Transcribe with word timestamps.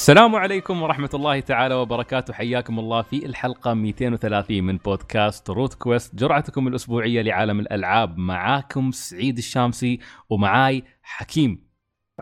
السلام 0.00 0.36
عليكم 0.36 0.82
ورحمة 0.82 1.10
الله 1.14 1.40
تعالى 1.40 1.74
وبركاته. 1.74 2.32
حياكم 2.32 2.78
الله 2.78 3.02
في 3.02 3.26
الحلقة 3.26 3.74
230 3.74 4.64
من 4.64 4.76
بودكاست 4.76 5.50
روت 5.50 5.74
كويست. 5.74 6.14
جرعتكم 6.14 6.68
الأسبوعية 6.68 7.22
لعالم 7.22 7.60
الألعاب. 7.60 8.18
معاكم 8.18 8.90
سعيد 8.90 9.38
الشامسي 9.38 9.98
ومعاي 10.30 10.84
حكيم. 11.02 11.68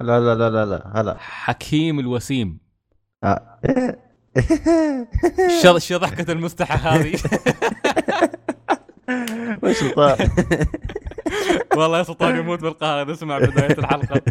لا 0.00 0.20
لا 0.20 0.34
لا 0.34 0.50
لا 0.50 0.64
لا 0.64 0.92
هلا. 0.94 1.16
حكيم 1.18 2.00
الوسيم. 2.00 2.58
آه. 3.24 3.60
شو 5.62 5.78
شو 5.78 5.96
ضحكة 5.96 6.32
المستحى 6.32 6.78
هذه. 6.88 7.14
وش 9.62 9.82
والله 11.76 11.98
يا 11.98 12.02
سلطان 12.02 12.36
يموت 12.36 12.60
بالقهر 12.60 13.02
اذا 13.02 13.14
سمع 13.14 13.38
بداية 13.38 13.78
الحلقة. 13.78 14.22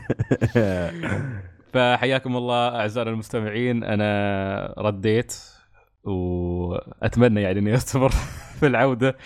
فحياكم 1.73 2.38
الله 2.38 2.67
أعزائنا 2.67 3.09
المستمعين. 3.09 3.84
أنا 3.84 4.73
رديت 4.77 5.35
وأتمنى 6.03 7.41
يعني 7.41 7.59
اني 7.59 7.75
استمر 7.75 8.09
في 8.59 8.67
العودة. 8.67 9.17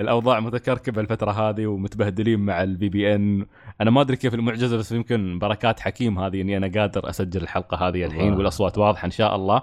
الأوضاع 0.00 0.40
متكركبة 0.40 1.00
الفترة 1.00 1.30
هذه 1.30 1.66
ومتبهدلين 1.66 2.40
مع 2.40 2.62
البي 2.62 2.88
بي 2.88 3.14
ان 3.14 3.46
أنا 3.80 3.90
ما 3.90 4.00
أدري 4.00 4.16
كيف 4.16 4.34
المعجزة 4.34 4.76
بس 4.76 4.92
يمكن 4.92 5.38
بركات 5.38 5.80
حكيم 5.80 6.18
هذه 6.18 6.40
إني 6.40 6.56
أنا 6.56 6.80
قادر 6.80 7.08
أسجل 7.10 7.42
الحلقة 7.42 7.88
هذه 7.88 8.04
الحين. 8.04 8.32
والأصوات 8.32 8.78
واضحة 8.78 9.06
إن 9.06 9.10
شاء 9.10 9.36
الله. 9.36 9.62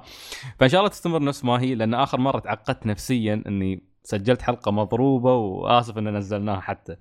فإن 0.60 0.70
شاء 0.70 0.80
الله 0.80 0.90
تستمر 0.90 1.24
نفس 1.24 1.46
ما 1.46 1.62
هي 1.62 1.76
لأن 1.76 1.94
آخر 1.94 2.20
مرة 2.20 2.40
تعقدت 2.40 2.86
نفسيا 2.86 3.44
إني 3.48 3.84
سجلت 4.04 4.42
حلقة 4.42 4.72
مضروبة 4.72 5.36
وآسف 5.36 5.98
إن 5.98 6.18
نزلناها 6.18 6.60
حتى. 6.62 6.96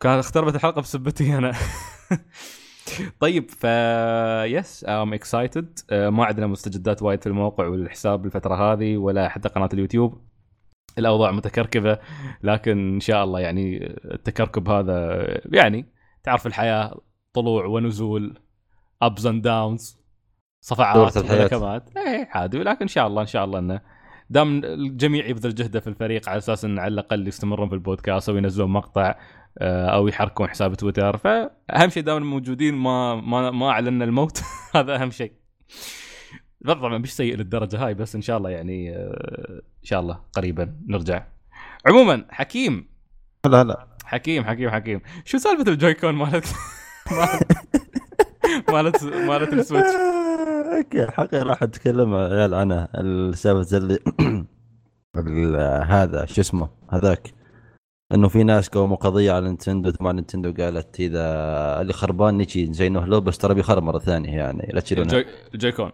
كان 0.00 0.18
اختربت 0.18 0.54
الحلقة 0.54 0.80
بسبتي 0.80 1.38
أنا. 1.38 1.52
طيب 3.20 3.50
ف 3.50 3.64
yes 4.44 4.84
I'm 4.88 5.12
excited 5.12 5.78
ما 5.90 6.24
عندنا 6.24 6.46
مستجدات 6.46 7.02
وايد 7.02 7.20
في 7.20 7.26
الموقع 7.26 7.66
والحساب 7.66 8.26
الفترة 8.26 8.72
هذه 8.72 8.96
ولا 8.96 9.28
حتى 9.28 9.48
قناة 9.48 9.68
اليوتيوب. 9.72 10.20
الأوضاع 10.98 11.30
متكركبة 11.30 11.98
لكن 12.42 12.94
إن 12.94 13.00
شاء 13.00 13.24
الله 13.24 13.40
يعني 13.40 13.86
التكركب 14.04 14.68
هذا 14.68 15.26
يعني 15.52 15.86
تعرف 16.22 16.46
الحياة 16.46 17.00
طلوع 17.32 17.66
ونزول 17.66 18.38
ups 19.02 19.26
and 19.26 19.42
downs 19.42 19.98
صفعات. 20.60 21.16
ونكمات 21.16 21.96
اي 21.96 22.28
عادي 22.30 22.58
لكن 22.58 22.82
إن 22.82 22.88
شاء 22.88 23.06
الله 23.06 23.22
إن 23.22 23.26
شاء 23.26 23.44
الله 23.44 23.58
إنه 23.58 23.80
دام 24.30 24.64
الجميع 24.64 25.26
يبذل 25.26 25.54
جهده 25.54 25.80
في 25.80 25.86
الفريق 25.86 26.28
على 26.28 26.38
أساس 26.38 26.64
إن 26.64 26.78
على 26.78 26.92
الأقل 26.92 27.28
يستمرون 27.28 27.68
في 27.68 27.74
البودكاست 27.74 28.28
أو 28.28 28.36
ينزلون 28.36 28.70
مقطع 28.70 29.14
أو 29.60 30.08
يحركون 30.08 30.48
حساب 30.48 30.74
تويتر. 30.74 31.16
فأهم 31.16 31.88
شيء 31.88 32.02
دام 32.02 32.22
موجودين 32.30 32.74
ما 32.74 33.14
ما 33.14 33.50
ما 33.50 33.70
أعلنا 33.70 34.04
الموت. 34.04 34.42
هذا 34.76 34.94
أهم 35.02 35.10
شيء. 35.10 35.32
طبعا 36.66 36.98
مش 36.98 37.12
سيء 37.16 37.36
للدرجة 37.36 37.86
هاي 37.86 37.94
بس 37.94 38.14
إن 38.14 38.22
شاء 38.22 38.38
الله 38.38 38.50
يعني 38.50 38.96
آه، 38.96 39.62
إن 39.78 39.84
شاء 39.84 40.00
الله 40.00 40.20
قريبا 40.32 40.76
نرجع. 40.88 41.24
عموما 41.86 42.24
حكيم. 42.30 42.88
هلا 43.46 43.62
هلا. 43.62 43.86
حكيم 44.04 44.44
حكيم 44.44 44.70
حكيم. 44.70 45.00
شو 45.24 45.38
سالفة 45.38 45.72
ال 45.72 45.77
Joy-Con 45.77 46.14
مالت؟ 46.22 46.46
مالت 48.68 49.04
مالت 49.04 49.52
ال 49.52 49.56
Switch. 49.56 49.86
آه، 49.86 50.76
okay 50.78 51.04
الحقيقة 51.04 51.42
راح 51.42 51.62
أتكلم 51.62 52.14
عنها 52.54 52.88
السالفة 52.94 53.76
اللي 53.76 53.98
ال- 55.16 55.84
هذا 55.90 56.24
شو 56.24 56.40
اسمه 56.40 56.68
هذاك. 56.90 57.41
إنه 58.14 58.28
في 58.28 58.44
ناس 58.44 58.68
قاموا 58.68 58.96
قضية 58.96 59.32
على 59.32 59.46
نينتندو 59.46 59.90
ثم 59.90 60.08
نينتندو 60.08 60.62
قالت 60.62 61.00
إذا 61.00 61.24
اللي 61.80 61.92
خربان 61.92 62.38
نجي 62.38 62.66
نزينه 62.66 63.06
له 63.06 63.18
بس 63.18 63.38
ترى 63.38 63.54
بيخرب 63.54 63.82
مرة 63.82 63.98
ثانية 63.98 64.36
يعني. 64.36 64.70
لا 64.72 64.80
تشيلونه. 64.80 65.08
ال 65.08 65.11
Joy... 65.11 65.26
ال 65.54 65.59
Joy-Con 65.59 65.92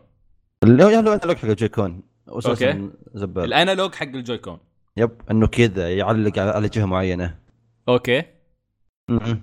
أنت 0.65 1.27
حق 1.27 1.45
الجويكون. 1.45 2.03
أساسا 2.29 2.91
زبال. 3.15 3.45
ال 3.45 3.52
analog 3.52 3.95
حق 3.95 4.07
ال 4.07 4.12
Joy-Con. 4.12 4.59
yep 4.97 5.11
إنه 5.31 5.47
كذا 5.47 5.95
يعلق 5.97 6.33
على- 6.35 6.71
جهة 6.71 6.85
معينة. 6.85 7.39
okay. 7.89 8.23
م-م. 9.11 9.41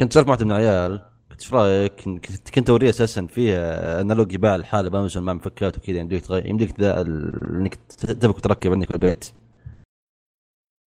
كنت 0.00 0.12
سالت 0.12 0.28
مع 0.28 0.36
العيال. 0.40 1.00
قلت 1.30 1.40
إيش 1.40 1.54
رأيك؟ 1.54 2.00
كنت 2.00 2.50
كنت 2.50 2.70
أوريه 2.70 2.90
أساسا 2.90 3.26
فيها 3.26 4.00
analog 4.00 4.32
يباع 4.32 4.54
لحاله 4.54 4.88
بامازون 4.90 5.22
مع 5.22 5.32
مفكات 5.32 5.78
وكذا. 5.78 5.98
يمديك 5.98 6.26
تغير 6.26 6.46
يمديك 6.46 6.80
إنك 6.80 7.74
تبغى 7.98 8.40
تركب 8.40 8.72
عندك 8.72 8.88
في 8.88 8.94
البيت. 8.94 9.32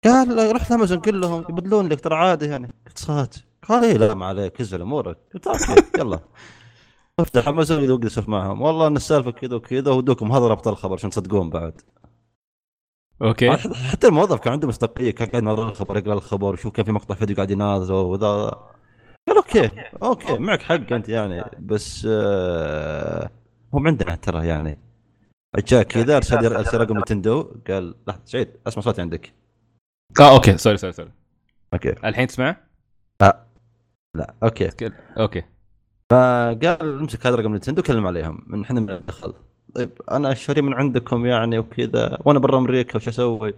قال 0.05 0.55
رحت 0.55 0.71
أمازون 0.71 0.99
كلمهم 0.99 1.45
يبدلون 1.49 1.87
لك 1.87 1.99
ترى 1.99 2.15
عادي 2.15 2.45
يعني. 2.45 2.73
قلت 2.87 2.97
صات 2.97 3.35
قال 3.69 3.83
إيه 3.83 3.97
لا 3.97 4.13
ما 4.13 4.25
عليك 4.25 4.61
ازهل 4.61 4.81
أمورك. 4.81 5.17
قلت 5.33 5.47
okay 5.47 5.83
يلا. 5.99 6.19
افتح 7.19 7.47
أمازون 7.47 7.91
واجلس 7.91 8.19
معهم. 8.19 8.61
والله 8.61 8.87
ان 8.87 8.95
السالفة 8.95 9.31
كذا 9.31 9.55
وكذا 9.55 9.91
ودوكم 9.91 10.31
هذا 10.31 10.47
ربط 10.47 10.67
الخبر 10.67 10.93
عشان 10.93 11.09
تصدقون 11.09 11.49
بعد. 11.49 11.81
okay. 13.21 13.51
حتى 13.91 14.07
الموظف 14.07 14.39
كان 14.39 14.53
عنده 14.53 14.67
مصداقية 14.67 15.11
كان 15.11 15.27
قاعد 15.27 15.43
يناظر 15.43 15.69
الخبر 15.69 15.97
يقرأ 15.97 16.13
الخبر 16.13 16.53
وشوف 16.53 16.73
كان 16.73 16.85
في 16.85 16.91
مقطع 16.91 17.15
فيديو 17.15 17.35
قاعد 17.35 17.51
يناظر 17.51 17.93
وذا. 17.93 18.27
قال 19.27 19.37
okay 19.37 19.69
okay 20.03 20.37
معك 20.37 20.61
حق 20.61 20.93
أنت 20.93 21.09
يعني. 21.09 21.43
بس 21.59 22.07
آه 22.09 23.29
هم 23.73 23.87
عندنا 23.87 24.15
ترى 24.15 24.47
يعني. 24.47 24.79
جاء 25.67 25.83
كذا 25.83 26.17
ارسل 26.17 26.55
أرسل 26.55 26.77
رقم 26.81 26.99
نتندو. 26.99 27.43
قال 27.69 27.95
لحظة 28.07 28.21
سعيد 28.25 28.49
أسمع 28.67 28.83
صوتي 28.83 29.01
عندك. 29.01 29.44
آه 30.19 30.35
okay. 30.35 30.57
sorry 30.57 30.77
sorry 30.77 30.93
sorry. 30.93 31.11
okay. 31.73 31.89
الحين 31.89 32.27
تسمع؟ 32.27 32.57
لا. 33.21 34.33
okay. 34.43 34.69
okay. 35.17 35.43
فقال 36.09 36.99
امسك 36.99 37.27
هذا 37.27 37.35
رقم 37.35 37.55
نتندو 37.55 37.81
كلم 37.81 38.07
عليهم. 38.07 38.43
من 38.47 38.61
إحنا 38.63 38.79
ما 38.79 38.89
لنا 38.89 39.02
دخل. 39.02 39.33
طيب 39.75 40.01
أنا 40.11 40.33
شاري 40.33 40.61
من 40.61 40.73
عندكم 40.73 41.25
يعني 41.25 41.59
وكذا. 41.59 42.17
وأنا 42.25 42.39
برا 42.39 42.57
أمريكا 42.57 42.95
وش 42.95 43.07
أسوي؟ 43.07 43.53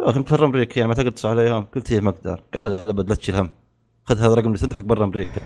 انت 0.00 0.32
برا 0.32 0.46
أمريكا 0.46 0.78
يعني 0.78 0.88
ما 0.88 0.94
تقدر 0.94 1.10
تتصل 1.10 1.28
عليهم 1.28 1.64
قلت 1.64 1.92
إيه 1.92 2.00
ما 2.00 2.10
أقدر. 2.10 2.42
قال 2.66 2.80
أبد 2.80 3.08
لا 3.08 3.14
تشيل 3.14 3.34
هم 3.34 3.50
خذ 4.04 4.18
هذا 4.18 4.34
رقم 4.34 4.52
نتندو 4.52 4.76
برا 4.80 5.04
أمريكا. 5.04 5.40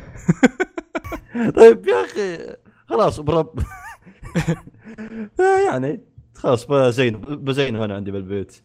طيب 1.57 1.89
يا 1.89 2.05
أخي 2.05 2.57
خلاص 2.89 3.21
برب 3.21 3.59
يعني 5.69 6.01
خلاص 6.35 6.67
بزين 6.67 7.21
بزينه 7.21 7.85
أنا 7.85 7.95
عندي 7.95 8.11
بالبيت. 8.11 8.63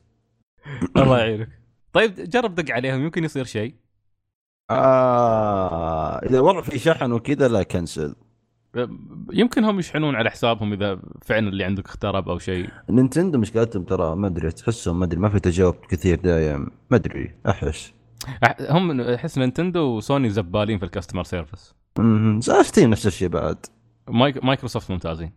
الله 0.98 1.20
يعينك. 1.20 1.50
طيب 1.94 2.14
جرب 2.14 2.56
دق 2.56 2.74
عليهم 2.74 3.04
يمكن 3.04 3.24
يصير 3.24 3.46
شيء. 3.46 3.76
آه 4.72 6.18
إذا 6.18 6.38
الوضع 6.38 6.62
في 6.62 6.80
شحن 6.80 7.12
وكذا 7.12 7.48
لا 7.48 7.64
cancel 7.64 8.16
يمكن 9.34 9.64
هم 9.64 9.80
يشحنون 9.80 10.16
على 10.16 10.30
حسابهم 10.30 10.74
إذا 10.74 11.00
فعلا 11.22 11.50
اللي 11.50 11.64
عندك 11.64 11.86
اخترب 11.86 12.30
أو 12.30 12.40
شيء. 12.40 12.70
نينتندو 12.90 13.40
مشكلتهم 13.40 13.84
ترى 13.84 14.16
ما 14.16 14.28
أدري 14.28 14.52
تحسهم 14.52 15.00
ما 15.00 15.06
أدري 15.06 15.20
ما 15.20 15.30
في 15.30 15.40
تجاوب 15.40 15.76
كثير 15.76 16.20
دايم. 16.20 16.72
ما 16.92 16.98
أدري 16.98 17.36
أحس. 17.48 17.94
هم 18.60 19.02
أحس 19.02 19.38
نينتندو 19.38 19.80
وسوني 19.80 20.30
زبالين 20.30 20.80
في 20.80 20.86
ال 20.86 20.90
customer 20.90 21.24
service 21.24 21.76
امم 22.00 22.42
Steam 22.42 22.90
نفس 22.90 23.08
الشيء 23.08 23.28
بعد. 23.28 23.66
مايك... 24.08 24.44
مايكروسوفت 24.44 24.92
ممتازين. 24.92 25.32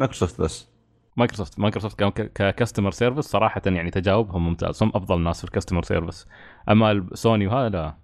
مايكروسوفت 0.00 0.40
بس. 0.40 0.68
مايكروسوفت. 1.16 1.58
مايكروسوفت 1.60 2.02
ك 2.34 2.40
customer 2.40 2.90
service 2.90 3.24
صراحة 3.24 3.62
يعني 3.66 3.90
تجاوبهم 3.90 4.46
ممتاز. 4.46 4.82
هم 4.82 4.92
أفضل 4.94 5.20
ناس 5.20 5.38
في 5.38 5.44
ال 5.44 5.48
customer 5.48 5.82
service 5.82 6.26
أما 6.68 7.06
سوني 7.14 7.46
وهذا 7.46 7.68
لا. 7.68 7.94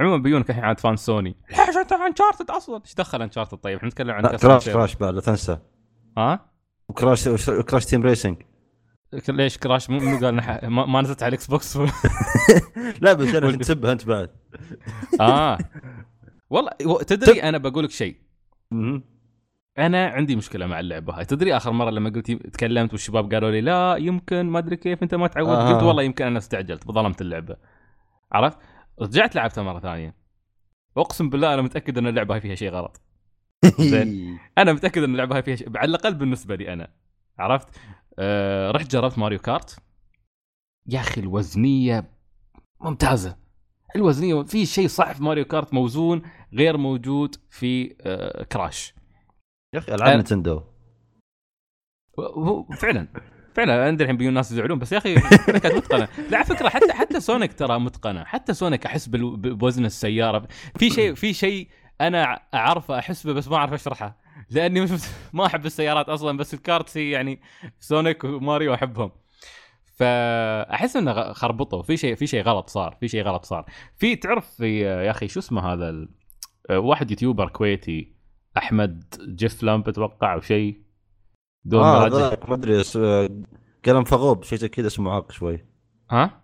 عموما 0.00 0.16
بيجونك 0.16 0.50
الحين 0.50 0.64
عاد 0.64 0.80
fans 0.80 0.96
سوني. 0.96 1.36
ليش 1.50 1.76
أنت 1.76 1.92
Uncharted 1.92 2.50
أصلا؟ 2.50 2.80
إيش 2.84 2.94
دخل 2.94 3.22
Uncharted 3.22 3.58
طيب؟ 3.58 3.76
إحنا 3.76 3.88
نتكلم 3.88 4.10
عن 4.10 4.22
Crash. 4.36 4.68
Crash 4.68 4.96
بعد 4.96 5.14
لا 5.14 5.20
تنسى. 5.20 5.58
ها؟ 6.18 6.50
و 6.88 6.94
Crash 6.94 7.26
و 7.48 7.54
Crash 7.54 7.86
Team 7.86 8.02
Racing 8.02 8.36
ليش 9.28 9.58
Crash 9.58 9.90
مو 9.90 9.98
منو 9.98 10.26
قال 10.26 10.40
نح- 10.42 10.64
ما, 10.64 10.86
ما 10.86 11.00
نزلت 11.02 11.22
على 11.22 11.28
ال 11.28 11.46
Xbox 11.46 11.76
لا 13.02 13.12
بس 13.12 13.34
أنا 13.34 13.56
تسبها 13.56 13.92
أنت 13.92 14.06
بعد. 14.06 14.30
آه. 15.20 15.58
والله 16.50 16.70
و- 16.86 17.02
تدري 17.02 17.42
أنا 17.42 17.58
بقول 17.58 17.84
لك 17.84 17.90
شيء. 17.90 18.16
أنا 19.78 20.06
عندي 20.06 20.36
مشكلة 20.36 20.66
مع 20.66 20.80
اللعبة 20.80 21.18
هاي. 21.18 21.24
تدري 21.24 21.56
آخر 21.56 21.72
مرة 21.72 21.90
لما 21.90 22.10
قلت 22.10 22.30
تكلمت 22.30 22.92
والشباب 22.92 23.34
قالوا 23.34 23.50
لي 23.50 23.60
لا 23.60 23.96
يمكن 23.96 24.42
ما 24.46 24.58
أدري 24.58 24.76
كيف 24.76 25.02
أنت 25.02 25.14
ما 25.14 25.26
تعود 25.26 25.48
آه. 25.48 25.72
قلت 25.72 25.82
والله 25.82 26.02
يمكن 26.02 26.26
أنا 26.26 26.38
استعجلت 26.38 26.90
ظلمت 26.92 27.20
اللعبة. 27.20 27.56
عرفت؟ 28.32 28.58
رجعت 29.00 29.34
لعبتها 29.34 29.62
مرة 29.62 29.80
ثانية. 29.80 30.14
أقسم 30.96 31.30
بالله 31.30 31.54
أنا 31.54 31.62
متأكد 31.62 31.98
أن 31.98 32.06
اللعبة 32.06 32.34
هاي 32.34 32.40
فيها 32.40 32.54
شيء 32.54 32.70
غلط. 32.70 33.00
زين. 33.80 34.38
أنا 34.58 34.72
متأكد 34.72 35.02
أن 35.02 35.12
اللعبة 35.12 35.36
هاي 35.36 35.42
فيها 35.42 35.56
شيء 35.56 35.78
على 35.78 35.88
الأقل 35.88 36.14
بالنسبة 36.14 36.56
لي 36.56 36.72
أنا. 36.72 36.88
عرفت؟ 37.38 37.68
آه 38.18 38.70
رحت 38.70 38.90
جربت 38.90 39.18
Mario 39.18 39.38
Kart. 39.38 39.78
يا 40.86 41.00
أخي 41.00 41.20
الوزنية 41.20 42.10
ممتازة. 42.80 43.36
الوزنية 43.96 44.42
في 44.42 44.66
شيء 44.66 44.88
صح 44.88 45.12
في 45.12 45.22
Mario 45.22 45.44
Kart 45.44 45.74
موزون 45.74 46.22
غير 46.52 46.76
موجود 46.76 47.36
في 47.50 47.96
آه 48.00 48.42
Crash. 48.42 48.94
يا 49.74 49.78
أخي 49.78 49.94
ألعاب 49.94 50.12
أنا- 50.16 50.20
نتندو. 50.20 50.62
هو 52.18 52.64
فعلا 52.64 53.08
فعلا 53.54 53.86
عندي 53.86 54.02
الحين 54.04 54.16
بيجون 54.16 54.34
ناس 54.34 54.52
يزعلون 54.52 54.78
بس 54.78 54.92
يا 54.92 54.98
أخي 54.98 55.14
كانت 55.60 55.66
متقنه 55.66 56.08
لا 56.30 56.36
على 56.38 56.46
فكرة 56.46 56.68
حتى 56.68 56.92
حتى 56.92 57.20
Sonic 57.20 57.52
ترى 57.52 57.78
متقنه 57.78 58.24
حتى 58.24 58.54
Sonic 58.54 58.86
أحس 58.86 59.08
بوزن 59.08 59.84
السيارة. 59.84 60.48
في 60.78 60.90
شيء 60.90 61.14
في 61.14 61.32
شيء 61.32 61.68
أنا 62.00 62.40
أعرفه 62.54 62.98
أحس 62.98 63.26
به 63.26 63.32
بس 63.32 63.48
ما 63.48 63.56
أعرف 63.56 63.72
اشرحه 63.72 64.18
لأني 64.50 64.80
مش 64.80 64.90
ما 65.32 65.46
أحب 65.46 65.66
السيارات 65.66 66.08
أصلا 66.08 66.36
بس 66.38 66.54
الكارتس 66.54 66.96
هي 66.96 67.10
يعني 67.10 67.40
سونيك 67.78 68.24
وماريو 68.24 68.74
أحبهم. 68.74 69.12
فأحس 69.96 70.96
إنه 70.96 71.32
خربطوا. 71.32 71.82
في 71.82 71.96
شيء 71.96 72.14
في 72.14 72.26
شيء 72.26 72.42
غلط 72.42 72.68
صار 72.70 72.96
في 73.00 73.08
شيء 73.08 73.22
غلط 73.22 73.44
صار. 73.44 73.64
في 73.96 74.16
تعرف 74.16 74.50
في 74.54 74.80
يا 74.80 75.10
أخي 75.10 75.28
شو 75.28 75.40
اسمه 75.40 75.72
هذا 75.72 75.88
ال... 75.90 76.08
واحد 76.70 77.10
يوتيوبر 77.10 77.48
كويتي 77.48 78.19
أحمد 78.60 79.04
جيف 79.28 79.62
لامب 79.62 79.88
أتوقع 79.88 80.34
أو 80.34 80.40
شيء. 80.40 80.82
دون 81.64 82.08
ذاك 82.08 82.48
ما 82.48 82.54
أدري 82.54 82.82
آه، 82.96 83.28
قلم 83.84 84.04
فغوب 84.04 84.44
شيء 84.44 84.58
زي 84.58 84.68
كذا 84.68 84.86
اسمه 84.86 85.10
عاق 85.12 85.32
شوي. 85.32 85.64
ها؟ 86.10 86.40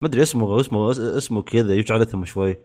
ما 0.00 0.08
أدري 0.08 0.22
اسمه 0.22 0.60
اسمه 0.60 0.90
اسمه 0.90 1.42
كذا 1.42 1.74
يجعل 1.74 2.00
شوي. 2.26 2.56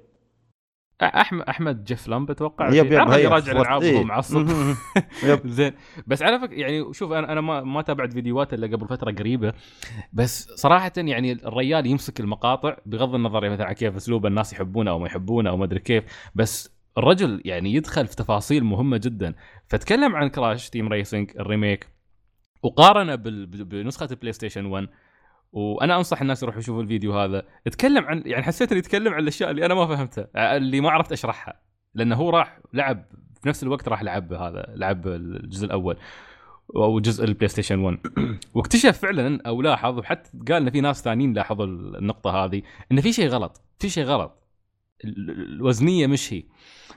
أحمد 1.01 1.41
أحمد 1.41 1.83
جيف 1.83 2.07
لامب 2.07 2.31
أتوقع 2.31 2.67
yep 2.73 2.85
yep 2.85 2.93
هي 2.93 3.23
يراجع 3.23 3.39
خبرت- 3.39 3.49
الالعاب 3.49 3.81
إيه. 3.81 4.03
معصب. 4.03 4.47
زين. 5.45 5.71
بس 6.07 6.21
على 6.21 6.39
فكره 6.39 6.55
يعني 6.55 6.93
شوف 6.93 7.11
أنا 7.11 7.31
أنا 7.31 7.41
ما 7.41 7.61
ما 7.63 7.81
تابعت 7.81 8.13
فيديوهات 8.13 8.53
إلا 8.53 8.67
قبل 8.67 8.87
فترة 8.87 9.11
قريبة. 9.11 9.53
بس 10.13 10.49
صراحة 10.55 10.91
يعني 10.97 11.31
الريال 11.31 11.85
يمسك 11.85 12.19
المقاطع 12.19 12.77
بغض 12.85 13.15
النظر 13.15 13.43
يعني 13.43 13.53
مثلا 13.55 13.67
عن 13.67 13.73
كيف 13.73 13.95
أسلوب 13.95 14.25
الناس 14.25 14.53
يحبونه 14.53 14.91
أو 14.91 14.99
ما 14.99 15.07
يحبونه 15.07 15.49
أو 15.49 15.57
ما 15.57 15.65
أدري 15.65 15.79
كيف. 15.79 16.03
بس 16.35 16.76
الرجل 16.97 17.41
يعني 17.45 17.73
يدخل 17.73 18.07
في 18.07 18.15
تفاصيل 18.15 18.63
مهمة 18.63 18.97
جدا. 18.97 19.33
فتكلم 19.67 20.15
عن 20.15 20.29
Crash 20.29 20.69
Team 20.69 20.87
Racing 20.87 21.31
ال 21.39 21.46
remake 21.46 21.87
وقارنه 22.63 23.15
بنسخة 23.15 24.07
ال 24.11 24.33
PlayStation 24.33 24.65
1 24.65 24.87
وأنا 25.51 25.97
أنصح 25.97 26.21
الناس 26.21 26.43
يروحوا 26.43 26.59
يشوفوا 26.59 26.81
الفيديو 26.81 27.19
هذا. 27.19 27.43
أتكلم 27.67 28.05
عن 28.05 28.23
يعني 28.25 28.43
حسيت 28.43 28.71
إنه 28.71 28.79
يتكلم 28.79 29.13
عن 29.13 29.19
الأشياء 29.19 29.51
اللي 29.51 29.65
أنا 29.65 29.73
ما 29.73 29.87
فهمتها 29.87 30.57
اللي 30.57 30.81
ما 30.81 30.89
عرفت 30.89 31.11
أشرحها. 31.11 31.61
لأنه 31.93 32.15
هو 32.15 32.29
راح 32.29 32.59
لعب 32.73 33.05
في 33.41 33.49
نفس 33.49 33.63
الوقت 33.63 33.87
راح 33.87 34.03
لعب 34.03 34.33
هذا 34.33 34.65
لعب 34.75 35.07
الجزء 35.07 35.65
الأول 35.65 35.97
أو 36.75 36.99
جزء 36.99 37.23
ال 37.25 37.47
PlayStation 37.47 37.79
1 37.79 37.97
واكتشف 38.53 38.97
فعلا 38.97 39.41
أو 39.47 39.61
لاحظ 39.61 39.99
وحتى 39.99 40.29
قال 40.47 40.63
إن 40.63 40.69
في 40.69 40.81
ناس 40.81 41.03
ثانيين 41.03 41.33
لاحظوا 41.33 41.65
النقطة 41.65 42.45
هذه 42.45 42.61
إن 42.91 43.01
في 43.01 43.13
شيء 43.13 43.27
غلط 43.27 43.61
في 43.79 43.89
شيء 43.89 44.03
غلط. 44.03 44.46
الوزنية 45.05 46.07
مش 46.07 46.33
هي 46.33 46.43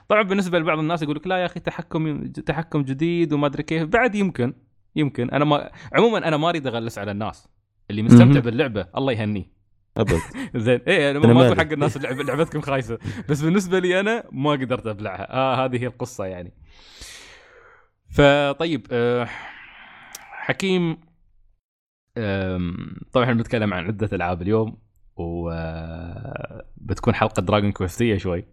طبعا 0.09 0.21
بالنسبة 0.21 0.59
لبعض 0.59 0.79
الناس 0.79 1.01
يقول 1.01 1.15
لك 1.15 1.27
لا 1.27 1.37
يا 1.37 1.45
أخي 1.45 1.59
تحكم 1.59 2.27
تحكم 2.27 2.81
جديد 2.81 3.33
وما 3.33 3.47
أدري 3.47 3.63
كيف. 3.63 3.83
بعد 3.83 4.15
يمكن 4.15 4.53
يمكن. 4.95 5.29
أنا 5.29 5.45
ما 5.45 5.71
عموما 5.93 6.27
أنا 6.27 6.37
ما 6.37 6.49
أريد 6.49 6.67
أغلس 6.67 6.97
على 6.97 7.11
الناس 7.11 7.47
اللي 7.89 8.01
مستمتع. 8.01 8.39
باللعبة. 8.39 8.87
الله 8.97 9.13
يهنيه. 9.13 9.51
أبد. 9.97 10.19
زين. 10.55 10.79
إيه 10.87 11.11
أنا 11.11 11.19
ما. 11.19 11.45
أقول 11.45 11.57
حق 11.57 11.71
الناس 11.71 11.97
اللعب 11.97 12.15
لعبتكم 12.21 12.61
خايسة. 12.61 12.97
بس 13.29 13.41
بالنسبة 13.41 13.79
لي 13.79 13.99
أنا 13.99 14.23
ما 14.31 14.51
قدرت 14.51 14.87
أبلعها. 14.87 15.33
آه 15.33 15.65
هذه 15.65 15.81
هي 15.81 15.87
القصة 15.87 16.25
يعني. 16.25 16.53
فطيب 18.09 18.87
آه 18.91 19.27
حكيم 20.31 20.97
طبعا 23.11 23.23
إحنا 23.23 23.33
بنتكلم 23.33 23.73
عن 23.73 23.85
عدة 23.85 24.09
ألعاب 24.13 24.41
اليوم. 24.41 24.77
وبتكون 25.21 27.15
حلقة 27.15 27.41
Dragon 27.41 27.71
Quest 27.71 28.04
يه 28.04 28.17
شوي. 28.17 28.45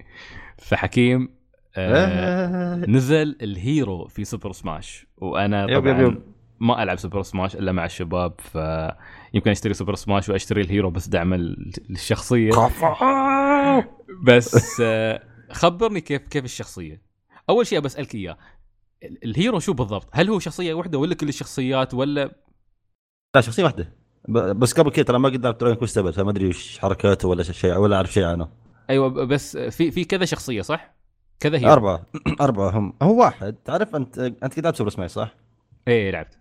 فحكيم 0.59 1.39
آه 1.77 2.07
آه، 2.07 2.77
نزل 2.77 3.37
ال 3.43 3.55
Hero 3.55 4.07
في 4.09 4.25
Super 4.25 4.53
Smash 4.53 5.07
وأنا 5.17 5.63
yep 5.63 5.71
yep 5.71 5.81
طبعا 5.81 6.01
yep. 6.03 6.23
ما 6.61 6.83
ألعب 6.83 6.99
Super 6.99 7.23
Smash 7.23 7.57
إلا 7.57 7.73
مع 7.73 7.85
الشباب 7.85 8.41
فيمكن 8.41 9.51
أشتري 9.51 9.75
Super 9.75 9.95
Smash 9.95 10.29
وأشتري 10.29 10.61
ال 10.61 10.67
Hero 10.67 10.91
بس 10.91 11.09
دعم 11.09 11.35
ال- 11.35 11.73
للشخصيه 11.89 12.51
بس 14.25 14.81
آه، 14.85 15.23
خبرني 15.51 16.01
كيف 16.01 16.29
كيف 16.29 16.45
الشخصية. 16.45 17.03
أول 17.51 17.67
شيء 17.67 17.81
بسالك 17.81 18.15
إياه. 18.15 18.39
ال- 19.03 19.25
ال 19.25 19.31
Hero 19.31 19.59
شو 19.59 19.73
بالضبط؟ 19.73 20.09
هل 20.13 20.29
هو 20.29 20.39
شخصية 20.39 20.75
واحدة 20.75 20.99
ولا 20.99 21.15
كل 21.15 21.29
الشخصيات 21.29 21.95
ولا؟ 21.95 22.31
لا 23.35 23.41
شخصية 23.41 23.65
واحدة. 23.65 23.93
بس 24.29 24.73
قبل 24.73 24.91
كذا 24.91 25.05
ترى 25.05 25.19
ما 25.19 25.29
قد 25.29 25.45
لعبت 25.45 25.61
Dragon 25.61 25.79
Quest 25.79 25.99
ابد 25.99 26.11
فما 26.11 26.31
أدري 26.31 26.49
وش 26.49 26.79
حركاته 26.79 27.29
ولا 27.29 27.43
شيء 27.43 27.77
ولا 27.77 27.97
أعرف 27.97 28.13
شيء 28.13 28.25
عنه. 28.25 28.49
أيوه 28.91 29.09
بس 29.09 29.57
في 29.57 29.91
في 29.91 30.05
كذا 30.05 30.25
شخصية 30.25 30.63
صح؟ 30.63 30.95
كذا 31.41 31.59
hero. 31.59 31.73
أربعة 31.73 32.07
أربعة 32.41 32.79
هم. 32.79 32.93
هو 33.03 33.21
واحد. 33.21 33.55
تعرف 33.65 33.97
أنت 33.97 34.19
أنت 34.19 34.57
قد 34.57 34.65
لعبت 34.65 34.77
Super 34.77 34.91
Smash 34.91 35.11
صح؟ 35.11 35.35
إيه 35.89 36.11
لعبت. 36.11 36.39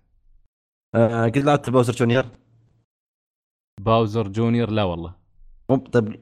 آه، 0.96 1.26
قد 1.26 1.38
لعبت 1.38 1.70
Bowser 1.70 1.94
Junior؟ 1.94 2.26
Bowser 3.82 4.28
Junior؟ 4.28 4.70
لا 4.70 4.84
والله. 4.84 5.16
مو 5.70 5.78
طيب 5.78 6.16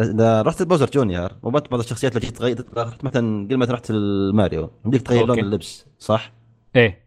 إذا 0.00 0.42
رحت 0.42 0.60
ال 0.60 0.64
Bowser 0.64 0.90
Junior 0.90 1.32
وبعت 1.42 1.70
بعض 1.70 1.80
الشخصيات 1.80 2.16
اللي 2.16 2.30
تغير 2.30 2.64
مثلا 3.02 3.48
قل 3.50 3.56
مثلا 3.56 3.74
رحت 3.74 3.90
الماريو 3.90 4.70
يمديك 4.84 5.02
تغير 5.02 5.26
لون. 5.26 5.38
اللبس 5.38 5.86
صح؟ 5.98 6.32
إيه. 6.76 7.03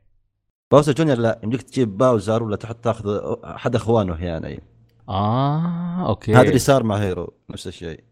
Bowser 0.72 0.94
Junior 0.94 1.18
لا 1.18 1.40
يمديك 1.44 1.62
تجيب 1.62 1.98
Bowser 1.98 2.44
ولا 2.44 2.56
تحط 2.56 2.76
تاخذ 2.76 3.20
احد 3.44 3.76
اخوانه 3.76 4.24
يعني. 4.26 4.64
آه 5.10 6.08
أوكي. 6.10 6.34
هذا 6.36 6.48
اللي 6.48 6.60
صار 6.60 6.84
مع 6.84 6.96
Hero 6.96 7.34
نفس 7.50 7.68
الشيء. 7.68 8.04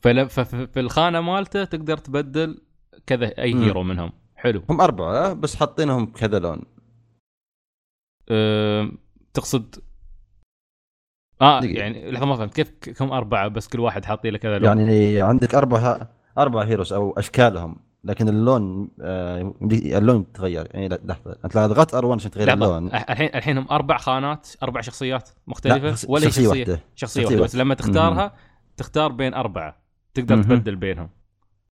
فل- 0.00 0.28
فف- 0.28 0.54
في 0.54 0.80
الخانة 0.80 1.20
مالته 1.20 1.64
تقدر 1.64 1.96
تبدل 1.96 2.62
كذا 3.06 3.38
أي 3.38 3.54
مم. 3.54 3.62
hero 3.62 3.82
منهم. 3.82 4.12
حلو. 4.36 4.62
هم 4.70 4.80
أربعة 4.80 5.32
بس 5.32 5.56
حاطينهم 5.56 6.06
بكذا 6.06 6.38
لون 6.38 6.62
أه 8.28 8.90
تقصد؟ 9.34 9.74
آه 11.42 11.60
دقيقة. 11.60 11.78
يعني 11.80 12.10
لحظة 12.10 12.26
ما 12.26 12.36
فهمت 12.36 12.54
كيف 12.54 12.70
كم 12.98 13.12
أربعة 13.12 13.48
بس 13.48 13.68
كل 13.68 13.80
واحد 13.80 14.04
حاطين 14.04 14.32
له 14.32 14.38
كذا 14.38 14.58
لون؟ 14.58 14.78
يعني 14.78 15.20
عندك 15.22 15.54
أربعة 15.54 16.10
أربع 16.38 16.62
هيروز 16.64 16.92
أو 16.92 17.12
أشكالهم. 17.18 17.76
لكن 18.04 18.28
اللون 18.28 18.88
آه 19.00 19.54
اللون 19.72 20.20
يتغير. 20.20 20.68
يعني 20.70 20.88
لحظة 20.88 21.36
أنت 21.44 21.56
لو 21.56 21.66
ضغطت 21.66 21.94
ار1 21.94 22.04
عشان 22.04 22.30
تغير 22.30 22.48
لحظة. 22.48 22.78
اللون. 22.78 22.86
الحين 22.94 23.30
الحين 23.34 23.58
هم 23.58 23.66
أربع 23.70 23.96
خانات 23.96 24.48
أربع 24.62 24.80
شخصيات 24.80 25.30
مختلفة 25.46 25.78
لا، 25.78 25.96
ولا 26.08 26.24
شخصية 26.24 26.42
شخصية؟ 26.44 26.48
واحدة. 26.48 26.80
شخصية 26.94 27.22
شخصية 27.22 27.22
واحدة. 27.22 27.44
بس 27.44 27.54
واحدة. 27.54 27.64
لما 27.64 27.74
تختارها 27.74 28.34
تختار 28.76 29.12
بين 29.12 29.34
أربعة. 29.34 29.76
تقدر. 30.14 30.42
تبدل 30.42 30.76
بينهم. 30.76 31.08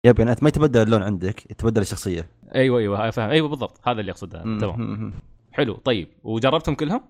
يب 0.04 0.18
يعني 0.18 0.30
انت 0.30 0.42
ما 0.42 0.48
يتبدل 0.48 0.82
اللون 0.82 1.02
عندك 1.02 1.50
يتبدل 1.50 1.80
الشخصية. 1.82 2.26
أيوه 2.54 2.78
أيوه 2.78 3.10
فاهم. 3.10 3.30
أيوه 3.30 3.48
بالضبط. 3.48 3.88
هذا 3.88 4.00
اللي 4.00 4.12
أقصده. 4.12 4.42
تمام. 4.42 5.12
حلو. 5.52 5.74
طيب 5.74 6.08
وجربتهم 6.24 6.74
كلهم؟ 6.74 7.02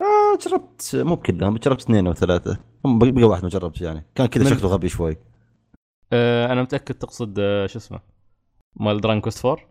آه 0.00 0.38
جربت 0.46 0.90
مو 0.94 1.14
بكلهم 1.14 1.56
جربت 1.56 1.80
اثنين 1.80 2.06
أو 2.06 2.12
ثلاثة. 2.14 2.58
هم 2.84 2.98
بقى 2.98 3.24
واحد 3.24 3.42
ما 3.42 3.48
جربت 3.48 3.80
يعني. 3.80 4.04
كان 4.14 4.26
كذا 4.26 4.54
شكله 4.54 4.68
غبي 4.68 4.88
شوي. 4.88 5.16
آه 6.12 6.52
أنا 6.52 6.62
متأكد 6.62 6.94
تقصد 6.94 7.38
آه 7.38 7.66
شو 7.66 7.78
اسمه؟ 7.78 8.00
مال 8.76 9.00
Dragon 9.00 9.20
Quest 9.20 9.44
4 9.46 9.68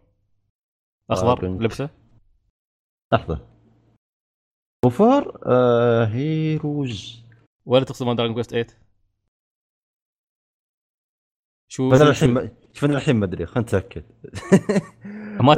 أخضر. 1.09 1.47
لبسه؟ 1.47 1.89
لحظه 3.13 3.47
وفار 4.85 5.39
آه 5.45 6.05
Heroes. 6.05 7.23
ولا 7.65 7.83
تقصد 7.85 8.05
مال 8.05 8.15
Dragon 8.15 8.35
Quest 8.35 8.51
8 8.51 8.67
شو 11.71 11.89
بس 11.89 12.01
أنا 12.01 12.09
الحين 12.09 12.29
ما- 12.33 12.51
شوف 12.73 12.85
أنا 12.85 12.97
الحين 12.97 13.15
ما 13.15 13.25
أدري 13.25 13.45
خلينا 13.45 13.61
نتأكد. 13.67 14.03
ما 15.41 15.55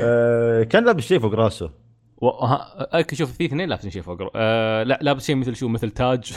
آه 0.00 0.62
كان 0.62 0.84
لابس 0.84 1.02
شيء 1.04 1.18
فوق 1.18 1.34
راسه. 1.34 1.70
و... 2.16 2.28
ها... 2.28 3.04
شوف 3.12 3.32
في 3.32 3.44
اثنين 3.44 3.68
لابسين 3.68 3.90
شيء 3.90 4.02
فوق 4.02 4.18
آه 4.36 4.82
لا 4.82 4.98
لابس 5.02 5.26
شيء 5.26 5.36
مثل 5.36 5.56
شو 5.56 5.68
مثل 5.68 5.90
تاج. 5.90 6.32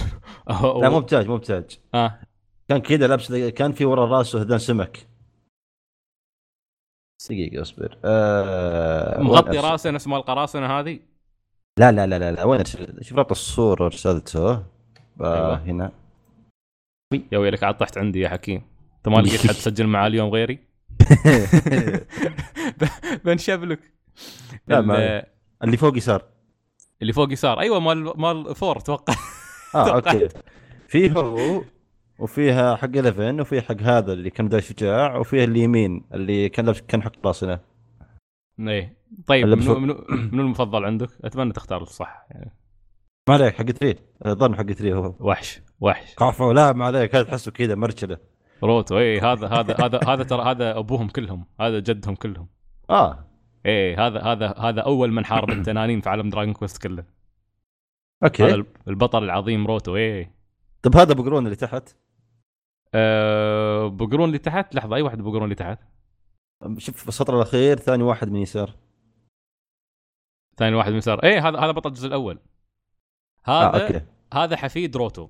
أو... 0.50 0.82
لا 0.82 0.90
مو 0.90 1.00
بتاج 1.00 1.28
مو 1.28 1.38
بتاج. 1.38 1.80
آه. 1.94 2.20
كان 2.70 2.82
كذا 2.82 3.08
لابس 3.08 3.34
كان 3.34 3.72
في 3.72 3.86
ورا 3.86 4.06
راسه 4.06 4.42
هذان 4.42 4.60
سمك. 4.60 5.08
دقيقة 7.30 7.62
اصبر. 7.62 7.98
آه 8.06 9.22
مغطي؟ 9.22 9.58
راسه 9.58 9.90
نفس 9.92 10.08
مال 10.08 10.18
القراصنه 10.18 10.80
هذه؟ 10.80 11.00
لا 11.80 11.92
لا 11.92 12.08
لا 12.08 12.20
لا, 12.20 12.32
لا. 12.32 12.44
وين؟ 12.44 12.64
شوف 13.02 13.18
رابط 13.18 13.32
الصورة 13.32 13.86
أرسلته. 13.86 14.52
أيوة. 15.22 15.56
هنا. 15.56 15.92
يا 17.32 17.38
ويلك 17.38 17.64
عاد 17.64 17.78
طحت 17.78 17.98
عندي 17.98 18.20
يا 18.20 18.30
حكيم. 18.30 18.62
أنت 18.98 19.08
ما 19.08 19.22
لقيت 19.22 19.48
حد 19.48 19.54
تسجل 19.64 19.88
معاه 19.88 20.08
اليوم 20.08 20.30
غيري؟ 20.30 20.60
بنشبلك. 23.26 23.80
لا، 24.68 24.82
ما- 24.82 25.24
اللي 25.64 25.78
فوق 25.78 25.98
يسار. 25.98 26.24
اللي 27.02 27.14
فوق 27.14 27.32
يسار. 27.32 27.60
أيوه 27.60 27.80
مال 27.80 28.14
مال 28.22 28.56
four 28.56 28.78
أتوقع 28.78 29.14
آه 29.76 29.96
أوكي. 29.96 30.28
في 30.88 31.12
هو 31.16 31.62
وفيها 32.24 32.76
حق 32.76 32.98
11 32.98 33.42
وفي 33.42 33.62
حق 33.62 33.82
هذا 33.82 34.14
اللي 34.14 34.30
كان 34.30 34.48
ذا 34.48 34.60
شجاع 34.60 35.18
وفيه 35.18 35.44
اليمين 35.44 36.06
اللي 36.14 36.50
كان 36.50 36.66
لابس 36.66 36.82
كان 36.82 37.02
حق 37.04 37.12
راسنا 37.26 37.60
إيه 38.60 38.98
طيب 39.28 39.48
منو. 39.48 39.80
منو 39.80 40.06
منو 40.10 40.42
المفضل 40.42 40.86
عندك؟ 40.86 41.10
أتمنى 41.24 41.54
تختار 41.54 41.82
الصح 41.82 42.26
يعني. 42.32 42.52
ما 43.30 43.34
عليك 43.34 43.56
حق 43.56 43.64
3 43.64 44.04
الظن 44.26 44.56
حق 44.56 44.64
3 44.64 44.94
هو. 44.94 45.16
وحش 45.20 45.62
وحش. 45.80 46.16
كفو 46.16 46.52
لا 46.52 46.74
ما 46.74 46.86
عليك. 46.86 47.16
هذا 47.16 47.24
تحسه 47.24 47.52
كذا 47.52 47.76
مرشلة. 47.76 48.18
روتو 48.64 48.98
إيه 48.98 49.32
هذا 49.32 49.48
هذا 49.48 49.76
هذا 49.80 50.00
هذا 50.08 50.24
ترى 50.24 50.44
هذا 50.44 50.78
أبوهم 50.78 51.08
كلهم 51.08 51.46
هذا 51.62 51.80
جدهم 51.80 52.16
كلهم. 52.16 52.48
آه. 52.90 53.28
إيه 53.66 54.08
هذا 54.08 54.22
هذا 54.22 54.54
هذا 54.58 54.82
أول 54.82 55.12
من 55.12 55.26
حارب 55.26 55.50
التنانين 55.50 56.02
في 56.02 56.10
عالم 56.10 56.30
Dragon 56.30 56.54
Quest 56.54 56.88
كله. 56.88 57.04
هذا 57.04 57.06
أوكي 58.24 58.64
البطل 58.88 59.24
العظيم 59.24 59.68
روتو 59.68 59.96
إيه 59.96 60.36
طب 60.82 60.96
هذا 60.96 61.14
بقرون 61.14 61.46
اللي 61.46 61.56
تحت. 61.56 62.03
أه 62.94 63.88
بقرون 63.88 64.28
اللي 64.28 64.38
تحت 64.38 64.76
لحظة 64.76 64.96
أي 64.96 65.02
واحد 65.02 65.18
بقرون 65.18 65.44
اللي 65.44 65.56
تحت 65.56 65.80
شوف 66.78 67.08
السطر 67.08 67.36
الأخير 67.36 67.78
ثاني 67.78 68.04
واحد 68.04 68.32
من 68.32 68.40
يسار. 68.40 68.74
ثاني 70.58 70.76
واحد 70.76 70.92
من 70.92 70.98
يسار. 70.98 71.24
إيه 71.24 71.48
هذا 71.48 71.60
هذا 71.60 71.72
بطل 71.72 71.90
الجزء 71.90 72.08
الأول. 72.08 72.40
آه 73.48 73.70
هذا 73.70 73.84
أوكي. 73.84 74.02
هذا 74.34 74.56
حفيد 74.56 74.98
روتو. 74.98 75.28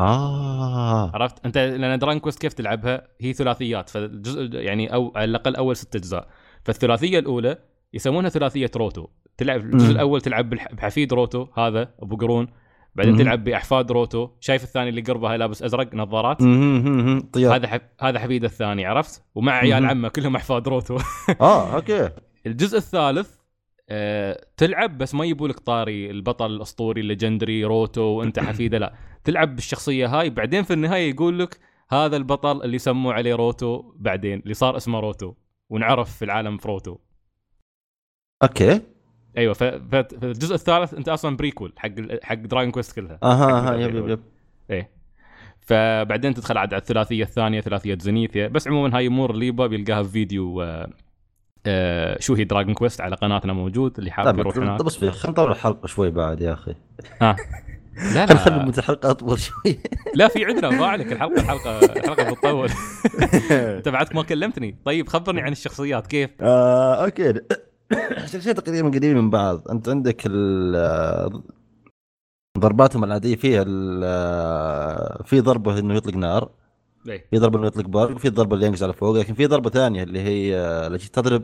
آه. 0.00 1.10
عرفت؟ 1.14 1.46
أنت 1.46 1.58
لأن 1.58 1.98
Dragon 1.98 2.20
Quest 2.20 2.40
كيف 2.40 2.52
تلعبها؟ 2.52 3.08
هي 3.20 3.32
ثلاثيات 3.32 3.90
فالجزء 3.90 4.54
يعني 4.54 4.94
أو 4.94 5.12
على 5.16 5.24
الأقل 5.24 5.56
أول 5.56 5.76
ست 5.76 5.96
أجزاء. 5.96 6.28
فالثلاثية 6.64 7.18
الأولى 7.18 7.58
يسمونها 7.92 8.30
ثلاثية 8.30 8.70
روتو. 8.76 9.08
تلعب 9.36 9.60
الجزء. 9.60 9.90
الأول 9.90 10.20
تلعب 10.20 10.50
بحفيد 10.50 11.12
روتو 11.12 11.46
هذا 11.56 11.94
ابو 11.98 12.16
قرون 12.16 12.48
بعدين. 12.94 13.16
تلعب 13.16 13.44
بأحفاد 13.44 13.92
روتو. 13.92 14.28
شايف 14.40 14.64
الثاني 14.64 14.88
اللي 14.88 15.00
قربه 15.00 15.30
هاي 15.30 15.38
لابس 15.38 15.62
أزرق 15.62 15.94
نظارات؟ 15.94 16.38
طيار 17.32 17.54
هذا 17.54 17.68
حف... 17.68 17.80
هذا 18.00 18.18
حفيد 18.18 18.44
الثاني 18.44 18.86
عرفت؟ 18.86 19.22
ومع 19.34 19.52
عيال. 19.52 19.84
عمه 19.86 20.08
كلهم 20.08 20.36
أحفاد 20.36 20.68
روتو. 20.68 20.98
آه 21.40 21.74
أوكي. 21.74 22.10
الجزء 22.46 22.78
الثالث 22.78 23.34
آه، 23.88 24.46
تلعب 24.56 24.98
بس 24.98 25.14
ما 25.14 25.24
يبوا 25.24 25.48
لك 25.48 25.58
طاري 25.58 26.10
البطل 26.10 26.46
الأسطوري 26.46 27.00
ال 27.00 27.06
legendary 27.06 27.64
روتو 27.64 28.02
وأنت 28.02 28.40
حفيده 28.40 28.78
لا. 28.78 28.94
تلعب 29.24 29.54
بالشخصية 29.54 30.06
هاي 30.06 30.30
بعدين 30.30 30.62
في 30.62 30.72
النهاية 30.72 31.10
يقول 31.10 31.38
لك 31.38 31.58
هذا 31.90 32.16
البطل 32.16 32.62
اللي 32.62 32.78
سموه 32.78 33.14
عليه 33.14 33.34
روتو 33.34 33.92
بعدين 33.96 34.40
اللي 34.40 34.54
صار 34.54 34.76
اسمه 34.76 35.00
روتو 35.00 35.34
ونعرف 35.70 36.16
في 36.16 36.24
العالم 36.24 36.56
في 36.58 36.68
روتو. 36.68 36.98
أوكي. 38.42 38.80
أيوه 39.38 39.54
ف- 39.54 39.64
ف- 39.64 39.94
في 39.96 40.22
الجزء 40.26 40.54
الثالث 40.54 40.94
أنت 40.94 41.08
أصلا 41.08 41.36
prequel 41.36 41.72
حق 41.76 41.90
حق 42.22 42.34
Dragon 42.34 42.70
Quest 42.70 42.96
كلها. 42.96 43.18
أها 43.22 43.68
أها. 43.70 43.76
yep 43.76 43.94
yep 43.94 44.08
yep. 44.08 44.20
إيه. 44.70 44.90
فبعدين 45.60 46.34
تدخل 46.34 46.58
عاد 46.58 46.74
على 46.74 46.80
الثلاثية 46.80 47.22
الثانية 47.24 47.60
ثلاثية 47.60 47.98
Zenithia. 48.00 48.48
بس 48.48 48.68
عموما 48.68 48.96
هاي 48.96 49.06
أمور 49.06 49.30
اللي 49.30 49.50
بيلقاها 49.50 50.02
في 50.02 50.08
فيديو 50.08 50.62
آه 50.62 50.90
آه 51.66 52.16
شو 52.20 52.34
هي 52.34 52.44
Dragon 52.44 52.74
Quest 52.74 53.00
على 53.00 53.16
قناتنا 53.16 53.52
موجود 53.52 53.98
اللي 53.98 54.10
حاب 54.10 54.38
يروح 54.38 54.56
هناك. 54.56 54.78
طب 54.78 54.86
اصبر 54.86 55.10
خلينا 55.10 55.30
نطول 55.30 55.50
الحلقة 55.50 55.86
شوي 55.86 56.10
بعد 56.10 56.40
يا 56.40 56.52
أخي. 56.52 56.74
ها. 57.22 57.36
لا 58.14 58.26
لا. 58.26 58.64
مدة 58.64 58.78
الحلقة 58.78 59.10
أطول 59.10 59.38
شوي. 59.38 59.78
لا 60.14 60.28
في 60.28 60.44
عندنا 60.44 60.70
ما 60.70 60.86
عليك 60.86 61.12
الحلقة 61.12 61.40
الحلقة 61.40 61.78
الحلقة 61.78 62.30
بتطول. 62.32 62.68
أنت 63.76 63.88
بعدك 63.88 64.14
ما 64.14 64.22
كلمتني. 64.22 64.76
طيب 64.84 65.08
خبرني 65.08 65.40
عن 65.40 65.52
الشخصيات 65.52 66.06
كيف؟ 66.06 66.30
آه، 66.40 67.04
أوكي. 67.04 67.34
شخصيات 68.32 68.60
تقريبا 68.60 68.88
قريبين 68.88 69.16
من 69.16 69.30
بعض. 69.30 69.68
أنت 69.68 69.88
عندك 69.88 70.22
ال- 70.26 71.42
ضرباتهم 72.58 73.04
العادية 73.04 73.36
فيها 73.36 73.64
ال- 73.66 75.24
في 75.24 75.40
ضربة 75.40 75.78
إنه 75.78 75.94
يطلق 75.94 76.14
نار 76.16 76.50
إيه. 77.08 77.26
في 77.30 77.38
ضربة 77.38 77.58
إنه 77.58 77.66
يطلق 77.66 77.86
برق 77.86 78.18
في 78.18 78.28
ضربة 78.28 78.54
اللي 78.54 78.66
ينقز 78.66 78.82
على 78.82 78.92
فوق 78.92 79.16
لكن 79.16 79.34
في 79.34 79.46
ضربة 79.46 79.70
ثانية 79.70 80.02
اللي 80.02 80.20
هي 80.20 80.56
آه، 80.56 80.86
اللي 80.86 80.98
تضرب 80.98 81.42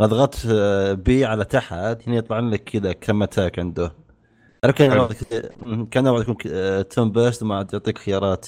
اضغط 0.00 0.34
آه، 0.50 0.92
B 0.92 1.24
على 1.24 1.44
تحت 1.44 2.08
هنا 2.08 2.16
يطلع 2.16 2.38
لك 2.38 2.64
كذا 2.64 2.92
كم 2.92 3.22
attack 3.22 3.58
عنده. 3.58 3.92
كان. 4.76 5.86
كان 5.90 6.06
يكون 6.06 6.36
turn-based 6.88 7.42
ما 7.44 7.54
يعطيك 7.72 7.98
خيارات. 7.98 8.46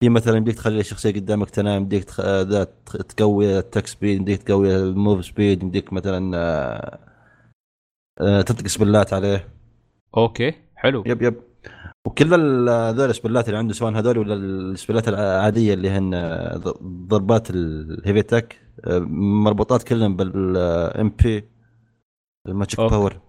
في 0.00 0.08
مثلا 0.08 0.38
بديك 0.38 0.54
تخلي 0.54 0.80
الشخصيه 0.80 1.10
قدامك 1.10 1.50
تنام 1.50 1.88
تخ... 1.88 2.20
آه، 2.20 2.64
تخ- 2.86 2.96
تقوي 2.96 3.58
ال 3.58 3.62
attack 3.62 3.86
speed 3.86 4.22
بديك 4.22 4.42
تقوي 4.42 4.76
ال 4.76 4.86
move 4.86 5.24
speed 5.24 5.64
بديك 5.64 5.92
مثلا 5.92 6.36
آه، 6.36 6.98
آه، 8.20 8.42
تطلق 8.42 8.66
spell 8.66 9.04
ات 9.04 9.12
عليه. 9.12 9.48
أوكي 10.16 10.52
حلو. 10.76 11.02
yep 11.06 11.22
yep. 11.22 11.34
وكل 12.06 12.34
هذول 12.70 13.10
السبلات 13.10 13.48
اللي 13.48 13.58
عنده 13.58 13.74
سواء 13.74 13.92
هذول 13.92 14.18
ولا 14.18 14.34
السبلات 14.34 15.08
العادية 15.08 15.74
اللي 15.74 15.90
هن 15.90 16.10
ضربات 17.08 17.50
الهيفي 17.50 18.22
تك 18.22 18.60
مربوطات 19.44 19.82
كلهم 19.82 20.16
بالام 20.16 21.08
بي 21.08 21.44
الماتشك. 22.48 22.80
باور 22.80 23.20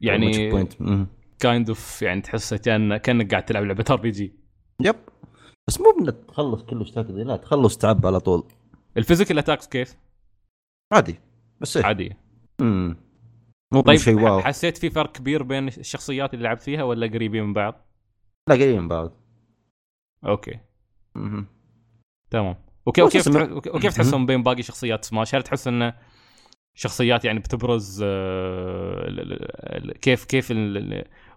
يعني. 0.00 0.50
كايند 1.38 1.68
اوف 1.68 2.02
يعني 2.02 2.20
تحس 2.20 2.54
كان 2.54 2.96
كأنك 2.96 3.30
قاعد 3.30 3.44
تلعب 3.44 3.64
لعبة 3.64 3.84
ار 3.90 3.96
بي 3.96 4.10
جي 4.10 4.34
يب. 4.80 4.96
بس 5.70 5.80
مو 5.80 5.90
انك 6.00 6.16
تخلص 6.28 6.62
كله 6.62 6.82
اشتاك 6.82 7.06
ذي 7.06 7.24
لا 7.24 7.36
تخلص 7.36 7.78
تعب 7.78 8.06
على 8.06 8.20
طول 8.20 8.44
الفيزيكال 8.96 9.38
اتاكس 9.38 9.68
كيف؟ 9.68 9.96
عادي 10.92 11.20
بس 11.60 11.76
إيه. 11.76 11.84
عادية 11.84 12.18
مم. 12.60 12.96
مو 13.72 13.80
طيب 13.80 13.98
شيء 13.98 14.20
واو 14.20 14.40
حسيت 14.40 14.78
في 14.78 14.90
فرق 14.90 15.12
كبير 15.12 15.42
بين 15.42 15.68
الشخصيات 15.68 16.34
اللي 16.34 16.44
لعبت 16.44 16.62
فيها 16.62 16.82
ولا 16.82 17.06
قريبين 17.06 17.44
من 17.44 17.52
بعض؟ 17.52 17.86
لا 18.48 18.54
قريب 18.54 18.76
من 18.76 18.88
بعض 18.88 19.12
أوكي 20.26 20.58
مم. 21.14 21.46
تمام 22.30 22.56
وكيف 22.86 23.04
وكيف 23.04 23.28
وكيف 23.74 23.94
تحسهم 23.94 24.26
بين 24.26 24.42
باقي 24.42 24.62
شخصيات 24.62 25.04
سماش؟ 25.04 25.34
هل 25.34 25.42
تحس 25.42 25.68
انه 25.68 25.94
شخصيات 26.74 27.24
يعني 27.24 27.38
بتبرز 27.38 28.02
آه، 28.04 29.92
كيف 30.02 30.24
كيف 30.24 30.52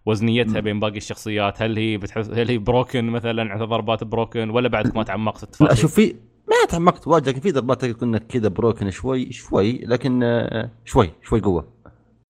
وزنيتها 0.06 0.60
بين 0.60 0.80
باقي 0.80 0.98
الشخصيات؟ 0.98 1.62
هل 1.62 1.78
هي 1.78 1.98
بتحس 1.98 2.30
هل 2.30 2.50
هي 2.50 2.58
broken 2.58 3.06
مثلا 3.06 3.52
على 3.54 3.66
ضربات 3.66 4.04
broken 4.04 4.50
ولا 4.50 4.68
بعدك 4.68 4.96
ما 4.96 5.04
تعمقت 5.04 5.62
لا؟ 5.62 5.74
شوف 5.74 5.94
في 5.96 6.16
ما 6.50 6.68
تعمقت 6.70 7.08
واجد 7.08 7.30
لكن 7.30 7.40
في 7.40 7.52
ضربات 7.52 7.86
تكون 7.86 8.08
إنك 8.08 8.28
كذا 8.28 8.48
broken 8.48 8.92
شوي 8.92 9.32
شوي 9.32 9.78
لكن 9.78 10.24
آه، 10.24 10.70
شوي 10.86 11.12
شوي 11.22 11.40
قوة 11.40 11.68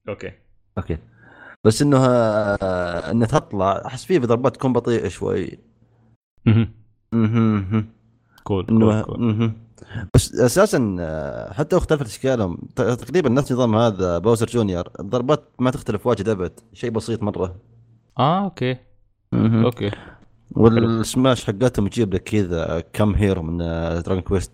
أوكي 0.10 0.32
أوكي 0.78 0.98
بس 1.64 1.82
إنه 1.82 1.98
آه، 2.06 3.12
انها 3.12 3.28
تطلع 3.28 3.84
أحس 3.86 4.06
فيه 4.06 4.20
ضربات 4.20 4.56
تكون 4.56 4.74
بطيئة 4.74 5.08
شوي 5.08 5.60
مهم. 6.46 6.72
مهم. 7.14 7.90
كول 8.44 8.66
كول 8.66 9.02
كول. 9.02 9.52
بس 10.14 10.36
أساسا 10.36 10.96
آه، 11.00 11.54
حتى 11.54 11.78
اختلفت 11.78 12.06
أشكالهم. 12.06 12.58
تقريبا 12.76 13.30
نفس 13.30 13.52
نظام 13.52 13.76
هذا 13.76 14.18
باوزر 14.18 14.46
جونيور. 14.48 14.90
الضربات 15.00 15.44
ما 15.60 15.72
تختلف 15.72 16.08
واجد 16.08 16.30
أبد 16.30 16.60
شيء 16.74 16.90
بسيط 16.90 17.24
مرة. 17.24 17.56
آه 18.20 18.44
أوكي. 18.44 18.78
أوكي. 19.34 19.92
والسماش 20.52 21.46
حقتهم 21.46 21.88
تجيب 21.88 22.14
لك 22.14 22.24
كذا 22.24 22.84
كم 22.94 23.16
hero 23.16 23.42
من 23.42 23.58
دراجون 23.58 24.22
كويست 24.22 24.52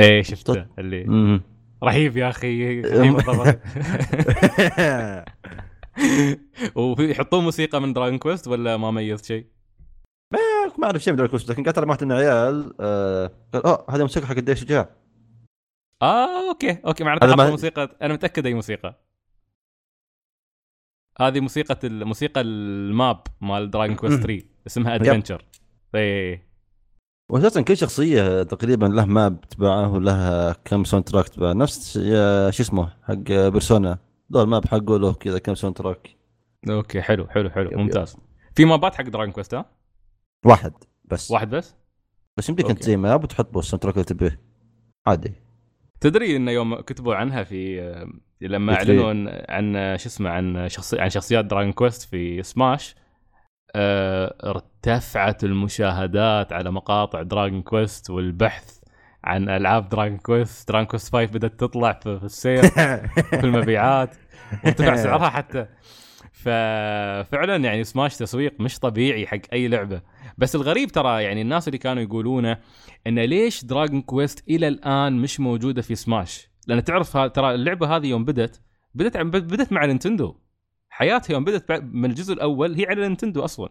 إيه 0.00 0.22
شفته. 0.22 0.66
اللي. 0.78 1.40
رهيب 1.84 2.16
يا 2.16 2.28
أخي. 2.28 2.80
رهيب 2.80 3.14
بالضبط. 3.14 3.58
وفي 6.76 7.10
يحطون 7.10 7.44
موسيقى 7.44 7.80
من 7.80 7.92
دراجون 7.92 8.18
كويست 8.18 8.48
ولا 8.48 8.76
ما 8.76 8.90
ميزت 8.90 9.24
شيء؟ 9.24 9.46
ما 10.78 10.84
أعرف 10.86 11.02
شيء 11.02 11.12
من 11.12 11.16
دراجون 11.16 11.30
كويست 11.30 11.50
لكن 11.50 11.62
قاعد 11.62 11.74
ترى 11.74 11.86
مع 11.86 11.96
عيال 12.16 12.74
آه، 12.80 13.30
قال 13.54 13.66
أوه 13.66 13.84
هذه 13.90 14.00
موسيقى 14.02 14.26
حق 14.26 14.34
قد 14.34 14.52
شجاع 14.52 14.88
آه 16.02 16.48
أوكي 16.50 16.78
أوكي 16.86 17.04
معناته 17.04 17.26
هذا 17.26 17.34
ما- 17.36 17.50
موسيقى 17.50 17.96
أنا 18.02 18.14
متأكد 18.14 18.46
أي 18.46 18.54
موسيقى. 18.54 18.94
هذه 21.20 21.40
موسيقى 21.40 21.78
الموسيقى 21.84 22.40
ال 22.40 22.61
map 22.61 23.22
مال 23.40 23.70
دراجون 23.70 23.96
كويست 23.96 24.22
3 24.22 24.42
اسمها 24.66 24.94
Adventure 24.94 25.44
إيه 25.94 26.52
واساسا 27.30 27.60
كل 27.62 27.76
شخصية 27.76 28.42
تقريبا 28.42 28.86
له 28.86 29.04
map 29.04 29.40
تبعه 29.40 29.92
وله 29.94 30.52
كم 30.52 30.84
soundtrack 30.84 31.28
تبعه. 31.28 31.52
نفس 31.52 31.98
شو 32.50 32.62
اسمه 32.62 32.92
حق 33.02 33.14
بيرسونا 33.28 33.98
ذا 34.32 34.42
ال 34.42 34.48
map 34.48 34.66
حقه 34.66 34.98
له 34.98 35.12
كذا 35.14 35.38
كم 35.38 35.54
soundtrack 35.54 36.16
أوكي 36.70 37.02
حلو 37.02 37.26
حلو 37.26 37.50
حلو 37.50 37.70
yep 37.70 37.78
ممتاز. 37.78 38.16
في 38.54 38.64
مابات 38.64 38.94
حق 38.94 39.04
دراجون 39.04 39.32
كويست 39.32 39.54
ها؟ 39.54 39.64
واحد 40.44 40.72
بس. 41.04 41.30
واحد 41.30 41.50
بس؟ 41.50 41.74
بس 42.36 42.48
يمديك 42.48 42.70
أنت. 42.70 42.82
زي 42.82 42.96
map 42.96 43.24
وتحط 43.24 43.52
بو 43.52 43.58
ال 43.60 43.82
soundtrack 43.82 43.94
اللي 43.94 44.04
تبيه. 44.04 44.40
عادي. 45.06 45.32
تدري 46.00 46.36
انه 46.36 46.50
يوم 46.50 46.80
كتبوا 46.80 47.14
عنها 47.14 47.42
في 47.42 47.80
لما 48.40 48.74
أعلنوا 48.74 49.30
عن, 49.48 49.98
شو 49.98 50.08
اسمه 50.08 50.30
عن 50.30 50.68
شخصي 50.68 51.00
عن 51.00 51.10
شخصيات 51.10 51.44
دراجون 51.44 51.72
كويست 51.72 52.02
في 52.02 52.42
سماش 52.42 52.94
آه، 53.74 54.34
ارتفعت 54.44 55.44
المشاهدات 55.44 56.52
على 56.52 56.70
مقاطع 56.70 57.22
دراجون 57.22 57.62
كويست 57.62 58.10
والبحث 58.10 58.78
عن 59.24 59.48
ألعاب 59.48 59.88
دراجون 59.88 60.18
كويست 60.18 60.68
دراجون 60.68 60.86
كويست 60.86 61.16
5 61.16 61.24
بدأت 61.32 61.60
تطلع 61.60 61.92
في 61.92 62.18
في 62.18 62.24
السير 62.24 62.62
في 63.40 63.44
المبيعات 63.44 64.14
وارتفع 64.64 64.96
سعرها 64.96 65.28
حتى. 65.28 65.66
ففعلا 66.32 67.56
يعني 67.56 67.84
سماش 67.84 68.16
تسويق 68.16 68.60
مش 68.60 68.78
طبيعي 68.78 69.26
حق 69.26 69.40
أي 69.52 69.68
لعبة. 69.68 70.02
بس 70.38 70.54
الغريب 70.56 70.90
ترى 70.90 71.22
يعني 71.22 71.42
الناس 71.42 71.68
اللي 71.68 71.78
كانوا 71.78 72.02
يقولونه 72.02 72.58
إن 73.06 73.18
ليش 73.18 73.64
دراجون 73.64 74.02
كويست 74.02 74.48
إلى 74.48 74.68
الآن 74.68 75.12
مش 75.12 75.40
موجودة 75.40 75.82
في 75.82 75.94
سماش 75.94 76.48
لأن 76.66 76.84
تعرف 76.84 77.16
ترى 77.16 77.54
اللعبة 77.54 77.96
هذه 77.96 78.06
يوم 78.06 78.24
بدت 78.24 78.62
بدت 78.94 79.16
عم- 79.16 79.30
بدت 79.30 79.72
مع 79.72 79.84
نينتندو. 79.84 80.36
حياتها 80.88 81.32
يوم 81.34 81.44
بدت 81.44 81.72
من 81.72 82.10
الجزء 82.10 82.32
الأول 82.34 82.74
هي 82.74 82.86
على 82.86 83.00
نينتندو 83.08 83.44
أصلا. 83.44 83.68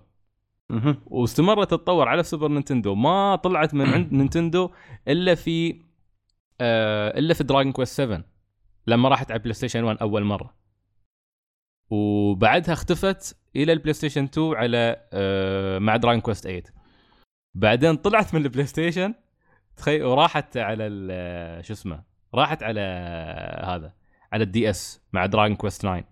واستمرت 1.06 1.72
تتطور 1.72 2.08
على 2.08 2.24
سوبر 2.24 2.48
نينتندو. 2.48 2.96
ما 2.96 3.36
طلعت 3.36 3.74
من 3.74 3.86
عند 3.86 4.14
نينتندو 4.18 4.70
إلا 5.08 5.36
في 5.36 5.82
آه 6.62 7.20
إلا 7.20 7.34
في 7.34 7.44
دراجون 7.44 7.72
كويست 7.72 7.94
7 7.98 8.24
لما 8.88 9.10
راحت 9.10 9.32
على 9.32 9.40
بلاي 9.40 9.54
ستيشن 9.54 9.84
1 9.84 9.98
أول 9.98 10.24
مرة. 10.24 10.56
وبعدها 11.90 12.74
اختفت 12.74 13.38
إلى 13.56 13.74
البلاي 13.74 13.94
ستيشن 13.94 14.24
2 14.24 14.56
على 14.56 15.02
آه 15.14 15.80
مع 15.80 15.96
دراجون 15.96 16.22
كويست 16.22 16.44
8 16.44 16.64
بعدين 17.56 17.96
طلعت 17.96 18.34
من 18.34 18.42
البلاي 18.44 18.66
ستيشن 18.66 19.14
تخيل 19.78 20.04
وراحت 20.04 20.58
على 20.58 20.88
ال- 20.88 21.66
شو 21.66 21.74
اسمه 21.74 22.04
راحت 22.36 22.64
على 22.64 22.82
هذا 23.64 23.94
على 24.34 24.44
الدي 24.44 24.70
اس 24.70 25.02
مع 25.14 25.26
دراجون 25.26 25.56
كويست 25.56 25.82
9 25.82 26.04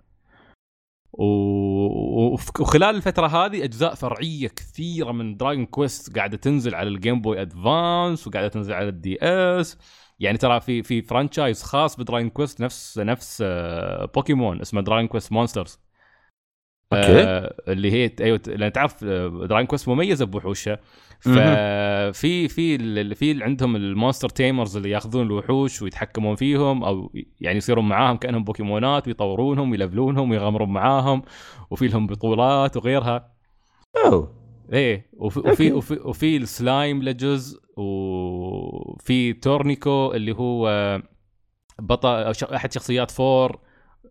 و- 1.14 2.34
وف- 2.34 2.60
وخلال 2.62 2.96
الفترة 2.96 3.28
هذه 3.28 3.64
أجزاء 3.64 3.94
فرعية 3.96 4.48
كثيرة 4.48 5.12
من 5.12 5.38
دراجون 5.38 5.66
كويست 5.66 6.16
قاعدة 6.18 6.38
تنزل 6.38 6.76
على 6.76 6.90
الجيم 6.90 7.22
بوي 7.22 7.42
أدفانس 7.42 8.28
وقاعدة 8.28 8.48
تنزل 8.48 8.74
على 8.74 8.88
الدي 8.90 9.18
اس 9.22 9.78
يعني 10.20 10.38
ترى 10.38 10.62
في 10.62 10.84
في 10.84 11.02
franchise 11.02 11.64
خاص 11.64 11.96
بدراجون 11.98 12.30
كويست 12.30 12.62
نفس 12.62 12.98
نفس 13.00 13.44
آه، 13.46 14.06
بوكيمون 14.06 14.62
اسمه 14.62 14.82
دراجون 14.82 15.08
كويست 15.08 15.32
مونسترز 15.32 15.80
أوكي. 16.94 17.24
آه 17.24 17.56
اللي 17.68 17.92
هي 17.92 18.12
أيوه 18.22 18.40
لأن 18.48 18.72
تعرف 18.72 19.04
دراجون 19.04 19.66
كويست 19.66 19.90
مميزه 19.90 20.26
بوحوشها. 20.26 20.80
ففي 21.20 22.48
في 22.48 23.16
في 23.16 23.44
عندهم 23.44 23.76
ال 23.76 23.82
monster 23.82 24.30
tamers 24.30 24.78
اللي 24.78 24.90
ياخذون 24.90 25.26
الوحوش 25.26 25.82
ويتحكمون 25.82 26.36
فيهم 26.36 26.84
أو 26.84 27.12
يعني 27.42 27.58
يصيرون 27.58 27.88
معاهم 27.90 28.18
كأنهم 28.18 28.44
بوكيمونات 28.44 29.08
ويطورونهم 29.08 29.72
ويلفلونهم 29.72 30.32
ويغامرون 30.32 30.70
معاهم 30.70 31.22
وفي 31.72 31.88
لهم 31.88 32.08
بطولات 32.08 32.78
وغيرها 32.78 33.34
اوه 34.06 34.36
إيه 34.74 35.10
وفي. 35.14 35.40
وفي 35.40 35.72
وفي, 35.72 35.94
وفي 35.94 36.38
السلايم 36.38 37.04
لجز 37.04 37.60
وفي 37.78 39.34
تورنيكو 39.34 40.12
اللي 40.14 40.32
هو 40.36 41.02
بطل 41.80 42.10
أو 42.24 42.34
ش- 42.34 42.44
أحد 42.44 42.74
شخصيات 42.74 43.12
فور 43.12 43.60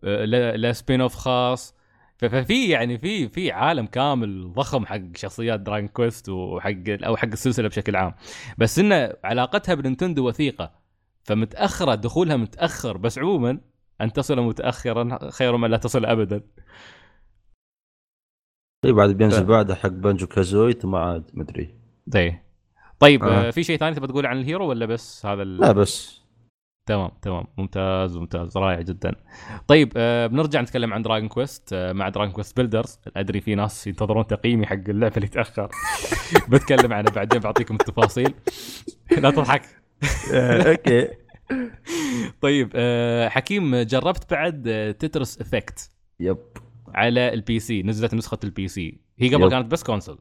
آه، 0.03 0.25
له 0.55 0.71
spin-off 0.71 1.15
خاص 1.15 1.78
ففي 2.19 2.69
يعني 2.69 2.97
في 2.97 3.29
في 3.29 3.51
عالم 3.51 3.85
كامل 3.85 4.53
ضخم 4.53 4.85
حق 4.85 5.01
شخصيات 5.15 5.59
دراجون 5.59 5.87
كويست 5.87 6.29
وحق 6.29 6.73
أو 6.89 7.17
حق 7.17 7.27
السلسلة 7.27 7.67
بشكل 7.67 7.95
عام 7.95 8.13
بس 8.57 8.79
انه 8.79 9.13
علاقتها 9.23 9.75
بنينتندو 9.75 10.27
وثيقة 10.27 10.71
فمتأخرة 11.23 11.95
دخولها 11.95 12.37
متأخر 12.37 12.97
بس 12.97 13.19
عموما 13.19 13.61
أن 14.01 14.13
تصل 14.13 14.39
متاخرا 14.41 15.29
خير 15.31 15.57
من 15.57 15.69
لا 15.69 15.77
تصل 15.77 16.05
ابدا 16.05 16.41
طيب 18.83 18.95
بعد 18.95 19.09
بينزل 19.09 19.43
ف- 19.43 19.47
بعده 19.47 19.75
حق 19.75 19.89
بانجو 19.89 20.27
كازوي 20.27 20.73
ثم 20.73 20.95
عاد 20.95 21.31
مدري 21.33 21.75
طيب 22.11 22.39
طيب. 22.99 23.23
آه. 23.23 23.51
في 23.51 23.63
شيء 23.63 23.77
ثاني 23.77 23.95
تبغى 23.95 24.07
تقول 24.07 24.25
عن 24.25 24.37
الهيرو 24.39 24.69
ولا 24.69 24.85
بس 24.85 25.25
هذا 25.25 25.41
ال... 25.41 25.57
لا 25.57 25.71
بس 25.71 26.21
تمام 26.89 27.11
تمام. 27.21 27.43
ممتاز 27.57 28.17
ممتاز. 28.17 28.57
رائع 28.57 28.81
جدا. 28.81 29.15
طيب 29.67 29.93
آه 29.95 30.27
بنرجع 30.27 30.61
نتكلم 30.61 30.93
عن 30.93 31.01
دراجون 31.01 31.27
كويست 31.27 31.73
آه 31.73 31.93
مع 31.93 32.09
دراجون 32.09 32.33
كويست 32.33 32.57
بيلدرز 32.57 32.99
أدري 33.17 33.41
في 33.41 33.55
ناس 33.55 33.87
ينتظرون 33.87 34.27
تقييمي 34.27 34.65
حق 34.65 34.73
اللعبة 34.73 35.15
اللي 35.17 35.27
تأخر. 35.27 35.69
بتكلم 36.49 36.93
عنه 36.93 37.11
بعدين 37.11 37.39
بعطيكم 37.39 37.75
التفاصيل. 37.75 38.33
لا 39.23 39.31
تضحك. 39.31 39.61
أوكي. 40.33 41.07
طيب 42.41 42.71
آه 42.75 43.29
حكيم 43.29 43.75
جربت 43.75 44.31
بعد 44.33 44.67
آه 44.67 44.91
تترس 44.91 45.41
افكت 45.41 45.91
yep. 46.19 46.37
على 46.95 47.33
ال 47.33 47.59
PC 47.59 47.83
نزلت 47.83 48.13
نسخة 48.13 48.37
ال 48.43 48.67
PC 48.67 48.99
هي 49.19 49.35
قبل 49.35 49.43
yep. 49.43 49.49
كانت 49.49 49.71
بس 49.71 49.83
كونسول 49.83 50.19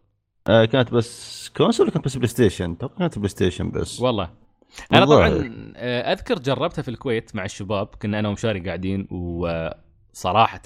آه 0.48 0.64
كانت 0.64 0.92
بس 0.94 1.48
console 1.56 1.84
ولا 1.86 1.92
كانت 1.94 2.04
بس 2.04 2.16
بلاي 2.16 2.28
ستيشن؟ 2.28 2.70
أتوقع 2.72 2.96
كانت 2.98 3.18
بلاي 3.18 3.28
ستيشن 3.28 3.70
بس. 3.70 4.00
والله. 4.00 4.47
أنا. 4.92 5.04
طبعا 5.04 5.28
آه، 5.76 6.12
أذكر 6.12 6.38
جربتها 6.38 6.82
في 6.82 6.88
الكويت 6.90 7.36
مع 7.36 7.44
الشباب 7.44 7.86
كنا 7.86 8.18
أنا 8.18 8.28
ومشاري 8.28 8.60
قاعدين 8.60 9.08
وصراحة 9.10 10.62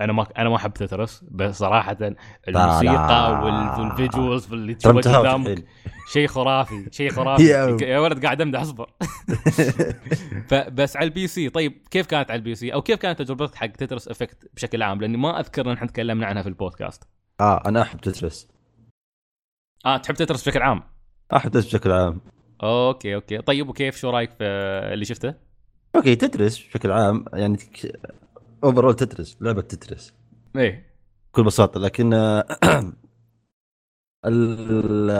أنا 0.00 0.12
ما 0.12 0.26
أنا 0.38 0.48
ما 0.48 0.56
احب 0.56 0.72
تترس 0.72 1.24
بس 1.30 1.58
صراحة 1.58 1.96
الموسيقى 2.48 3.32
وال- 3.44 3.80
وال 3.80 3.96
visuals 3.96 4.52
اللي 4.52 4.74
تشوفها 4.74 5.18
قدامك. 5.18 5.64
شيء 6.12 6.26
خرافي 6.26 6.88
شيء 6.90 7.10
خرافي. 7.16 7.42
يا- 7.44 7.76
يا 7.82 7.98
ولد 7.98 8.24
قاعد 8.24 8.40
أمدح 8.40 8.60
أصبر. 8.60 8.90
فبس 10.48 10.96
على 10.96 11.04
ال 11.06 11.26
PC 11.26 11.48
طيب 11.48 11.72
كيف 11.90 12.06
كانت 12.06 12.30
على 12.30 12.38
البي 12.38 12.54
سي؟ 12.54 12.72
أو 12.74 12.82
كيف 12.82 12.98
كانت 12.98 13.18
تجربتك 13.22 13.54
حق 13.54 13.66
تترس 13.66 14.08
إفكت 14.08 14.50
بشكل 14.54 14.82
عام؟ 14.82 15.00
لأني 15.00 15.16
ما 15.16 15.40
أذكر 15.40 15.66
إن 15.66 15.72
إحنا 15.72 15.86
تكلمنا 15.88 16.26
عنها 16.26 16.42
في 16.42 16.48
البودكاست. 16.48 17.02
آه 17.40 17.62
أنا 17.66 17.82
أحب 17.82 18.00
تترس 18.00 18.48
آه 19.86 19.96
تحب 19.96 20.14
تترس 20.14 20.48
بشكل 20.48 20.62
عام؟ 20.62 20.82
أحب 21.36 21.50
تترس 21.50 21.66
بشكل 21.66 21.92
عام. 21.92 22.20
أوكي 22.64 23.14
أوكي. 23.14 23.38
طيب 23.38 23.68
وكيف؟ 23.68 23.96
شو 23.96 24.10
رأيك 24.10 24.30
في 24.30 24.44
اللي 24.92 25.04
شفته؟ 25.04 25.34
أوكي 25.96 26.16
تترس 26.16 26.58
بشكل 26.58 26.90
عام 26.92 27.24
يعني 27.32 27.58
overall 28.64 28.94
تترس 28.96 29.36
لعبة 29.40 29.60
تترس 29.62 30.12
إيه. 30.56 30.94
بكل 31.32 31.44
بساطة 31.44 31.80
لكن 31.80 32.14
آه، 32.14 32.44
ال 34.26 35.10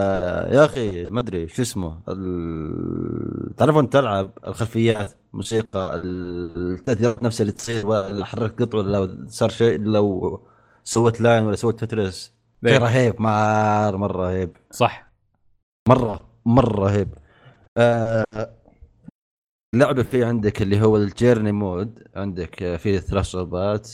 يا 0.54 0.64
أخي 0.64 1.04
ما 1.04 1.20
أدري 1.20 1.48
شو 1.48 1.62
اسمه 1.62 2.00
ال- 2.08 3.54
تعرف 3.56 3.76
وانت 3.76 3.92
تلعب 3.92 4.30
الخلفيات 4.46 5.12
موسيقى 5.32 5.94
ال- 5.94 6.72
التأثيرات 6.74 7.22
نفسها 7.22 7.42
اللي 7.42 7.52
تصير 7.52 7.86
ولا 7.86 8.24
حركت 8.24 8.62
قطع 8.62 8.78
ولا 8.78 8.96
لو 8.96 9.26
صار 9.28 9.48
شيء 9.48 9.78
لو 9.80 10.40
سويت 10.84 11.20
line 11.20 11.44
ولا 11.46 11.56
سويت 11.56 11.84
تترس 11.84 12.32
شيء 12.64 12.72
إيه. 12.72 12.78
رهيب 12.78 13.20
مرة 13.20 14.06
رهيب. 14.06 14.56
صح. 14.70 15.12
مرة 15.88 16.20
مرة 16.46 16.80
رهيب. 16.84 17.08
آه 17.78 18.24
لعبة 19.74 20.02
في 20.02 20.24
عندك 20.24 20.62
اللي 20.62 20.80
هو 20.82 20.96
ال 20.96 21.03
journey 21.03 21.52
mode. 21.52 22.08
عندك 22.16 22.62
آه، 22.62 22.76
في 22.76 22.98
ثلاث 22.98 23.26
صعوبات 23.26 23.90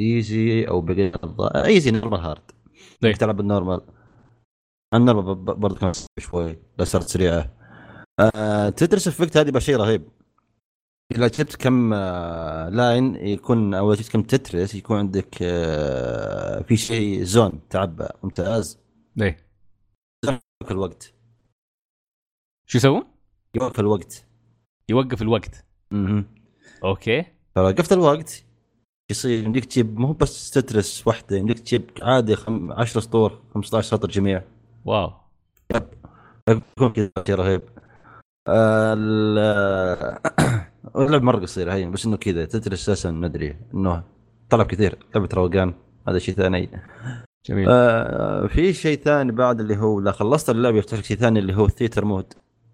easy 0.00 0.68
أو 0.68 0.80
بقية 0.80 1.12
easy 1.66 1.90
normal 1.90 2.20
hard. 2.20 2.50
تلعب 3.00 3.36
بال 3.36 3.47
normal 3.47 3.80
ال 4.94 5.00
normal 5.00 5.34
برضه 5.34 5.76
كان 5.76 5.92
شوي 6.18 6.58
بس 6.78 6.88
صارت 6.92 7.08
سريعة. 7.08 7.56
آه 8.20 8.68
Tetris 8.68 9.08
Effect 9.08 9.36
هذه 9.36 9.58
شيء 9.58 9.76
رهيب. 9.76 10.08
إذا 11.12 11.28
جبت 11.28 11.56
كم 11.56 11.92
آه 11.94 12.68
لاين 12.68 13.16
يكون 13.16 13.74
أو 13.74 13.94
جبت 13.94 14.08
كم 14.12 14.22
Tetris 14.22 14.74
يكون 14.74 14.98
عندك 14.98 15.38
آه 15.42 16.62
في 16.62 16.76
شيء 16.76 17.22
zone 17.22 17.68
تعبى 17.70 18.08
ممتاز. 18.22 18.78
إيه. 19.20 19.46
يوقف 20.24 20.72
الوقت 20.72 21.14
شو 22.66 22.78
يسوون؟ 22.78 23.11
يوقف 23.54 23.80
الوقت. 23.80 24.24
يوقف 24.88 25.22
الوقت. 25.22 25.64
أها 25.92 26.24
أوكي. 26.84 27.24
فوقفت 27.54 27.92
الوقت 27.92 28.44
يصير 29.10 29.44
يمديك 29.44 29.64
تجيب 29.64 29.98
مو 29.98 30.12
بس 30.12 30.50
Tetris 30.50 31.06
واحدة 31.06 31.36
يمديك 31.36 31.58
تجيب 31.58 31.90
عادي 32.02 32.36
خم... 32.36 32.72
10 32.72 33.00
سطور 33.00 33.40
15 33.54 33.88
سطر 33.88 34.08
جميع. 34.08 34.42
واو. 34.84 35.12
يكون 36.48 36.92
كذا 36.92 37.34
رهيب. 37.36 37.62
آه، 38.48 38.94
ال- 38.98 40.18
اللعبه 40.96 41.24
مره 41.24 41.40
قصيره 41.40 41.74
هي 41.74 41.86
بس 41.86 42.06
إنه 42.06 42.16
كذا 42.16 42.44
Tetris 42.44 42.80
أساسا 42.88 43.10
ما 43.10 43.26
أدري 43.26 43.56
إنه 43.74 44.04
طلب 44.50 44.66
كثير. 44.66 44.98
لعبة 45.14 45.28
روقان 45.34 45.74
هذا 46.08 46.18
شيء 46.18 46.34
ثاني. 46.34 46.68
جميل. 47.46 47.66
آه 47.70 48.46
في 48.46 48.72
شيء 48.72 48.98
ثاني 48.98 49.32
بعد 49.32 49.60
اللي 49.60 49.76
هو 49.76 50.00
لا 50.00 50.12
خلصت 50.12 50.50
اللعبة 50.50 50.78
يفتح 50.78 50.98
لك 50.98 51.04
شيء 51.04 51.16
ثاني 51.16 51.38
اللي 51.38 51.54
هو 51.54 51.64
ال 51.66 51.71
theater 51.71 52.04
mode 52.04 52.32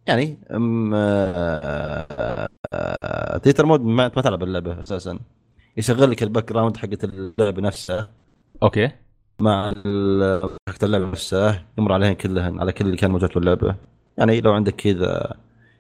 يعني 0.09 0.39
أم 0.51 0.95
آه 0.95 2.49
آه 2.73 3.39
theater 3.39 3.67
mode 3.67 3.81
ما, 3.81 4.11
ما 4.17 4.23
تلعب 4.23 4.43
اللعبة 4.43 4.83
أساسا. 4.83 5.19
يشغل 5.77 6.11
لك 6.11 6.23
ال 6.23 6.53
background 6.53 6.77
حقت 6.77 7.05
اللعبة 7.05 7.63
نفسها. 7.63 8.09
أوكي. 8.63 8.91
مع 9.41 9.75
حقت 10.69 10.85
اللعبة 10.85 11.07
نفسها 11.07 11.65
يمر 11.79 11.93
عليهن 11.93 12.13
كلهن 12.15 12.61
على 12.61 12.73
كل 12.73 12.87
اللي 12.87 12.97
كان 12.97 13.11
موجود 13.11 13.31
في 13.31 13.37
اللعبة. 13.37 13.77
يعني 14.19 14.41
لو 14.41 14.53
عندك 14.53 14.75
كذا 14.75 15.35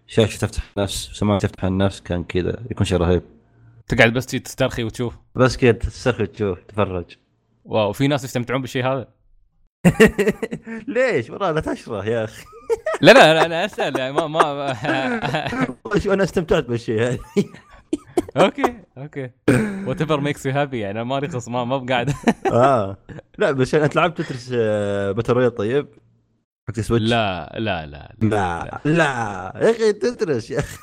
شاشة 0.06 0.38
تفتح 0.38 0.62
النفس 0.76 1.10
سماعة 1.12 1.38
تفتح 1.38 1.64
النفس 1.64 2.00
كان 2.00 2.24
كذا 2.24 2.62
يكون 2.70 2.86
شيء 2.86 2.98
رهيب. 2.98 3.22
تقعد 3.88 4.12
بس 4.12 4.26
تسترخي 4.26 4.84
وتشوف. 4.84 5.14
بس 5.34 5.56
كذا 5.56 5.72
تسترخي 5.72 6.26
تشوف 6.26 6.58
تتفرج 6.60 7.04
واو 7.64 7.92
في 7.92 8.08
ناس 8.08 8.24
يستمتعون 8.24 8.60
بالشيء 8.60 8.86
هذا؟ 8.86 9.08
ليش؟ 10.94 11.30
والله 11.30 11.50
لا 11.50 11.60
تشره 11.60 12.04
يا 12.04 12.24
أخي. 12.24 12.44
لا 13.00 13.12
لا 13.12 13.34
لا 13.34 13.46
أنا 13.46 13.64
أسأل 13.64 13.98
يعني 13.98 14.12
ما 14.12 14.26
ما 14.26 14.42
أنا 16.14 16.24
استمتعت 16.24 16.64
بالشيء 16.64 17.02
هذا 17.02 17.18
أوكي 18.44 18.74
أوكي. 18.98 19.30
whatever 19.86 20.20
makes 20.20 20.46
you 20.46 20.52
happy 20.52 20.78
يعني 20.78 21.04
مالي 21.04 21.28
خص 21.28 21.48
ما 21.48 21.64
ما 21.64 21.78
بقعد 21.78 22.12
آه. 22.52 22.96
لا 23.38 23.50
بس 23.52 23.74
انت 23.74 23.96
لعبت 23.96 24.20
Tetris 24.22 24.48
battle 25.16 25.32
royale 25.32 25.54
طيب؟ 25.54 25.88
حق 26.68 26.80
Switch؟ 26.80 27.04
لا 27.10 27.54
لا 27.58 27.86
لا 27.86 28.14
لا 28.22 28.80
لا. 28.84 29.52
يا 29.56 29.70
أخي 29.70 29.92
Tetris 29.92 30.50
يا 30.50 30.58
أخي. 30.58 30.78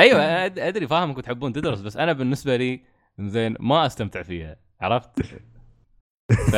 أيوه 0.00 0.46
أدري 0.46 0.86
فاهمكم 0.86 1.20
تحبون 1.20 1.52
تدرس 1.52 1.80
بس 1.80 1.96
أنا 1.96 2.12
بالنسبة 2.12 2.56
لي 2.56 2.80
زين 3.20 3.56
ما 3.60 3.86
أستمتع 3.86 4.22
فيها. 4.22 4.56
عرفت؟ 4.80 5.10
ف... 6.30 6.54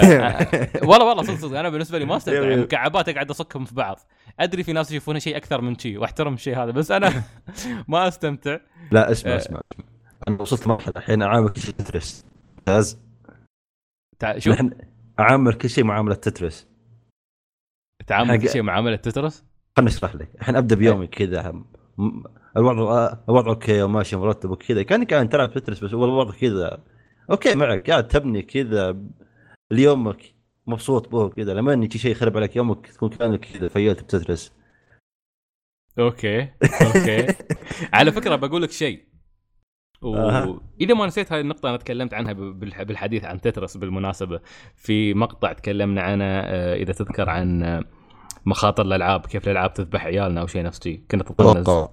والله 0.88 1.04
والله 1.08 1.22
صدق 1.22 1.34
صدق. 1.34 1.58
أنا 1.58 1.68
بالنسبة 1.68 1.98
لي 1.98 2.04
ما 2.04 2.16
أستمتع. 2.16 2.42
يعني 2.42 2.56
مكعبات 2.62 3.08
أقعد 3.08 3.30
أصكهم 3.30 3.64
في 3.64 3.74
بعض. 3.74 4.00
أدري 4.40 4.62
في 4.62 4.72
ناس 4.72 4.90
يشوفونها 4.92 5.18
شيء 5.20 5.36
أكثر 5.36 5.60
من 5.60 5.78
شيء 5.78 5.98
وأحترم 5.98 6.34
الشيء 6.34 6.56
هذا 6.58 6.70
بس 6.70 6.90
أنا 6.90 7.22
ما 7.88 8.08
أستمتع. 8.08 8.58
لا 8.90 9.10
اسمع 9.12 9.32
آه. 9.32 9.36
اسمع. 9.36 9.60
أنا 10.28 10.42
وصلت 10.42 10.66
مرحلة 10.66 10.94
الحين 10.96 11.22
أعامل 11.22 11.48
كل 11.48 11.60
شيء 11.60 11.74
تترس 11.74 12.24
ممتاز؟ 12.58 12.98
نحن 14.48 14.70
أعامل 15.20 15.54
كل 15.54 15.70
شيء 15.70 15.84
معاملة 15.84 16.14
تعامل 18.06 18.30
حق- 18.30 18.36
كل 18.36 18.48
شيء 18.48 18.62
معاملة 18.62 18.96
تترس 18.96 19.44
خلنا 19.76 19.90
نشرح 19.90 20.14
لك. 20.14 20.28
الحين 20.40 20.56
أبدأ 20.56 20.76
بيومي 20.76 21.06
كذا. 21.06 21.52
م- 21.98 22.22
الوضع 22.56 23.16
الوضع 23.28 23.50
أوكي 23.50 23.82
وماشي 23.82 24.16
مرتب 24.16 24.50
وكذا. 24.50 24.82
كانك 24.82 25.14
قاعد 25.14 25.28
تلعب 25.28 25.52
Tetris 25.52 25.84
بس 25.84 25.94
هو 25.94 26.04
الوضع 26.04 26.32
كذا. 26.32 26.78
أوكي 27.30 27.54
معك. 27.54 27.90
قاعد 27.90 28.08
تبني 28.08 28.42
كذا. 28.42 28.96
ليومك 29.70 30.34
مبسوط 30.66 31.08
به 31.08 31.28
كذا 31.28 31.54
لما 31.54 31.72
يجي 31.72 31.98
شيء 31.98 32.12
يخرب 32.12 32.36
عليك 32.36 32.56
يومك 32.56 32.86
تكون 32.86 33.08
كأنك 33.08 33.40
كذا 33.40 33.68
failed 33.68 34.02
ب 34.02 34.09
Tetris 34.09 34.52
أوكي 35.98 36.40
أوكي. 36.82 37.26
على 37.96 38.12
فكرة 38.12 38.36
بقول 38.36 38.62
لك 38.62 38.70
شيء. 38.70 39.08
أها. 40.04 40.60
واذا 40.80 40.94
ما 40.94 41.06
نسيت 41.06 41.32
هاي 41.32 41.40
النقطة 41.40 41.68
أنا 41.68 41.76
تكلمت 41.76 42.14
عنها 42.14 42.32
بالحديث 42.84 43.24
عن 43.24 43.40
Tetris 43.40 43.76
بالمناسبة. 43.76 44.40
في 44.76 45.14
مقطع 45.14 45.52
تكلمنا 45.52 46.02
عنه 46.02 46.24
آه، 46.24 46.74
إذا 46.74 46.92
تذكر 46.92 47.30
عن 47.30 47.62
آه، 47.62 47.84
مخاطر 48.46 48.82
الألعاب 48.86 49.26
كيف 49.26 49.44
الألعاب 49.44 49.74
تذبح 49.74 50.04
عيالنا 50.04 50.40
أو 50.40 50.46
شيء 50.46 50.62
نفس 50.62 50.82
شيء 50.82 51.02
كنا 51.10 51.22
تطنز 51.22 51.56
أتوقع. 51.56 51.88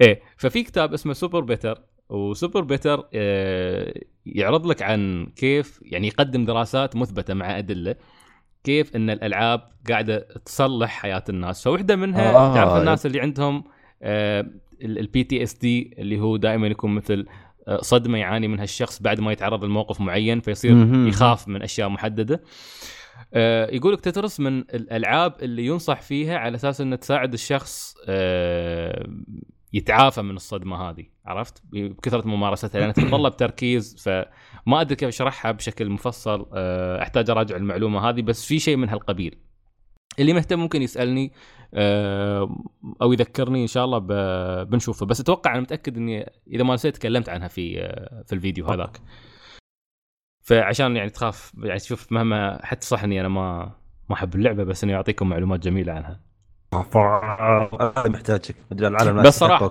إيه 0.00 0.22
ففي 0.36 0.62
كتاب 0.62 0.92
اسمه 0.92 1.12
SuperBetter 1.12 1.40
و 1.40 1.82
SuperBetter 2.08 3.08
آه، 3.14 3.94
يعرض 4.26 4.66
لك 4.66 4.82
عن 4.82 5.26
كيف 5.36 5.80
يعني 5.82 6.06
يقدم 6.06 6.44
دراسات 6.44 6.96
مثبتة 6.96 7.34
مع 7.34 7.58
أدلة 7.58 7.94
كيف 8.64 8.96
إن 8.96 9.10
الألعاب 9.10 9.60
قاعدة 9.88 10.18
تصلح 10.44 10.90
حياة 10.90 11.24
الناس 11.28 11.64
فوحدة 11.64 11.96
منها 11.96 12.30
آه، 12.30 12.54
تعرف 12.54 12.72
yep. 12.72 12.78
الناس 12.78 13.06
اللي 13.06 13.20
عندهم 13.20 13.64
ال 14.82 15.24
PTSD 15.24 15.94
اللي 15.98 16.20
هو 16.20 16.36
دائما 16.36 16.66
يكون 16.66 16.94
مثل 16.94 17.26
آه، 17.68 17.80
صدمة 17.82 18.18
يعاني 18.18 18.48
منها 18.48 18.64
الشخص 18.64 19.02
بعد 19.02 19.20
ما 19.20 19.32
يتعرض 19.32 19.64
لموقف 19.64 20.00
معين 20.00 20.40
فيصير 20.40 20.74
مهم. 20.74 21.08
يخاف 21.08 21.48
من 21.48 21.62
أشياء 21.62 21.88
محددة 21.88 22.42
آه، 23.34 23.70
يقول 23.70 23.92
لك 23.92 24.00
تترس 24.00 24.40
من 24.40 24.58
الألعاب 24.58 25.34
اللي 25.42 25.66
ينصح 25.66 26.00
فيها 26.00 26.38
على 26.38 26.54
أساس 26.54 26.80
إنها 26.80 26.96
تساعد 26.96 27.32
الشخص 27.32 27.94
آه، 28.08 29.06
يتعافى 29.72 30.22
من 30.22 30.36
الصدمة 30.36 30.76
هذه 30.90 31.04
عرفت؟ 31.26 31.62
بكثرة 31.72 32.28
ممارستها 32.28 32.78
لأنها 32.78 32.92
تتطلب 32.92 33.36
تركيز 33.36 33.96
فما 34.02 34.80
أدري 34.80 34.96
كيف 34.96 35.08
أشرحها 35.08 35.52
بشكل 35.52 35.90
مفصل 35.90 36.46
آه، 36.52 37.02
أحتاج 37.02 37.30
أراجع 37.30 37.56
المعلومة 37.56 38.08
هذه 38.08 38.22
بس 38.22 38.46
في 38.46 38.58
شيء 38.58 38.76
من 38.76 38.88
هالقبيل 38.88 39.38
اللي 40.18 40.32
مهتم 40.32 40.58
ممكن 40.58 40.82
يسألني 40.82 41.32
آه، 41.74 42.64
أو 43.02 43.12
يذكرني 43.12 43.62
إن 43.62 43.66
شاء 43.66 43.84
الله 43.84 43.98
بنشوفه. 44.64 45.06
بس 45.06 45.20
أتوقع 45.20 45.52
أنا 45.52 45.60
متأكد 45.60 45.96
إني 45.96 46.30
إذا 46.46 46.64
ما 46.64 46.74
نسيت 46.74 46.96
تكلمت 46.96 47.28
عنها 47.28 47.48
في 47.48 47.80
آه، 47.82 48.22
في 48.26 48.32
الفيديو 48.32 48.66
هذاك. 48.66 49.00
فعشان 50.42 50.96
يعني 50.96 51.10
تخاف 51.10 51.52
يعني 51.62 51.78
تشوف 51.78 52.12
مهما 52.12 52.66
حتى 52.66 52.86
صح 52.86 53.04
إني 53.04 53.20
أنا 53.20 53.28
ما 53.28 53.76
ما 54.10 54.14
أحب 54.14 54.34
اللعبة 54.34 54.64
بس 54.64 54.84
اني 54.84 54.94
اعطيكم 54.94 55.28
معلومات 55.28 55.60
جميلة 55.60 55.92
عنها. 55.92 56.31
محتاجك. 56.74 58.56
العالم 58.72 59.22
بس 59.22 59.38
صراحة 59.38 59.70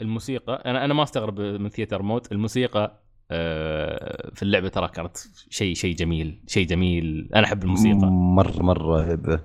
الموسيقى 0.00 0.62
أنا 0.66 0.84
أنا 0.84 0.94
ما 0.94 1.02
أستغرب 1.02 1.40
من 1.40 1.68
theater 1.68 2.02
mode 2.02 2.26
الموسيقى 2.32 3.00
آه، 3.30 4.30
في 4.34 4.42
اللعبة 4.42 4.68
ترى 4.68 4.88
كانت 4.88 5.16
شيء 5.50 5.74
شيء 5.74 5.94
جميل 5.94 6.40
شيء 6.46 6.66
جميل. 6.66 7.30
أنا 7.34 7.46
أحب 7.46 7.62
الموسيقى. 7.64 8.06
مره 8.06 8.62
مرة 8.62 9.00
هبه 9.02 9.40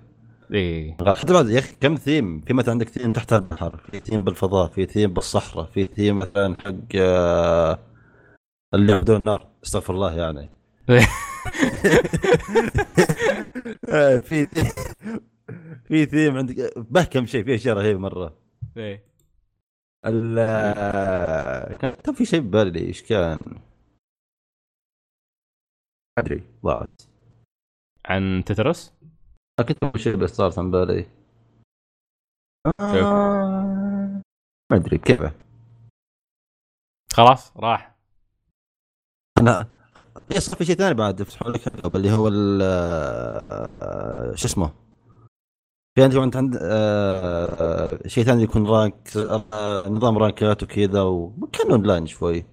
إيه. 0.53 0.97
حتى 1.15 1.33
بعد 1.33 1.49
يا 1.49 1.59
أخي 1.59 1.75
كم 1.81 1.95
ثيم 1.95 2.41
في 2.41 2.53
مثلا 2.53 2.71
عندك 2.71 2.89
ثيم 2.89 3.13
تحت 3.13 3.33
البحر 3.33 3.77
في 3.91 3.99
ثيم 3.99 4.21
بالفضاء 4.21 4.67
في 4.67 4.85
ثيم 4.85 5.13
بالصحراء 5.13 5.65
في 5.65 5.85
ثيم 5.85 6.19
مثلا 6.19 6.55
حق 6.65 6.73
آه، 6.95 7.79
اللي 8.73 8.99
بدون 8.99 9.21
نار. 9.25 9.47
استغفر 9.63 9.93
الله 9.93 10.17
يعني. 10.17 10.49
في 14.27 14.47
في 15.87 16.05
ثيم 16.05 16.37
عندك. 16.37 16.77
به 16.77 17.03
كم 17.03 17.25
شيء 17.25 17.43
في 17.43 17.55
اشياء 17.55 17.77
رهيبه 17.77 17.99
مرة. 17.99 18.37
إيه. 18.77 19.05
ال 20.05 20.35
كان 21.77 22.13
في 22.13 22.25
شيء 22.25 22.39
ببالي 22.39 22.79
إيش 22.79 23.03
كان؟ 23.03 23.39
أدري 26.17 26.43
ضاعت. 26.63 27.01
عن 28.05 28.43
تترس؟ 28.45 28.93
كنت 29.67 29.83
اول 29.83 29.99
شيء 29.99 30.15
بس 30.15 30.29
صارت 30.29 30.59
عن 30.59 30.71
بالي 30.71 31.05
آه، 32.79 34.21
ما 34.71 34.77
أدري 34.77 34.97
كيف 34.97 35.21
خلاص 37.13 37.57
راح. 37.57 37.95
أنا 39.39 39.67
يصير 40.31 40.55
في 40.57 40.65
شيء 40.65 40.75
ثاني 40.75 40.93
بعد 40.93 41.19
يفتحون 41.19 41.53
لك 41.53 41.85
اللي 41.95 42.11
هو 42.11 42.29
آه، 42.61 44.35
شو 44.35 44.47
اسمه؟ 44.47 44.84
في 45.95 46.03
عندك 46.03 46.17
انت 46.17 46.35
عند 46.35 46.59
آه، 46.61 47.45
آه، 47.45 48.07
شيء 48.07 48.23
ثاني 48.23 48.43
يكون 48.43 48.67
rank 48.67 49.17
آه، 49.53 49.89
نظام 49.89 50.17
rank 50.17 50.54
ات 50.54 50.63
وكذا 50.63 51.01
وكان 51.01 51.71
أونلاين 51.71 52.07
شوي. 52.07 52.45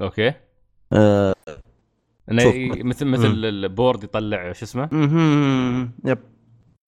أوكي. 0.00 0.34
آه، 0.92 1.34
إنه 2.30 2.44
مثل 2.84 3.04
مثل 3.06 3.26
ال 3.44 3.54
board 3.54 4.04
يطلع 4.04 4.52
شو 4.52 4.64
اسمه. 4.64 4.88
يب. 6.04 6.18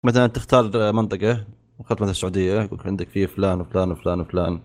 مثلا 0.05 0.27
تختار 0.27 0.93
منطقة 0.93 1.47
اخترت 1.81 2.01
مثلا 2.01 2.11
السعودية 2.11 2.61
يقول 2.63 2.81
عندك 2.85 3.09
فيه 3.09 3.27
فلان 3.27 3.61
وفلان 3.61 3.91
وفلان 3.91 4.21
وفلان. 4.21 4.61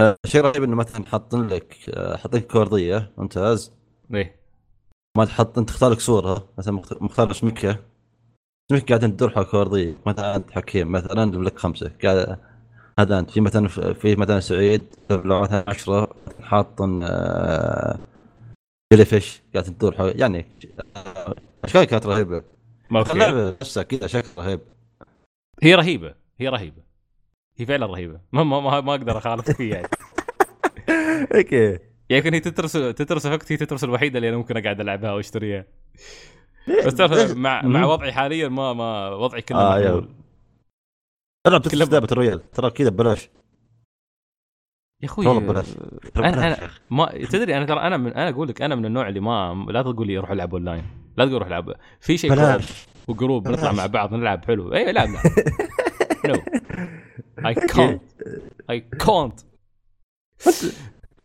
آه، 0.00 0.16
شيء 0.26 0.40
رهيب 0.40 0.62
إنه 0.62 0.76
مثلا 0.76 1.06
حاطين 1.06 1.46
لك 1.46 1.76
آه، 1.88 2.16
حاطين 2.16 2.40
لك 2.40 2.46
كوردية 2.46 3.12
ممتاز. 3.18 3.72
إيه. 4.14 4.40
ما 5.16 5.24
تحط 5.24 5.58
انت 5.58 5.68
تختار 5.68 5.90
لك 5.90 6.00
صورة 6.00 6.48
مثلا 6.58 6.74
مخت- 6.74 7.02
مختار 7.02 7.30
اسمك. 7.30 7.89
قاعد 8.78 9.04
انت 9.04 9.14
تدور 9.14 9.30
حول 9.30 9.44
كوردية 9.44 9.94
مثلا 10.06 10.36
أنت 10.36 10.50
حكيم 10.50 10.92
مثلا 10.92 11.30
لك 11.44 11.58
خمسة. 11.58 11.92
قاعد 12.04 12.38
هذا 12.98 13.18
أنت 13.18 13.30
في 13.30 13.40
مثلا 13.40 13.68
في 13.92 14.16
مثلا 14.16 14.40
سعيد 14.40 14.82
لو 15.10 15.40
مثلا 15.40 15.64
10 15.68 16.08
حاطن 16.42 17.00
جيلي 18.92 19.04
فيش 19.04 19.42
قاعد 19.54 19.64
تدور 19.64 19.94
حول 19.94 20.20
يعني 20.20 20.46
اشكال 21.64 21.84
كانت 21.84 22.06
رهيبة. 22.06 22.42
أوكي. 22.92 23.12
اللعبة 23.12 23.50
نفسها 23.50 23.82
كذا 23.82 24.06
شكل 24.06 24.28
رهيب. 24.38 24.60
هي 25.62 25.74
رهيبة 25.74 26.14
هي 26.38 26.48
رهيبة. 26.48 26.82
هي 27.56 27.66
فعلا 27.66 27.86
رهيبة. 27.86 28.20
ما 28.32 28.44
ما 28.44 28.80
ما, 28.80 28.94
أقدر 28.94 29.18
أخالف 29.18 29.50
فيه 29.50 29.74
يعني. 29.74 29.88
أوكي. 31.36 31.78
يمكن 32.10 32.34
هي 32.34 32.40
Tetris 32.40 32.72
Tetris 32.72 33.26
Effect 33.26 33.52
هي 33.52 33.56
Tetris 33.56 33.84
الوحيدة 33.84 34.16
اللي 34.16 34.28
أنا 34.28 34.36
ممكن 34.36 34.56
أقعد 34.56 34.80
ألعبها 34.80 35.12
وأشتريها. 35.12 35.64
بس 36.86 36.94
تعرف 36.94 37.36
مع 37.36 37.62
مع 37.62 37.84
وضعي 37.86 38.12
حاليا 38.12 38.48
ما 38.48 38.72
ما 38.72 39.08
وضعي 39.08 39.42
كله 39.42 39.58
آه، 39.58 39.80
مقبول. 39.84 40.08
العب 41.46 41.60
كلها- 41.68 41.86
لعبة 41.86 42.08
ال 42.12 42.17
royale. 42.17 42.50
ترى 42.50 42.70
كذا 42.70 42.88
ببلاش. 42.90 43.28
يا 45.02 45.06
أخوي 45.08 45.26
والله 45.26 45.40
ببلاش. 45.40 45.66
أنا 46.16 46.46
أنا. 46.46 46.70
ما 46.90 47.06
تدري 47.30 47.56
أنا 47.56 47.64
ترى 47.66 47.80
أنا 47.80 47.96
من 47.96 48.12
أنا 48.12 48.28
أقول 48.28 48.48
لك 48.48 48.62
أنا 48.62 48.74
من 48.74 48.86
النوع 48.86 49.08
اللي 49.08 49.20
ما 49.20 49.66
لا 49.70 49.82
تقول 49.82 50.06
لي 50.06 50.18
روح 50.18 50.30
ألعب 50.30 50.54
أونلاين. 50.54 50.84
لا 51.16 51.24
تقول 51.26 51.38
روح 51.38 51.46
ألعب. 51.48 51.74
في 52.00 52.16
شيء 52.18 52.30
بلاش. 52.30 52.86
وجروب 53.08 53.48
نطلع. 53.48 53.72
مع 53.72 53.86
بعض 53.86 54.14
نلعب. 54.14 54.44
حلو. 54.44 54.74
اي 54.74 54.92
لعب 54.92 55.08
لعب 55.08 55.22
نو 56.26 56.34
اي 57.46 57.54
كونت 57.54 58.02
اي 58.70 58.80
كونت 58.80 59.40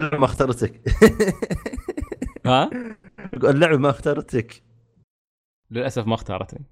ما 0.02 0.26
اخترتك 0.26 0.82
ها؟ 2.46 2.70
اللعبة 3.34 3.78
ما 3.78 3.90
اخترتك 3.90 4.54
للأسف 5.72 6.08
ما 6.08 6.14
اختارتني. 6.14 6.66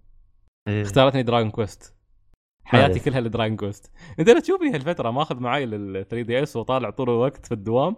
إيه. 0.68 0.82
اختارتني 0.82 1.24
دراجون 1.24 1.52
كويست 1.52 1.96
حياتي. 2.66 3.00
كلها 3.00 3.22
ل 3.22 3.27
Dragon 3.27 3.58
Quest 3.58 3.92
انت 4.20 4.30
لا 4.30 4.40
تشوفني 4.40 4.74
هالفتره 4.74 5.12
ماخذ 5.12 5.40
معاي 5.40 5.64
ال 5.64 6.08
3DS 6.08 6.56
وطالع 6.56 6.90
طول 6.90 7.10
الوقت 7.10 7.46
في 7.46 7.52
الدوام. 7.52 7.96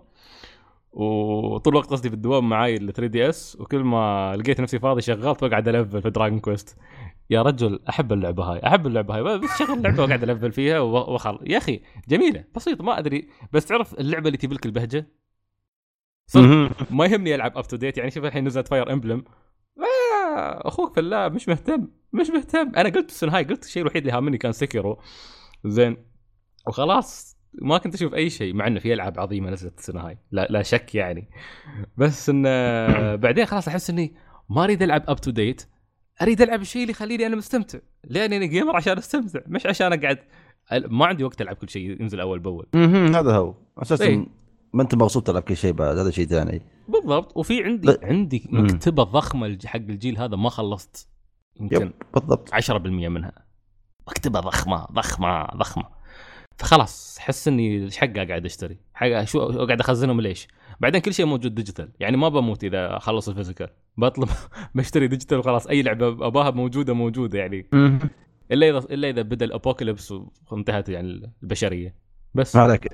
وطول 0.92 1.74
الوقت 1.74 1.90
قصدي 1.90 2.10
في 2.10 2.16
الدوام 2.16 2.50
معاي 2.50 2.76
ال 2.76 2.94
3DS 2.94 3.58
وكل 3.60 3.84
ما 3.84 4.36
لقيت 4.36 4.62
نفسي 4.62 4.80
فاضي 4.80 5.02
شغلت 5.02 5.44
واقعد 5.44 5.68
أ 5.68 5.74
level 5.74 6.02
في 6.02 6.10
Dragon 6.10 6.40
Quest 6.40 6.78
يا 7.30 7.42
رجل 7.42 7.80
أحب 7.90 8.14
اللعبة 8.14 8.44
هاي 8.44 8.68
أحب 8.68 8.88
اللعبة 8.88 9.16
هاي. 9.16 9.40
بس 9.40 9.50
شغل 9.60 9.78
اللعبه 9.78 10.04
واقعد 10.04 10.24
أ 10.24 10.29
level 10.29 10.52
فيها 10.52 10.80
وخل 10.80 11.40
يا 11.44 11.58
أخي 11.58 11.82
جميلة 12.08 12.44
بسيطة 12.56 12.84
ما 12.84 13.00
أدري. 13.00 13.30
بس 13.54 13.66
تعرف 13.66 13.94
اللعبة 14.00 14.28
اللي 14.28 14.38
تجيب 14.38 14.54
لك 14.54 14.66
البهجة؟ 14.66 15.08
صدق. 16.28 16.44
مهم. 16.44 16.70
ما 16.92 17.06
يهمني 17.06 17.36
ألعب 17.36 17.58
up 17.58 17.68
to 17.68 17.78
date 17.78 17.98
يعني 17.98 18.12
شوف 18.12 18.26
الحين 18.26 18.44
نزلت 18.44 18.68
Fire 18.68 18.94
Emblem 18.94 19.24
آه 20.36 20.68
أخوك 20.68 20.94
في 20.94 21.00
الله 21.00 21.30
مش 21.30 21.48
مهتم 21.48 21.88
مش 22.14 22.30
مهتم. 22.30 22.72
أنا 22.76 22.90
قلت 22.90 23.10
السنة 23.10 23.36
هاي 23.36 23.44
قلت 23.44 23.64
الشيء 23.64 23.82
الوحيد 23.82 24.06
اللي 24.06 24.18
هامني 24.18 24.38
كان 24.38 24.52
Sekiro 24.52 25.02
زين. 25.66 25.98
وخلاص 26.68 27.38
ما 27.62 27.78
كنت 27.78 27.96
أشوف 27.96 28.14
أي 28.14 28.30
شيء 28.30 28.54
مع 28.54 28.68
إنه 28.68 28.80
في 28.80 28.94
ألعاب 28.94 29.20
عظيمة 29.20 29.50
نزلت 29.50 29.80
السنة 29.80 30.08
هاي 30.08 30.18
لا 30.32 30.48
لا 30.50 30.62
شك 30.64 30.96
يعني. 30.96 31.30
بس 31.98 32.30
انه 32.30 33.16
بعدين 33.16 33.46
خلاص 33.46 33.68
أحس 33.68 33.90
إني 33.90 34.16
ما 34.50 34.64
أريد 34.64 34.84
ألعب 34.84 35.04
up 35.08 35.22
to 35.22 35.32
date 35.32 35.66
أريد 36.22 36.42
ألعب 36.42 36.62
الشيء 36.62 36.82
اللي 36.82 36.92
يخليني 36.92 37.26
أنا 37.26 37.36
مستمتع. 37.36 37.80
لأني 38.04 38.38
أنا 38.38 38.46
gamer 38.46 38.76
عشان 38.76 38.98
أستمتع 38.98 39.40
مش 39.48 39.66
عشان 39.66 39.94
أقعد 39.94 40.20
ما 40.72 41.06
عندي 41.06 41.24
وقت 41.24 41.42
ألعب 41.42 41.56
كل 41.56 41.70
شيء 41.70 42.02
ينزل 42.02 42.20
أول 42.20 42.40
بأول. 42.40 42.68
مهم. 42.74 43.16
هذا 43.16 43.36
هو. 43.36 43.56
أساسا 43.78 44.06
إيه. 44.06 44.26
ما 44.76 44.84
أنت 44.84 44.96
مبسوط 44.96 45.28
تلعب 45.28 45.42
كل 45.44 45.58
شيء 45.58 45.72
بعد 45.74 45.98
هذا 45.98 46.12
شيء 46.12 46.26
ثاني. 46.26 46.62
بالضبط. 46.88 47.38
وفي 47.38 47.64
عندي 47.64 47.88
لا. 47.88 48.00
عندي. 48.04 48.48
مكتبة 48.52 49.04
ضخمة 49.04 49.46
الج- 49.48 49.66
حق 49.66 49.76
الجيل 49.80 50.18
هذا 50.18 50.36
ما 50.36 50.50
خلصت 50.50 51.10
يمكن 51.60 51.94
بالضبط. 52.14 52.54
10% 52.54 53.10
منها. 53.10 53.32
مكتبة 54.08 54.40
ضخمة 54.40 54.86
ضخمة 54.92 55.44
ضخمة. 55.46 55.84
فخلاص 56.58 57.18
حس 57.20 57.48
إني 57.48 57.84
إيش 57.84 57.98
حقه 57.98 58.26
قاعد 58.28 58.46
أشتري. 58.46 58.78
حق 58.94 59.24
شو 59.24 59.66
قاعد 59.66 59.80
أخزنهم 59.80 60.22
ليش؟ 60.22 60.48
بعدين 60.80 61.02
كل 61.02 61.14
شيء 61.14 61.26
موجود 61.26 61.56
digital 61.56 61.92
يعني 62.00 62.18
ما 62.18 62.30
بموت 62.30 62.64
إذا 62.64 62.98
اخلص 62.98 63.30
ال 63.30 63.34
physical. 63.34 63.70
بطلب 63.98 64.30
بشتري 64.76 65.08
digital 65.08 65.38
وخلاص. 65.38 65.68
أي 65.68 65.82
لعبة 65.82 66.08
أباها 66.28 66.52
موجودة 66.52 66.94
موجودة 66.94 67.40
يعني. 67.40 67.68
إلا 68.52 68.70
إذا 68.70 68.78
إلا 68.78 69.10
إذا 69.10 69.22
بدأ 69.22 69.46
ال 69.46 69.52
apocalypse 69.52 70.14
وانتهت 70.52 70.90
يعني 70.90 71.32
البشرية. 71.44 71.96
بس. 72.34 72.56
ما 72.56 72.62
عليك. 72.62 72.88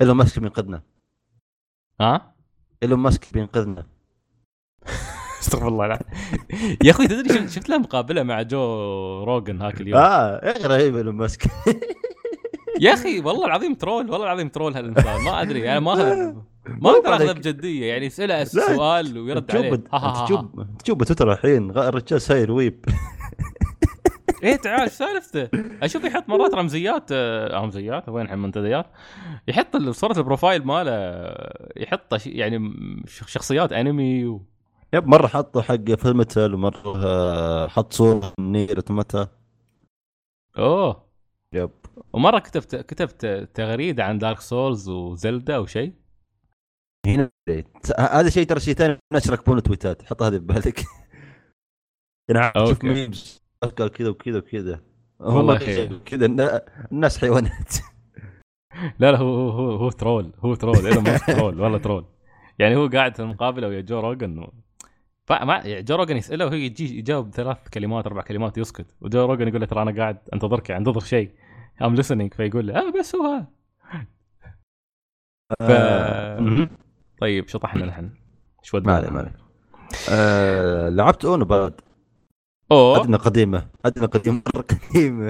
إيلون 0.00 0.16
ماسك 0.16 0.38
بينقذنا 0.38 0.82
ها؟ 2.00 2.34
إيلون 2.82 2.98
ماسك 2.98 3.26
بينقذنا. 3.32 3.86
استغفر 5.40 5.68
الله 5.68 5.86
لا 5.86 5.98
يا 6.84 6.90
أخوي 6.90 7.06
تدري 7.08 7.48
شفت- 7.48 7.68
له 7.68 7.78
مقابلة 7.78 8.22
مع 8.22 8.42
جو 8.42 8.58
روجن 9.24 9.62
هاك 9.62 9.80
اليوم؟ 9.80 9.98
آه 10.00 10.36
أخي 10.50 10.62
رهيب 10.64 10.96
إيلون 10.96 11.14
ماسك. 11.14 11.42
يا 12.80 12.94
أخي 12.94 13.20
والله 13.20 13.46
العظيم 13.46 13.74
troll 13.74 14.10
والله 14.10 14.26
العظيم 14.26 14.48
troll 14.48 14.74
هالإنسان. 14.74 15.24
ما 15.24 15.42
أدري 15.42 15.60
يعني 15.60 15.80
ما 15.80 15.94
ما 16.82 16.90
أقدر 16.90 17.14
اخذه 17.16 17.32
بجدية 17.32 17.86
يعني 17.86 18.06
يسأله 18.06 18.44
سؤال 18.44 19.18
ويرد 19.18 19.56
عليه. 19.56 19.82
تشوف. 20.24 20.44
تشوف 20.84 20.98
بتويتر 20.98 21.32
الحين 21.32 21.70
الرجال 21.70 22.20
ساير 22.22 22.52
weeb. 22.52 22.84
إيه 24.42 24.56
تعال 24.56 24.90
سالفته؟ 24.90 25.48
أشوف 25.82 26.04
يحط 26.04 26.28
مرات 26.28 26.54
رمزيات 26.54 27.12
آه 27.12 27.60
رمزيات 27.60 28.08
وين 28.08 28.24
الحين 28.24 28.38
منتديات؟ 28.38 28.86
يحط 29.48 29.76
صورة 29.76 30.18
البروفايل 30.18 30.66
ماله 30.66 30.92
يحط 31.76 32.26
يعني 32.26 32.72
شخصيات 33.06 33.72
أنمي 33.72 34.26
و... 34.26 34.42
يب 34.92 35.06
مرة 35.06 35.26
حطوا 35.26 35.62
حق 35.62 35.94
فيلم 35.94 36.16
متل 36.18 36.54
ومرة 36.54 37.06
آه، 37.06 37.68
حط 37.68 37.92
صورة 37.92 38.32
نير 38.40 38.76
اوتوماتا 38.76 39.28
أوه. 40.58 41.08
يب. 41.54 41.70
ومرة 42.12 42.38
كتبت 42.38 42.76
كتبت 42.76 43.26
تغريدة 43.54 44.04
عن 44.04 44.18
دارك 44.18 44.40
سولز 44.40 44.88
وزلدا 44.88 45.56
أو 45.56 45.66
شيء. 45.66 45.92
هنا. 47.06 47.30
هذا 47.98 48.30
شيء 48.30 48.46
ترى 48.46 48.60
شيء 48.60 48.74
ثاني 48.74 48.98
الناس 49.12 49.26
يركبون 49.26 49.62
تويتات 49.62 50.02
حط 50.02 50.22
هذه 50.22 50.36
ببالك 50.36 50.84
يعني 52.30 52.52
شوف. 52.68 52.84
memes 52.84 53.47
قال 53.62 53.88
كذا 53.92 54.08
وكذا 54.08 54.38
وكذا. 54.38 54.80
والله. 55.20 55.58
كذا 56.04 56.26
النا- 56.26 56.62
الناس 56.92 57.18
حيوانات. 57.18 57.74
لا 58.98 59.12
لا 59.12 59.18
هو 59.18 59.50
هو 59.50 59.70
هو, 59.76 59.90
troll 59.90 60.32
هو 60.38 60.54
troll 60.54 60.86
ايلون 60.86 61.04
ماسك 61.04 61.26
troll 61.26 61.60
والله 61.60 61.78
troll 61.78 62.04
يعني 62.58 62.76
هو 62.76 62.86
قاعد 62.88 63.14
في 63.16 63.22
المقابلة 63.22 63.68
ويا 63.68 63.80
جو 63.80 64.00
روجن 64.00 64.38
و... 64.38 64.52
فما 65.26 65.54
يعني 65.56 65.82
جو 65.82 65.94
روجن 65.96 66.16
يساله 66.16 66.44
وهو 66.46 66.54
يجي 66.54 66.98
يجاوب 66.98 67.30
ثلاث 67.34 67.68
كلمات 67.74 68.06
أربع 68.06 68.22
كلمات 68.22 68.58
يسكت. 68.58 68.86
وجو 69.00 69.24
روجن 69.24 69.48
يقول 69.48 69.60
له 69.60 69.66
ترى 69.66 69.82
أنا 69.82 69.96
قاعد 69.96 70.18
أنتظرك 70.32 70.70
يعني 70.70 70.86
أنتظر 70.88 71.00
شيء. 71.00 71.30
I'm 71.82 71.96
listening. 71.96 72.36
فيقول 72.36 72.66
له 72.66 72.78
آه 72.78 72.90
بس 72.98 73.14
هو. 73.14 73.42
ف... 75.60 75.62
آه، 75.62 76.40
مهم. 76.40 76.70
طيب 77.20 77.48
شطحنا 77.48 77.86
نحن. 77.86 78.10
إيش 78.64 78.74
ما 78.74 78.96
عليه 78.96 79.10
ما 79.10 79.18
عليه. 79.18 79.34
آه، 80.10 80.88
لعبت 80.88 81.24
اونو 81.24 81.44
بعد 81.44 81.80
أوه. 82.72 83.02
أدنى 83.02 83.16
قديمة. 83.16 83.68
أدنى 83.84 84.06
قديمة 84.06 84.42
مرة 84.54 84.62
قديمة. 84.62 85.26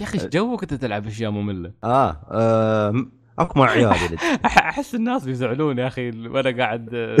يا 0.00 0.02
أخي 0.02 0.18
إيش 0.18 0.26
جوك 0.26 0.62
أنت 0.62 0.74
تلعب 0.74 1.06
أشياء 1.06 1.30
مملة؟ 1.30 1.72
آه, 1.84 2.10
آه 2.30 3.06
أكو 3.38 3.58
مع 3.58 3.70
عيالي 3.70 4.16
أحس 4.44 4.94
الناس 4.94 5.24
بيزعلون 5.24 5.78
يا 5.78 5.86
أخي 5.86 6.28
وأنا 6.28 6.56
قاعد 6.64 6.94
آه، 6.94 7.16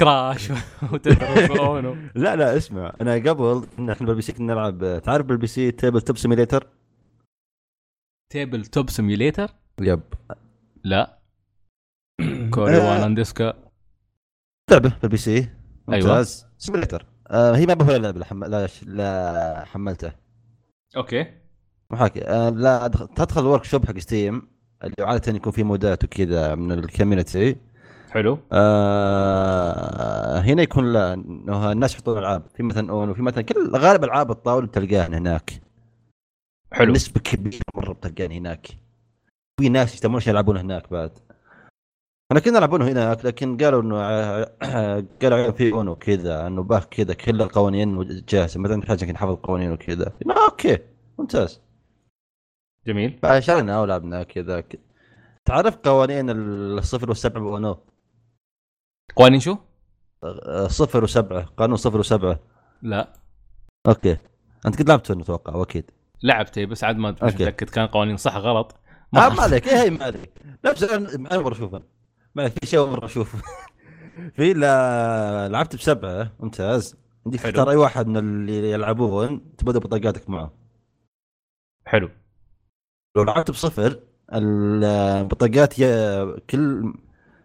كراش 0.00 0.52
وتدرس 0.92 1.50
اونو 1.50 1.96
لا 2.14 2.36
لا 2.36 2.56
اسمع 2.56 2.92
أنا 3.00 3.14
قبل 3.14 3.66
كنا 3.76 3.92
إحنا 3.92 4.06
بالبي 4.06 4.22
سي 4.22 4.32
كنا 4.32 4.54
نلعب 4.54 5.00
تعرف 5.04 5.26
بالبي 5.26 5.46
سي 5.46 5.70
تيبل 5.70 6.00
توب 6.00 6.16
سيميليتر 6.16 6.66
تيبل 8.32 8.66
توب 8.66 8.90
سيميوليتر 8.90 9.50
يب. 9.80 10.00
لا. 10.84 11.18
كوري 12.54 12.76
آه. 12.76 12.90
وان 12.90 13.00
اندسكا. 13.02 13.54
لعبة 14.70 14.92
بالبي 15.02 15.16
سي. 15.16 15.34
أيوة. 15.34 15.48
ممتاز. 15.88 16.46
سيميليتر 16.58 17.06
آه 17.32 17.56
هي 17.56 17.66
ما 17.66 17.74
بهوى 17.74 17.98
لعبه 17.98 18.18
لا, 18.18 18.24
حم... 18.24 18.44
لا, 18.44 18.66
ش... 18.66 18.84
لا 18.84 19.64
حملته. 19.64 20.12
أوكي. 20.96 21.26
محاكي. 21.90 22.24
آه 22.24 22.50
لا 22.50 22.84
أدخل... 22.84 23.08
تدخل 23.08 23.40
الورك 23.40 23.64
شوب 23.64 23.86
حق 23.86 23.98
ستيم 23.98 24.48
اللي 24.84 24.94
عادة 25.00 25.32
يكون 25.32 25.52
فيه 25.52 25.62
مودات 25.62 26.04
وكذا 26.04 26.54
من 26.54 26.72
الكوميونتي. 26.72 27.56
حلو. 28.10 28.38
آه 28.52 30.40
هنا 30.40 30.62
يكون 30.62 30.92
لا 30.92 31.14
إنه 31.14 31.72
الناس 31.72 31.94
يحطون 31.94 32.18
ألعاب. 32.18 32.42
في 32.56 32.62
مثلا 32.62 32.90
أون 32.90 33.08
وفي 33.10 33.22
مثلا 33.22 33.42
كل 33.42 33.70
غالب 33.76 34.04
ألعاب 34.04 34.30
الطاولة 34.30 34.66
بتلقاها 34.66 35.06
هناك. 35.06 35.62
حلو. 36.72 36.92
نسبة 36.92 37.20
كبيرة 37.20 37.60
مرة 37.74 37.92
بتلقاها 37.92 38.38
هناك. 38.38 38.66
في 39.60 39.68
ناس 39.68 39.94
يهتمون 39.94 40.20
يلعبون 40.26 40.56
هناك 40.56 40.90
بعد. 40.90 41.18
أنا 42.32 42.40
كنا 42.40 42.56
يلعبون 42.56 42.82
هناك 42.82 43.24
لكن 43.24 43.56
قالوا 43.56 43.82
إنه 43.82 43.96
قالوا 45.22 45.50
في 45.50 45.72
Uno 45.72 45.96
كذا 45.96 46.46
إنه 46.46 46.62
باه 46.62 46.78
كذا 46.78 47.14
كل 47.14 47.42
القوانين 47.42 48.06
جاهزة 48.28 48.60
مثلا 48.60 48.80
تحتاج 48.80 49.02
انك 49.02 49.16
حافظ 49.16 49.32
القوانين 49.32 49.72
وكذا. 49.72 50.06
آه 50.06 50.50
أوكي 50.50 50.78
ممتاز. 51.18 51.60
جميل. 52.86 53.18
فشرينا 53.22 53.80
ولعبنا 53.80 54.22
كذا. 54.22 54.64
تعرف 55.44 55.76
قوانين 55.76 56.30
الصفر 56.30 57.08
والسبعه 57.08 57.44
ب 57.44 57.52
Uno 57.52 57.78
قوانين 59.16 59.40
شو؟ 59.40 59.56
آه، 60.24 60.66
صفر 60.66 61.04
وسبعة 61.04 61.44
قانون 61.44 61.76
صفر 61.76 61.98
وسبعة. 61.98 62.40
لا. 62.82 63.12
أوكي. 63.88 64.16
أنت 64.66 64.82
قد 64.82 64.88
لعبت 64.88 65.10
انه 65.10 65.22
أتوقع 65.22 65.62
أكيد. 65.62 65.90
لعبته 66.22 66.64
بس 66.64 66.84
عاد 66.84 66.96
ما. 66.96 67.10
متأكد 67.10 67.70
كان 67.70 67.86
قوانين 67.86 68.16
صح 68.16 68.36
غلط. 68.36 68.74
ما 69.12 69.28
ما 69.28 69.42
عليك. 69.42 69.68
إيه 69.68 69.90
ما 69.90 70.04
عليك. 70.04 70.32
نفس 70.64 70.82
أنا 70.82 71.38
مره 71.38 71.52
اشوفه 71.52 71.82
ما 72.34 72.48
في 72.48 72.66
شيء 72.66 72.86
مرة 72.86 73.04
اشوفه 73.04 73.38
في 74.36 74.52
لا 74.52 75.48
لعبت 75.48 75.76
بسبعة. 75.76 76.32
ممتاز. 76.40 76.96
عندك. 77.26 77.40
تختار 77.40 77.70
أي 77.70 77.76
واحد 77.76 78.06
من 78.06 78.16
اللي 78.16 78.70
يلعبون 78.70 79.56
تبدأ 79.56 79.78
بطاقاتك 79.78 80.30
معه. 80.30 80.52
حلو. 81.86 82.10
لو 83.16 83.22
لعبت 83.22 83.50
بصفر 83.50 84.00
البطاقات 84.32 85.78
يا 85.78 86.24
كل 86.50 86.94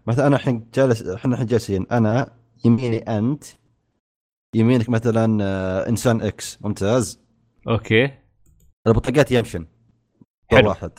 مثلا 0.08 0.28
أنا 0.28 0.36
الحين 0.36 0.70
جالس 0.74 1.02
إحنا 1.08 1.34
الحين 1.34 1.48
جالسين. 1.48 1.88
أنا 1.92 2.34
يميني 2.66 2.98
أنت 2.98 3.44
يمينك 4.56 4.90
مثلا 4.90 5.44
آه، 5.44 5.90
إنسان 5.90 6.22
X. 6.22 6.58
ممتاز. 6.62 7.22
أوكي. 7.68 8.12
البطاقات 8.88 9.32
يمشن 9.32 9.66
حلو. 10.52 10.70
واحد. 10.70 10.92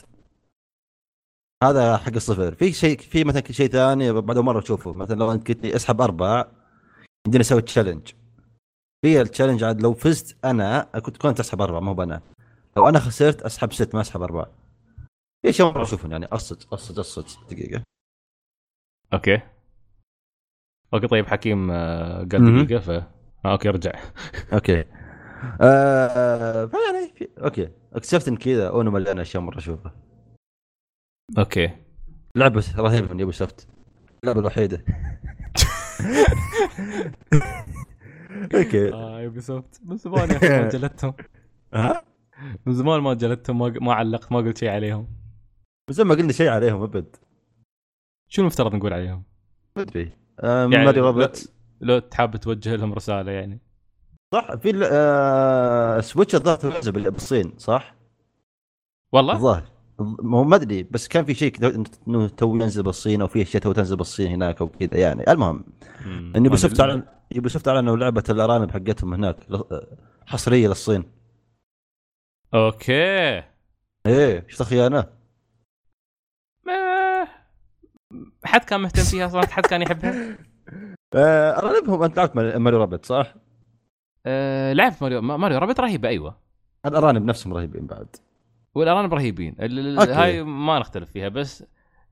هذا 1.63 1.97
حق 1.97 2.13
الصفر. 2.15 2.55
في 2.55 2.71
شيء 2.73 2.97
في 2.99 3.23
مثلا 3.23 3.43
شيء 3.51 3.69
ثاني 3.69 4.11
بعد 4.11 4.37
مرة 4.37 4.61
تشوفه. 4.61 4.93
مثلا 4.93 5.15
لو 5.19 5.31
أنت 5.31 5.47
قلت 5.47 5.63
لي 5.63 5.75
اسحب 5.75 6.01
أربع 6.01 6.45
عندنا 7.27 7.39
نسوي 7.39 7.61
challenge 7.61 8.07
في 9.05 9.21
ال 9.21 9.25
challenge 9.25 9.63
عاد 9.63 9.81
لو 9.81 9.93
فزت 9.93 10.37
أنا 10.45 10.81
كنت 10.83 11.17
كنت 11.17 11.39
أسحب 11.39 11.61
أربع 11.61 11.79
ما 11.79 11.91
هو 11.91 12.03
أنا 12.03 12.21
لو 12.77 12.89
أنا 12.89 12.99
خسرت 12.99 13.41
أسحب 13.41 13.73
ست 13.73 13.95
ما 13.95 14.01
أسحب 14.01 14.21
أربع 14.21 14.45
في 15.41 15.53
شيء 15.53 15.65
مرة 15.65 15.83
اشوفه 15.83 16.09
يعني. 16.09 16.25
اصج 16.25 16.63
اصج 16.73 16.99
اصج 16.99 17.35
دقيقة. 17.51 17.83
أوكي. 19.13 19.39
أوكي 20.93 21.07
طيب 21.07 21.27
حكيم 21.27 21.71
آه، 21.71 22.17
قال. 22.31 22.65
دقيقة 22.65 22.79
ف 22.79 22.89
آه، 22.89 23.05
أوكي 23.45 23.69
رجع 23.69 23.91
أوكي. 24.53 24.85
آه 25.61 26.65
فيعني 26.65 27.13
في... 27.15 27.27
أوكي. 27.43 27.69
اكتشفت 27.93 28.27
إن 28.27 28.37
كذا 28.37 28.69
Uno 28.69 28.91
مليانه 28.91 29.21
أشياء 29.21 29.43
مرة 29.43 29.57
أشوفها. 29.57 30.08
أوكي. 31.37 31.69
لعبة 32.35 32.65
رهيبه 32.77 33.13
من 33.13 33.19
Ubisoft. 33.19 33.67
اللعبة 34.23 34.39
الوحيدة. 34.39 34.83
أوكي. 38.55 38.93
آه 38.93 39.21
Ubisoft. 39.21 39.81
من 39.85 39.97
زمان 39.97 40.29
يا 40.29 40.37
أخي 40.37 40.49
ما 40.49 40.69
جلدتهم. 40.79 41.13
ها؟ 41.73 42.03
من 42.65 42.73
زمان 42.73 42.99
ما 43.01 43.13
جلدتهم 43.13 43.59
ما, 43.59 43.69
ما 43.81 43.93
علقت 43.93 44.31
ما 44.31 44.37
قلت 44.37 44.57
شيء 44.57 44.69
عليهم. 44.69 45.07
بس 45.89 45.99
ما 45.99 46.15
قلنا 46.15 46.31
شيء 46.33 46.49
عليهم 46.49 46.81
أبد. 46.83 47.15
شو 48.29 48.41
المفترض 48.41 48.75
نقول 48.75 48.93
عليهم؟ 48.93 49.23
ما 49.75 49.81
أدري. 49.81 50.11
آه 50.39 50.61
يعني 50.71 50.85
ماري 50.85 50.99
روبرتس 50.99 51.53
لو 51.81 51.99
تحاب 51.99 52.37
توجه 52.37 52.75
لهم 52.75 52.93
رسالة 52.93 53.31
يعني. 53.31 53.59
صح 54.33 54.55
في 54.55 54.69
ال- 54.69 54.89
آه 54.91 55.99
سويتش 55.99 56.35
الظاهر 56.35 56.91
بالصين 56.91 57.53
صح؟ 57.57 57.95
والله؟ 59.11 59.33
الظاهر. 59.33 59.63
ما 59.99 60.37
هو 60.37 60.43
ما 60.43 60.55
أدري 60.55 60.83
بس 60.83 61.07
كان 61.07 61.25
في 61.25 61.33
شيء 61.33 61.51
كذا 61.51 61.83
إنه 62.07 62.27
تو 62.27 62.55
ينزل 62.55 62.83
بالصين 62.83 63.21
أو 63.21 63.27
في 63.27 63.41
أشياء 63.41 63.63
تو 63.63 63.71
تنزل 63.71 63.95
بالصين 63.95 64.31
هناك 64.31 64.61
أو 64.61 64.67
كذا 64.67 64.97
يعني 64.99 65.31
المهم. 65.31 65.65
إن 66.35 66.45
يوبي 66.45 66.49
ما 66.49 66.55
سوفت 66.55 66.79
أدري. 66.79 66.91
اعلن 66.91 67.03
يوبي 67.31 67.49
سوفت 67.49 67.67
اعلنوا 67.67 67.97
لعبة 67.97 68.23
الأرانب 68.29 68.71
حقتهم 68.71 69.13
هناك 69.13 69.37
حصرية 70.27 70.67
للصين 70.67 71.03
أوكي 72.53 73.43
إيه 74.05 74.45
إيش 74.49 74.61
خيانه؟ 74.61 75.05
ما 76.65 77.27
حد 78.45 78.63
كان 78.63 78.79
مهتم 78.81 79.03
فيها 79.03 79.27
صراحة 79.27 79.47
حد 79.47 79.65
كان 79.65 79.81
يحبها 79.81 80.37
آه 81.15 81.57
أرانبهم 81.59 82.03
أنت 82.03 82.17
لعبت 82.17 82.35
ماري 82.35 82.59
ماري 82.59 82.77
روبرت 82.77 83.05
صح؟ 83.05 83.33
أه 84.25 84.73
لعبت 84.73 85.01
ماريو 85.01 85.21
ما- 85.21 85.37
ماريو 85.37 85.57
رابط 85.57 85.79
رهيبة 85.79 86.09
أيوه 86.09 86.37
الأرانب 86.85 87.25
نفسهم 87.25 87.53
رهيبين 87.53 87.85
بعد 87.87 88.15
والأرانب 88.75 89.13
رهيبين. 89.13 89.55
أوكي. 89.59 90.11
هاي 90.11 90.43
ما 90.43 90.79
نختلف 90.79 91.11
فيها 91.11 91.29
بس 91.29 91.63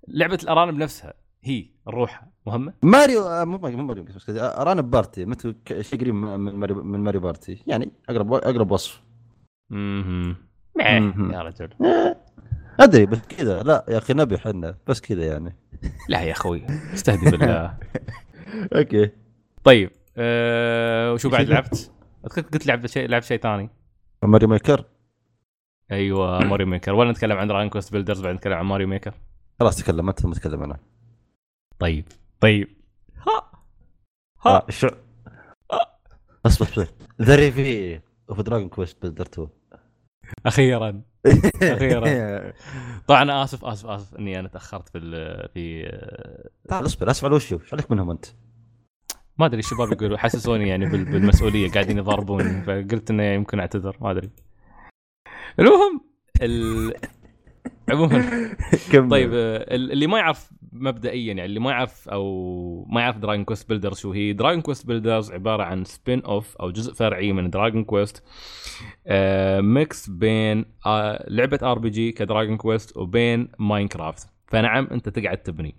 لعبة 0.08 0.39
الأرانب 0.43 0.78
نفسها 0.78 1.13
هي 1.43 1.65
الروح 1.88 2.24
مهمة؟ 2.46 2.74
ماريو 2.84 3.24
آه، 3.24 3.46
مو 3.46 3.58
مو 3.58 3.84
ماريو 3.84 4.04
بس 4.04 4.30
آه، 4.30 4.62
أرانب 4.62 4.91
بارتي 4.91 5.26
مثل 5.26 5.56
شيء 5.82 6.00
قريب 6.00 6.13
من 6.13 6.56
ماريو 6.56 6.84
من 6.84 7.00
Mario 7.00 7.22
Party؟ 7.22 7.63
يعني 7.67 7.91
أقرب 8.10 8.34
أقرب 8.34 8.72
وصف. 8.72 9.02
مهم. 9.70 10.36
يا 10.80 11.41
رجل. 11.41 11.70
آه، 11.86 12.17
أدري 12.80 13.06
بس 13.06 13.20
كذا. 13.20 13.63
لا 13.63 13.86
يا 13.89 13.98
أخي 13.98 14.13
نبي 14.13 14.38
حنا 14.38 14.78
بس 14.88 15.02
كذا 15.02 15.26
يعني. 15.26 15.56
لا 16.10 16.22
يا 16.22 16.32
أخوي 16.32 16.65
استهدي 16.93 17.32
بالله. 17.32 17.78
أوكي. 18.76 19.10
طيب 19.63 19.91
أه 20.17 21.13
وشو 21.13 21.30
بعد 21.30 21.50
لعبت؟ 21.50 21.91
قلت 22.36 22.67
لعبت 22.67 22.89
شيء 22.89 23.10
لعبت 23.10 23.26
شيء 23.26 23.39
ثاني. 23.39 23.70
Mario 24.24 24.50
Maker. 24.50 24.86
أيوه 25.91 26.39
Mario 26.39 26.67
Maker. 26.67 26.93
ولا 26.93 27.12
نتكلم 27.12 27.38
عن 27.38 27.47
Dragon 27.48 27.70
Quest 27.70 27.91
Builders 27.91 28.22
بعد 28.21 28.36
نتكلم 28.36 28.54
عن 28.54 28.65
Mario 28.65 28.88
Maker. 28.88 29.13
خلاص 29.60 29.78
تكلم 29.78 30.10
انت 30.10 30.26
متكلم 30.26 30.63
أنا. 30.63 30.80
طيب 31.80 32.06
طيب. 32.39 32.67
ها! 33.28 33.52
ها! 34.45 34.52
ها 34.58 34.65
شو؟ 34.71 34.88
اصبر 36.45 36.65
اصبر 36.67 36.88
ذا 37.21 37.36
review 37.36 38.00
of 38.30 38.41
دراجون 38.41 38.69
كويست 38.69 39.02
بيلدر 39.02 39.26
2 39.26 39.47
أخيرا. 40.45 41.02
أخيرا. 41.63 42.54
طبعا 43.08 43.21
أنا 43.21 43.43
آسف 43.43 43.65
آسف 43.65 43.86
آسف 43.86 44.15
إني 44.15 44.39
أنا 44.39 44.47
تأخرت 44.47 44.89
في 44.89 45.00
في 45.54 45.84
تعال 46.69 46.86
اصبر 46.86 47.12
اسف 47.12 47.26
على 47.26 47.36
وشو 47.36 47.56
إيش 47.60 47.73
عليك 47.73 47.91
منهم 47.91 48.10
أنت؟ 48.10 48.26
ما 49.38 49.45
أدري 49.45 49.60
الشباب 49.60 49.91
يقولوا. 49.91 50.17
حسسوني 50.17 50.67
يعني 50.69 50.86
بال- 50.86 51.06
بالمسؤولية. 51.06 51.71
قاعدين 51.71 51.97
يضربوني 51.97 52.63
فقلت 52.63 53.12
انه 53.12 53.23
يمكن 53.23 53.60
أعتذر. 53.60 53.97
ما 54.02 54.12
أدري. 54.12 54.30
المهم 55.60 56.02
ال... 56.42 56.94
عموما. 57.90 58.56
طيب 59.10 59.32
آه، 59.34 59.76
اللي 59.76 60.08
ما 60.08 60.18
يعرف 60.20 60.52
مبدئيا 60.72 61.28
يعني 61.28 61.46
اللي 61.46 61.60
ما 61.60 61.72
يعرف 61.72 62.10
أو 62.10 62.86
ما 62.90 63.02
يعرف 63.02 63.18
دراجون 63.18 63.46
كويست 63.46 63.70
بيلدرز 63.70 63.98
شو 64.00 64.12
هي 64.12 64.34
دراجون 64.34 64.62
كويست 64.62 64.88
بيلدرز 64.88 65.32
عبارة 65.32 65.64
عن 65.64 65.84
spin-off 65.84 66.58
أو 66.58 66.72
جزء 66.72 66.94
فرعي 66.94 67.34
من 67.34 67.50
دراجون 67.50 67.84
كويست 67.84 68.24
آه 69.08 69.62
mix 69.62 70.10
بين 70.10 70.66
آه 70.86 71.26
لعبة 71.30 71.60
RPG 71.63 72.12
كدراجون 72.12 72.58
كويست 72.58 72.98
وبين 72.98 73.52
ماينكرافت 73.60 74.28
فنعم 74.48 74.88
أنت 74.92 75.10
تقعد 75.10 75.38
تبني. 75.38 75.76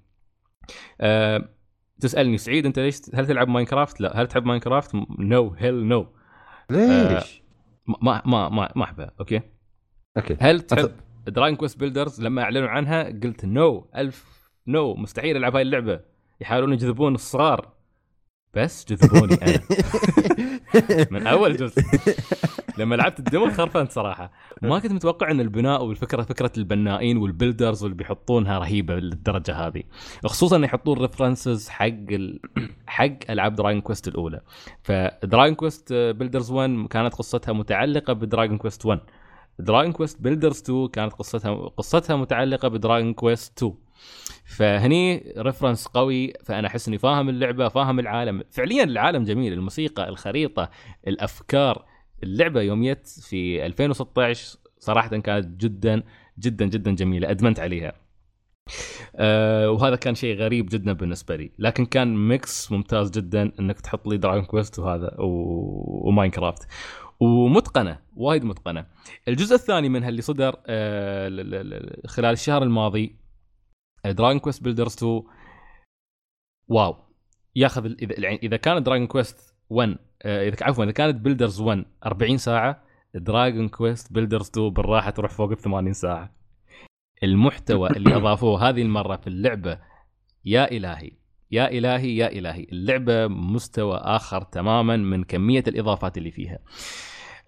آه 1.01 1.49
تسألني 2.01 2.39
سعيد 2.39 2.67
أنت 2.67 2.79
ليش 2.79 3.01
هل 3.15 3.27
تلعب 3.27 3.49
ماينكرافت 3.49 4.01
لا. 4.01 4.23
هل 4.23 4.27
تحب 4.27 4.45
ماينكرافت 4.47 4.95
no 5.19 5.55
hell 5.59 5.85
no 5.89 6.07
ليش؟ 6.71 7.43
ما 7.87 8.23
ما 8.27 8.49
ما 8.49 8.73
ما 8.77 8.85
أحبها. 8.85 9.11
أوكي؟ 9.21 9.41
أوكي. 10.19 10.37
هل 10.41 10.61
تحب 10.61 10.91
دراجون 11.29 11.57
كويست 11.57 11.79
بيلدرز 11.79 12.23
لما 12.23 12.43
أعلنوا 12.43 12.69
عنها 12.69 13.03
قلت 13.03 13.45
no 13.45 13.91
ألف 13.97 14.25
no 14.67 14.95
مستحيل 14.95 15.37
ألعب 15.37 15.55
هاي 15.55 15.63
اللعبة. 15.63 16.01
يحاولون 16.41 16.73
يجذبون 16.73 17.15
الصغار. 17.15 17.73
بس 18.55 18.87
جذبوني 18.89 19.35
أنا. 19.35 19.61
من 21.11 21.27
أول 21.27 21.57
جزء. 21.57 21.83
لما 22.79 22.95
لعبت 22.95 23.19
ال 23.19 23.25
demo 23.25 23.51
خرفنت 23.51 23.91
صراحة. 23.91 24.33
ما 24.63 24.79
كنت 24.79 24.93
متوقع 24.93 25.31
إن 25.31 25.41
البناء 25.41 25.85
والفكرة 25.85 26.23
فكرة 26.23 26.53
البنائين 26.59 27.17
وال 27.17 27.30
builders 27.30 27.83
واللي 27.83 27.97
بيحطونها 27.97 28.59
رهيبة 28.59 28.95
للدرجة 28.95 29.55
هذه. 29.55 29.83
خصوصا 30.25 30.57
إن 30.57 30.65
يحطون 30.65 30.99
references 30.99 31.69
حق 31.69 31.87
ال... 31.87 32.41
حق 32.87 33.31
ألعاب 33.31 33.55
دراجون 33.55 33.81
كويست 33.81 34.09
الأولى. 34.09 34.41
فدراجون 34.83 35.55
كويست 35.55 35.93
بيلدرز 35.93 36.51
1 36.51 36.87
كانت 36.91 37.15
قصتها 37.15 37.53
متعلقة 37.53 38.13
بدراجون 38.13 38.59
كويست 38.59 38.87
1 38.87 39.01
دراجون 39.59 39.93
كويست 39.93 40.23
بيلدرز 40.23 40.61
2 40.61 40.89
كانت 40.89 41.13
قصتها 41.13 41.69
قصتها 41.69 42.17
متعلقة 42.17 42.69
بدراجون 42.69 43.15
كويست 43.15 43.59
2 43.59 43.75
فهني 44.45 45.35
reference 45.39 45.87
قوي 45.87 46.33
فأنا 46.45 46.69
أحس 46.69 46.89
إني 46.89 46.99
فاهم 46.99 47.29
اللعبة 47.29 47.69
فاهم 47.69 47.99
العالم. 47.99 48.43
فعليا 48.51 48.85
العالم 48.85 49.25
جميل 49.25 49.53
الموسيقى 49.53 50.09
الخريطة 50.09 50.71
الأفكار 51.09 51.85
اللعبة 52.23 52.61
يوم 52.61 52.85
جت 52.85 53.07
في 53.07 53.67
2016 53.67 54.59
صراحة 54.79 55.09
كانت 55.09 55.47
جدا 55.47 56.03
جدا 56.39 56.67
جدا 56.67 56.91
جميلة. 56.95 57.31
أدمنت 57.31 57.61
عليها. 57.61 57.93
أه 59.17 59.71
وهذا 59.71 59.97
كان 59.97 60.15
شيء 60.15 60.37
غريب 60.37 60.67
جدا 60.67 60.93
بالنسبة 60.93 61.37
لي. 61.37 61.53
لكن 61.59 61.87
كان 61.87 62.29
mix 62.29 62.73
ممتاز 62.73 63.11
جدا 63.11 63.53
إنك 63.61 63.81
تحط 63.81 64.09
لي 64.09 64.17
دراجون 64.17 64.45
كويست 64.45 64.79
وهذا. 64.79 65.17
وماينكرافت. 65.19 66.69
ومتقنة 67.21 67.99
وايد 68.17 68.45
متقنة. 68.45 68.87
الجزء 69.29 69.55
الثاني 69.55 69.89
منها 69.89 70.09
اللي 70.09 70.23
صدر 70.23 70.57
آه 70.67 71.29
خلال 72.07 72.33
الشهر 72.33 72.63
الماضي 72.63 73.17
دراجون 74.05 74.39
كويست 74.39 74.63
بيلدرز 74.63 74.95
2 74.95 75.23
wow. 76.69 76.97
ياخذ 77.57 77.85
اذا 77.87 78.29
إذا 78.29 78.57
كان 78.57 78.83
دراجون 78.83 79.07
كويست 79.07 79.55
1 79.71 79.97
آه، 80.23 80.49
إذا 80.49 80.57
عفوا 80.63 80.85
إذا 80.85 80.93
كانت 80.93 81.17
بيلدرز 81.17 81.61
1 81.61 81.85
40 82.07 82.37
ساعة 82.37 82.85
دراجون 83.15 83.69
كويست 83.69 84.13
بيلدرز 84.13 84.49
2 84.49 84.71
بالراحة 84.71 85.11
تروح 85.11 85.31
فوق 85.31 85.51
ال 85.51 85.59
80 85.59 85.93
ساعة. 85.93 86.35
المحتوى 87.23 87.91
اللي 87.91 88.17
أضافوه 88.17 88.69
هذه 88.69 88.83
المرة 88.83 89.17
في 89.17 89.27
اللعبة 89.27 89.79
يا 90.45 90.71
إلهي. 90.71 91.18
يا 91.51 91.69
إلهي 91.71 92.17
يا 92.17 92.33
إلهي. 92.33 92.67
اللعبة 92.73 93.27
مستوى 93.27 93.97
آخر 93.97 94.43
تماما 94.43 94.97
من 94.97 95.25
كمية 95.25 95.65
الإضافات 95.69 96.19
اللي 96.19 96.31
فيها. 96.31 96.59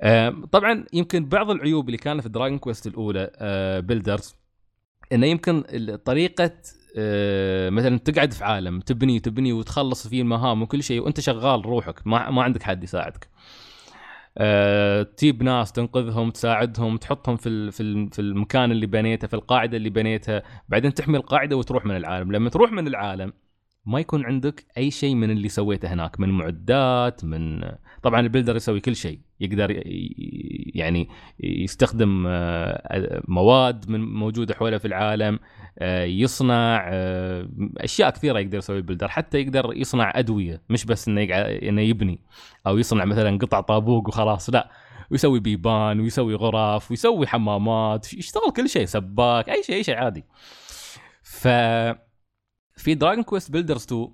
آه، 0.01 0.35
طبعا 0.53 0.85
يمكن 0.93 1.29
بعض 1.29 1.51
العيوب 1.51 1.87
اللي 1.87 1.99
كانت 1.99 2.23
في 2.23 2.29
دراجون 2.29 2.59
كويست 2.59 2.87
الأولى 2.87 3.31
بيلدرز 3.87 4.37
إنه 5.13 5.27
يمكن 5.27 5.63
طريقة 6.05 6.51
آه، 6.97 7.71
مثلا 7.71 7.99
تقعد 7.99 8.33
في 8.33 8.45
عالم 8.45 8.81
تبني 8.81 9.21
تبني 9.21 9.53
وتخلص 9.53 10.09
فيه 10.09 10.23
المهام 10.23 10.63
وكل 10.63 10.83
شيء 10.83 11.03
وأنت 11.03 11.21
شغال 11.21 11.67
روحك 11.67 12.07
ما 12.07 12.31
ما 12.31 12.43
عندك 12.43 12.63
حد 12.63 12.85
يساعدك. 12.85 13.29
آه، 14.39 15.03
تجيب 15.03 15.43
ناس 15.43 15.73
تنقذهم 15.73 16.31
تساعدهم 16.31 16.97
تحطهم 16.97 17.37
في 17.37 17.71
في 18.11 18.19
المكان 18.19 18.71
اللي 18.71 18.87
بنيته 18.87 19.29
في 19.29 19.35
القاعدة 19.35 19.77
اللي 19.77 19.91
بنيتها 19.91 20.43
بعدين 20.69 20.95
تحمي 20.95 21.17
القاعدة 21.17 21.57
وتروح 21.57 21.87
من 21.87 21.97
العالم. 21.97 22.33
لما 22.33 22.51
تروح 22.51 22.73
من 22.73 22.87
العالم 22.89 23.33
ما 23.91 24.01
يكون 24.01 24.27
عندك 24.27 24.67
أي 24.79 24.91
شيء 24.91 25.15
من 25.15 25.31
اللي 25.31 25.49
سويته 25.49 25.93
هناك 25.93 26.21
من 26.21 26.29
معدات 26.29 27.25
من 27.25 27.63
طبعا 28.03 28.21
ال 28.21 28.25
builder 28.25 28.57
يسوي 28.57 28.81
كل 28.81 28.97
شيء 28.97 29.19
يقدر 29.41 29.83
يعني 30.75 31.09
يستخدم 31.41 32.25
آه، 32.29 33.23
مواد 33.29 33.91
من 33.91 34.01
موجودة 34.01 34.55
حوله 34.55 34.79
في 34.79 34.85
العالم 34.85 35.39
آه، 35.79 36.05
يصنع 36.05 36.89
آه، 36.93 37.49
أشياء 37.77 38.11
كثيرة 38.11 38.39
يقدر 38.39 38.59
يسوي 38.59 38.77
ال 38.77 38.81
builder 38.81 39.09
حتى 39.09 39.41
يقدر 39.41 39.73
يصنع 39.77 40.13
أدوية 40.15 40.63
مش 40.71 40.85
بس 40.85 41.09
إنه 41.09 41.23
إنه 41.23 41.81
يبني 41.81 42.21
أو 42.67 42.79
يصنع 42.79 43.05
مثلا 43.05 43.39
قطع 43.39 43.61
طابوق 43.61 44.09
وخلاص 44.09 44.51
لا 44.51 44.71
ويسوي 45.11 45.41
بيبان 45.41 46.01
ويسوي 46.01 46.35
غرف 46.35 46.91
ويسوي 46.91 47.27
حمامات 47.27 48.15
يشتغل 48.15 48.53
كل 48.57 48.69
شيء 48.69 48.85
سباك 48.85 49.49
أي 49.49 49.63
شيء 49.63 49.77
أي 49.77 49.85
شيء 49.85 49.97
عادي. 49.97 50.25
ف 51.23 51.49
في 52.81 52.95
دراجون 52.95 53.23
كويست 53.23 53.51
بيلدرز 53.51 53.85
2 53.85 54.09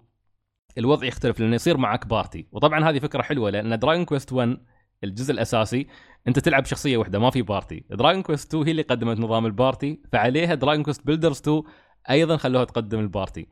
الوضع 0.79 1.07
يختلف 1.07 1.41
لأنه 1.41 1.55
يصير 1.55 1.77
معك 1.77 2.07
party 2.07 2.49
وطبعا 2.53 2.91
هذه 2.91 2.99
فكرة 2.99 3.23
حلوة 3.23 3.51
لأن 3.51 3.79
دراجون 3.79 4.05
كويست 4.05 4.33
1 4.33 4.59
الجزء 5.05 5.33
الأساسي 5.33 5.87
أنت 6.29 6.39
تلعب 6.39 6.65
شخصية 6.65 6.97
واحدة 6.97 7.19
ما 7.19 7.31
في 7.31 7.43
party 7.43 7.85
دراجون 7.91 8.23
كويست 8.23 8.49
2 8.49 8.65
هي 8.67 8.71
اللي 8.71 8.83
قدمت 8.83 9.19
نظام 9.19 9.47
ال 9.47 9.56
party 9.56 10.03
فعليها 10.13 10.55
دراجون 10.55 10.85
كويست 10.85 11.07
بيلدرز 11.07 11.39
2 11.41 11.63
أيضا 12.11 12.37
خلوها 12.37 12.65
تقدم 12.65 13.01
ال 13.01 13.09
party 13.09 13.49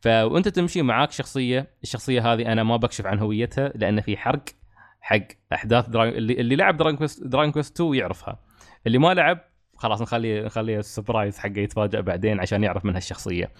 ف 0.00 0.06
وأنت 0.06 0.48
تمشي 0.48 0.82
معاك 0.82 1.10
شخصية 1.10 1.74
الشخصية 1.82 2.32
هذه 2.32 2.52
أنا 2.52 2.62
ما 2.62 2.76
بكشف 2.76 3.06
عن 3.06 3.18
هويتها 3.18 3.68
لأن 3.74 4.00
في 4.00 4.16
حرق 4.16 4.44
حق 5.00 5.26
أحداث 5.52 5.88
دراجون 5.88 6.14
اللي, 6.14 6.40
اللي 6.40 6.56
لعب 6.56 6.76
دراجون 6.76 6.98
كويست 6.98 7.24
دراجون 7.24 7.52
كويست 7.52 7.80
2 7.80 7.94
يعرفها. 7.94 8.40
اللي 8.86 8.98
ما 8.98 9.14
لعب 9.14 9.53
خلاص 9.76 10.02
نخليه 10.02 10.44
نخليه 10.44 10.78
ال 10.78 10.85
surprise 10.85 11.38
حقه 11.38 11.58
يتفاجئ 11.58 12.02
بعدين 12.02 12.40
عشان 12.40 12.64
يعرف 12.64 12.84
من 12.84 12.94
هالشخصية. 12.94 13.50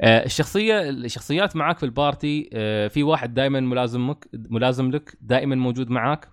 آه، 0.00 0.24
الشخصية 0.24 0.80
الشخصيات 0.90 1.56
معاك 1.56 1.78
في 1.78 1.86
البارتي 1.86 2.50
آه، 2.52 2.88
في 2.88 3.02
واحد 3.02 3.34
دائما 3.34 3.60
ملازمك 3.60 4.28
ملازم 4.34 4.90
لك 4.90 5.16
دائما 5.20 5.54
موجود 5.54 5.90
معاك 5.90 6.28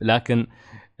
لكن 0.00 0.46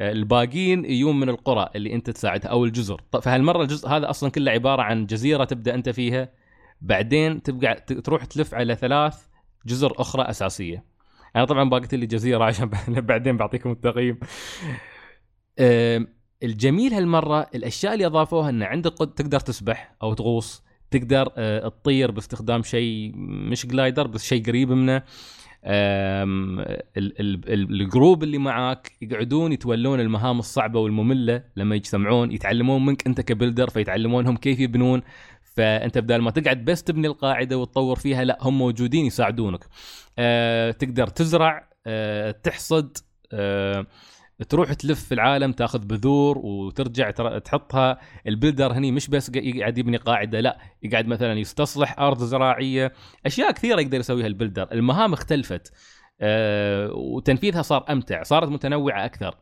الباقيين 0.00 0.84
يجون 0.84 1.20
من 1.20 1.28
القرى 1.28 1.70
اللي 1.76 1.94
أنت 1.94 2.10
تساعدها 2.10 2.50
أو 2.50 2.64
الجزر. 2.64 3.00
طب 3.12 3.20
فهالمرة 3.20 3.62
الجزء 3.62 3.88
هذا 3.88 4.10
أصلا 4.10 4.30
كله 4.30 4.50
عبارة 4.50 4.82
عن 4.82 5.06
جزيرة 5.06 5.44
تبدأ 5.44 5.74
أنت 5.74 5.88
فيها 5.88 6.28
بعدين 6.80 7.42
تبقى 7.42 7.74
تروح 7.74 8.24
تلف 8.24 8.54
على 8.54 8.74
ثلاث 8.74 9.26
جزر 9.66 9.92
أخرى 9.98 10.22
أساسية. 10.22 10.84
أنا 11.36 11.44
طبعا 11.44 11.70
باقيت 11.70 11.94
لي 11.94 12.06
جزيرة 12.06 12.44
عشان 12.44 12.70
بعدين 13.10 13.36
بعطيكم 13.36 13.70
التقييم. 13.70 14.20
الجميل 16.42 16.94
هالمرة 16.94 17.46
الأشياء 17.54 17.94
اللي 17.94 18.06
أضافوها 18.06 18.50
إن 18.50 18.62
عندك 18.62 18.92
قد 18.92 19.14
تقدر 19.14 19.40
تسبح 19.40 19.94
أو 20.02 20.14
تغوص 20.14 20.62
تقدر 20.90 21.32
آه، 21.36 21.68
تطير 21.68 22.10
باستخدام 22.10 22.62
شيء 22.62 23.12
مش 23.16 23.66
glider 23.66 24.06
بس 24.06 24.24
شيء 24.24 24.44
قريب 24.46 24.72
منه. 24.72 25.02
ال 26.96 27.17
group 27.17 28.22
اللي 28.22 28.38
معاك 28.38 28.92
يقعدون 29.02 29.52
يتولون 29.52 30.00
المهام 30.00 30.38
الصعبة 30.38 30.80
والمملة 30.80 31.44
لما 31.56 31.76
يجتمعون 31.76 32.32
يتعلمون 32.32 32.86
منك 32.86 33.06
أنت 33.06 33.20
ك 33.20 33.26
builder 33.26 33.70
فيتعلمونهم 33.70 34.36
كيف 34.36 34.60
يبنون. 34.60 35.02
فأنت 35.42 35.98
بدل 35.98 36.16
ما 36.16 36.30
تقعد 36.30 36.64
بس 36.64 36.82
تبني 36.82 37.06
القاعدة 37.06 37.58
وتطور 37.58 37.96
فيها 37.96 38.24
لا 38.24 38.38
هم 38.40 38.58
موجودين 38.58 39.06
يساعدونك. 39.06 39.64
آه، 40.18 40.70
تقدر 40.70 41.06
تزرع 41.06 41.68
آه، 41.86 42.30
تحصد 42.30 42.96
تروح 44.48 44.72
تلف 44.72 45.04
في 45.04 45.14
العالم 45.14 45.52
تاخذ 45.52 45.78
بذور 45.86 46.38
وترجع 46.38 47.10
تر- 47.10 47.38
تحطها. 47.38 47.98
البلدر 48.26 48.72
هني 48.72 48.92
مش 48.92 49.08
بس 49.08 49.30
يقعد 49.34 49.78
يبني 49.78 49.96
قاعدة 49.96 50.40
لا 50.40 50.58
يقعد 50.82 51.06
مثلا 51.06 51.32
يستصلح 51.32 51.98
أرض 52.00 52.18
زراعية. 52.18 52.92
أشياء 53.26 53.52
كثيرة 53.52 53.80
يقدر 53.80 53.98
يسويها 54.00 54.26
البلدر. 54.26 54.72
المهام 54.72 55.12
اختلفت. 55.12 55.72
آه، 56.20 56.92
وتنفيذها 56.92 57.62
صار 57.62 57.84
أمتع 57.90 58.22
صارت 58.22 58.48
متنوعة 58.48 59.04
أكثر. 59.04 59.34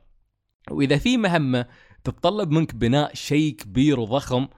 وإذا 0.71 0.97
في 0.97 1.17
مهمة 1.17 1.67
تتطلب 2.05 2.51
منك 2.51 2.75
بناء 2.75 3.15
شيء 3.15 3.55
كبير 3.57 4.01
وضخم 4.01 4.49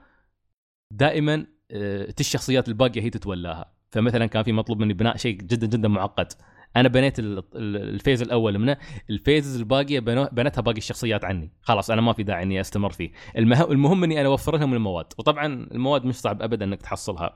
دائما 0.91 1.45
آه، 1.71 2.13
الشخصيات 2.19 2.67
الباقية 2.67 3.01
هي 3.01 3.09
تتولاها. 3.09 3.73
فمثلا 3.91 4.25
كان 4.25 4.43
في 4.43 4.51
مطلوب 4.51 4.79
مني 4.79 4.93
بناء 4.93 5.17
شيء 5.17 5.35
جدا 5.37 5.67
جدا 5.67 5.87
معقد. 5.87 6.33
أنا 6.75 6.89
بنيت 6.89 7.19
ال- 7.19 7.37
ال- 7.37 7.93
ال 7.95 7.99
phase 7.99 8.21
الأول 8.21 8.59
منه. 8.59 8.77
ال 9.09 9.16
phases 9.16 9.59
الباقية 9.59 9.99
بنتها 10.31 10.61
باقي 10.61 10.77
الشخصيات 10.77 11.25
عني. 11.25 11.51
خلاص 11.61 11.91
أنا 11.91 12.01
ما 12.01 12.13
في 12.13 12.23
داعي 12.23 12.43
إني 12.43 12.61
أستمر 12.61 12.89
فيه. 12.91 13.11
المه... 13.37 13.63
المهم 13.71 14.03
إني 14.03 14.21
أنا 14.21 14.29
أوفر 14.29 14.57
لهم 14.57 14.73
المواد. 14.73 15.05
وطبعا 15.17 15.45
المواد 15.71 16.05
مش 16.05 16.15
صعب 16.15 16.41
ابدا 16.41 16.65
إنك 16.65 16.81
تحصلها. 16.81 17.33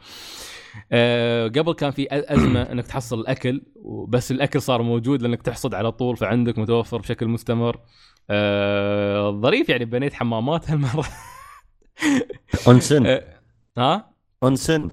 أه 0.91 1.47
قبل 1.47 1.73
كان 1.73 1.91
في 1.91 2.07
أزمة 2.11 2.61
إنك 2.71 2.87
تحصل 2.87 3.19
الأكل 3.19 3.61
بس 4.07 4.31
الأكل 4.31 4.61
صار 4.61 4.81
موجود 4.81 5.21
لأنك 5.21 5.41
تحصد 5.41 5.73
على 5.73 5.91
طول 5.91 6.17
فعندك 6.17 6.57
متوفر 6.59 6.97
بشكل 6.97 7.27
مستمر. 7.27 7.79
أه 8.29 9.31
ظريف 9.31 9.69
يعني 9.69 9.85
بنيت 9.85 10.13
حمامات 10.13 10.69
هالمرة. 10.71 11.05
onsen. 12.67 13.05
أه 13.05 13.23
ها؟ 13.77 14.11
onsen. 14.43 14.89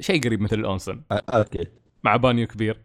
شيء 0.00 0.22
قريب 0.24 0.40
مثل 0.40 0.58
ال 0.58 0.64
onsen. 0.64 1.02
آه، 1.12 1.22
أوكي. 1.28 1.66
مع 2.04 2.16
بانيو 2.16 2.46
كبير. 2.46 2.80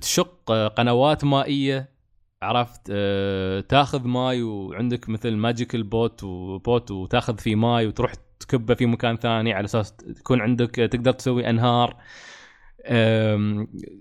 تشق 0.00 0.52
قنوات 0.76 1.24
مائية 1.24 1.96
عرفت؟ 2.42 2.80
أه 2.90 3.60
تاخذ 3.60 4.06
ماي 4.08 4.42
وعندك 4.42 5.08
مثل 5.08 5.30
magical 5.36 5.82
pot 5.82 6.24
و 6.24 6.41
pot 6.41 6.90
وتاخذ 6.90 7.38
فيه 7.38 7.54
ماي 7.54 7.86
وتروح 7.86 8.14
تكبه 8.40 8.74
في 8.74 8.86
مكان 8.86 9.16
ثاني 9.16 9.52
على 9.52 9.64
أساس 9.64 9.96
تكون 9.96 10.40
عندك 10.40 10.70
تقدر 10.70 11.12
تسوي 11.12 11.50
أنهار. 11.50 11.96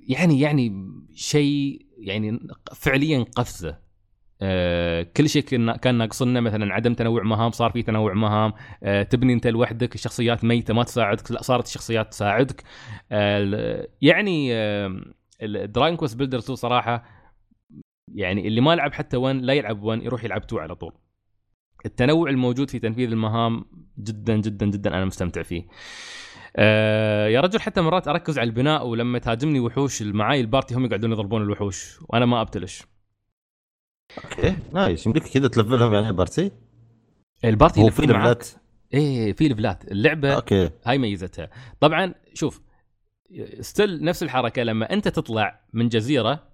يعني 0.08 0.40
يعني 0.40 0.92
شيء 1.14 1.86
يعني 1.98 2.40
فعليا 2.74 3.26
قفزة. 3.36 3.85
كل 5.18 5.30
شيء 5.30 5.44
كان 5.78 5.96
ناقصنا 5.96 6.42
مثلا 6.42 6.74
عدم 6.74 6.94
تنوع 6.94 7.24
مهام 7.24 7.52
صار 7.52 7.72
في 7.72 7.84
تنوع 7.84 8.14
مهام. 8.14 8.54
أه، 8.84 9.04
تبني 9.04 9.34
أنت 9.34 9.48
لوحدك 9.48 9.96
الشخصيات 9.96 10.44
ميتة 10.44 10.74
ما 10.74 10.84
تساعدك. 10.84 11.32
لا 11.32 11.42
صارت 11.42 11.66
الشخصيات 11.66 12.12
تساعدك. 12.12 12.64
ال- 13.12 13.88
يعني 14.02 14.54
دراجون 15.68 15.96
كويست 15.96 16.18
بيلدر 16.18 16.38
2 16.38 16.56
صراحة 16.56 17.04
يعني 18.16 18.48
اللي 18.48 18.62
ما 18.62 18.76
لعب 18.76 18.94
حتى 18.94 19.18
1 19.18 19.36
لا 19.36 19.54
يلعب 19.54 19.84
1 19.84 20.04
يروح 20.04 20.24
يلعب 20.24 20.42
2 20.44 20.62
على 20.62 20.76
طول. 20.76 20.94
التنوع 21.86 22.30
الموجود 22.30 22.70
في 22.70 22.80
تنفيذ 22.80 23.12
المهام 23.12 23.66
جدا 24.00 24.36
جدا 24.38 24.66
جدا 24.66 24.90
أنا 24.90 25.06
مستمتع 25.06 25.42
فيه. 25.44 25.68
آه 26.58 27.28
يا 27.28 27.42
رجل 27.42 27.60
حتى 27.60 27.82
مرات 27.82 28.08
أركز 28.08 28.40
على 28.40 28.48
البناء 28.48 28.88
ولما 28.88 29.20
تهاجمني 29.20 29.60
وحوش 29.60 30.02
معاي 30.02 30.42
ال 30.42 30.47
party 30.47 30.76
هم 30.76 30.86
يقعدون 30.86 31.12
يضربون 31.12 31.42
الوحوش 31.42 32.00
وأنا 32.10 32.26
ما 32.26 32.42
أبتلش. 32.42 32.84
okay. 34.24 34.56
nice. 34.74 35.06
يمديك 35.06 35.24
كذا 35.24 35.48
تـ 35.48 35.53
level 35.53 35.82
هم 35.82 35.94
يعني 35.94 36.14
party؟ 36.14 36.52
ال 37.46 37.52
party 37.52 37.82
هو 37.82 37.90
في 37.90 38.02
يكون 38.04 38.16
معاك- 38.16 38.38
ليفلات 38.38 38.48
إيه 38.94 39.34
في 39.34 39.48
ليفلات 39.48 39.92
اللعبة 39.92 40.36
okay. 40.36 40.70
هاي 40.86 40.98
ميزتها. 40.98 41.50
طبعا 41.80 42.14
شوف 42.34 42.62
still 43.60 44.04
نفس 44.04 44.24
الحركة 44.24 44.64
لما 44.64 44.94
أنت 44.94 45.08
تطلع 45.08 45.66
من 45.74 45.90
جزيرة 45.90 46.48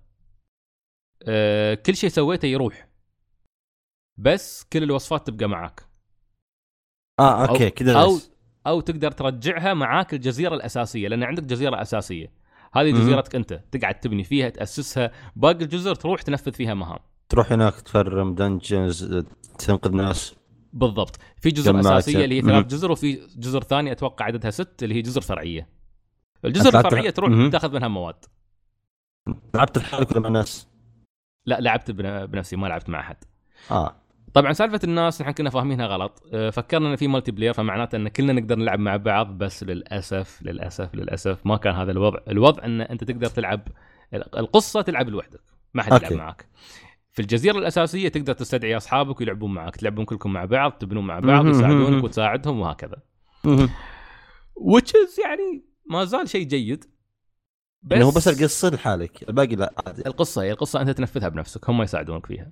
آه 1.28 1.74
كل 1.74 1.96
شيء 1.96 2.10
سويته 2.10 2.46
يروح. 2.46 2.88
بس 4.18 4.64
كل 4.74 4.84
الوصفات 4.84 5.28
تبقى 5.28 5.48
معاك. 5.50 5.82
آه 7.20 7.48
okay 7.48 7.70
كذا 7.70 8.02
أو. 8.02 8.18
أو 8.68 8.82
تقدر 8.82 9.12
ترجعها 9.12 9.74
معاك 9.74 10.14
الجزيرة 10.14 10.56
الأساسية 10.56 11.08
لأن 11.08 11.24
عندك 11.24 11.44
جزيرة 11.44 11.82
أساسية. 11.82 12.34
هذه. 12.74 12.92
جزيرتك 12.92 13.36
أنت. 13.36 13.54
تقعد 13.72 14.00
تبني 14.00 14.24
فيها 14.24 14.50
تأسسها. 14.50 15.12
باقي 15.36 15.64
الجزر 15.64 15.96
تروح 15.96 16.22
تنفذ 16.22 16.52
فيها 16.52 16.74
مهام. 16.74 17.00
تروح 17.32 17.52
هناك 17.52 17.82
ت 17.82 17.92
farm 17.92 18.36
dungeons 18.36 19.24
تنقذ 19.60 19.92
ناس. 19.96 20.36
بالضبط. 20.74 21.20
في 21.38 21.50
جزر 21.50 21.80
أساسية 21.80 22.24
اللي 22.24 22.38
هي 22.38 22.42
ثلاث. 22.42 22.66
جزر 22.66 22.92
وفي 22.92 23.20
جزر 23.38 23.64
ثانية 23.64 23.92
أتوقع 23.92 24.26
عددها 24.26 24.52
ست 24.52 24.84
اللي 24.84 24.96
هي 24.96 25.02
جزر 25.02 25.22
فرعية. 25.22 25.70
الجزر 26.46 26.80
الفرعية 26.80 27.10
تروح 27.10 27.30
مهم. 27.30 27.50
تاخذ 27.50 27.74
منها 27.74 27.88
مواد. 27.88 28.26
لعبت 29.56 29.78
لحالك 29.78 30.12
ولا 30.12 30.20
مع 30.20 30.30
ناس؟ 30.30 30.68
لا 31.46 31.60
لعبت 31.62 31.92
بن- 31.92 32.26
بنفسي 32.26 32.56
ما 32.56 32.68
لعبت 32.68 32.90
مع 32.90 33.00
أحد. 33.00 33.18
آه. 33.72 33.96
طبعا 34.34 34.54
سالفة 34.54 34.80
الناس 34.84 35.22
نحن 35.22 35.32
كنا 35.32 35.50
فاهمينها 35.50 35.86
غلط. 35.88 36.24
أه، 36.34 36.50
فكرنا 36.50 36.92
إن 36.92 36.96
في 36.96 37.08
multiplayer 37.08 37.54
فمعناته 37.54 37.96
إن 37.96 38.08
كلنا 38.08 38.34
نقدر 38.34 38.56
نلعب 38.56 38.80
مع 38.80 38.98
بعض 38.98 39.38
بس 39.38 39.64
للأسف 39.64 40.40
للأسف 40.42 40.96
للأسف 40.96 41.46
ما 41.46 41.58
كان 41.58 41.76
هذا 41.76 41.92
الوضع. 41.92 42.20
الوضع 42.28 42.66
إن 42.66 42.82
أنت 42.82 43.04
تقدر 43.04 43.28
تلعب 43.28 43.68
القصة 44.14 44.82
تلعب 44.82 45.10
لوحدك. 45.10 45.42
ما 45.74 45.84
حد 45.84 46.02
يلعب. 46.02 46.14
معك 46.14 46.46
في 47.12 47.22
الجزيرة 47.22 47.58
الأساسية 47.58 48.10
تقدر 48.10 48.34
تستدعي 48.34 48.78
أصحابك 48.78 49.20
ويلعبون 49.20 49.54
معك 49.54 49.76
تلعبون 49.76 50.06
كلكم 50.06 50.34
مع 50.34 50.46
بعض 50.46 50.72
تبنون 50.72 51.08
مع 51.08 51.20
بعض 51.20 51.46
مهم. 51.46 51.50
يساعدونك 51.50 52.04
وتساعدهم 52.04 52.60
وهكذا. 52.60 52.98
is 53.48 55.20
يعني 55.26 55.66
ما 55.90 56.06
زال 56.06 56.30
شيء 56.30 56.48
جيد. 56.48 56.86
بس 57.84 57.92
يعني 57.92 58.04
هو 58.04 58.12
بس 58.12 58.28
القصة 58.28 58.70
لحالك 58.70 59.30
الباقي 59.30 59.56
لا. 59.56 59.74
عادي 59.88 60.08
القصة 60.08 60.42
هي 60.42 60.52
القصة 60.52 60.82
أنت 60.82 60.90
تنفذها 60.90 61.30
بنفسك 61.30 61.70
هم 61.70 61.82
يساعدونك 61.82 62.26
فيها. 62.26 62.52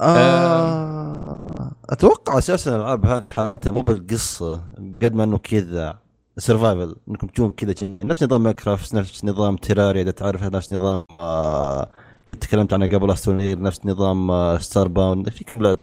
آه 0.00 1.74
أتوقع 1.90 2.38
أساسا 2.38 2.76
الألعاب 2.76 3.06
هذه 3.06 3.26
حالتها 3.32 3.72
مو 3.72 3.82
بالقصة 3.82 4.64
قد 5.02 5.14
ما 5.14 5.24
إنه 5.24 5.38
كذا 5.38 5.98
survival 6.38 6.96
إنكم 7.08 7.26
تجون 7.26 7.52
كذا 7.52 7.74
نفس 8.04 8.22
نظام 8.22 8.42
ماينكرافت 8.42 8.94
نفس 8.94 9.24
نظام 9.24 9.56
تيراريا 9.56 10.02
إذا 10.02 10.10
تعرف 10.10 10.42
نفس 10.42 10.72
نظام 10.72 11.04
آه 11.20 11.92
تكلمت 12.34 12.72
عنه 12.72 12.86
قبل 12.86 13.10
استونير 13.10 13.60
نفس 13.60 13.86
نظام 13.86 14.58
ستار 14.58 14.88
باوند 14.88 15.28
في 15.28 15.44
كذا. 15.44 15.76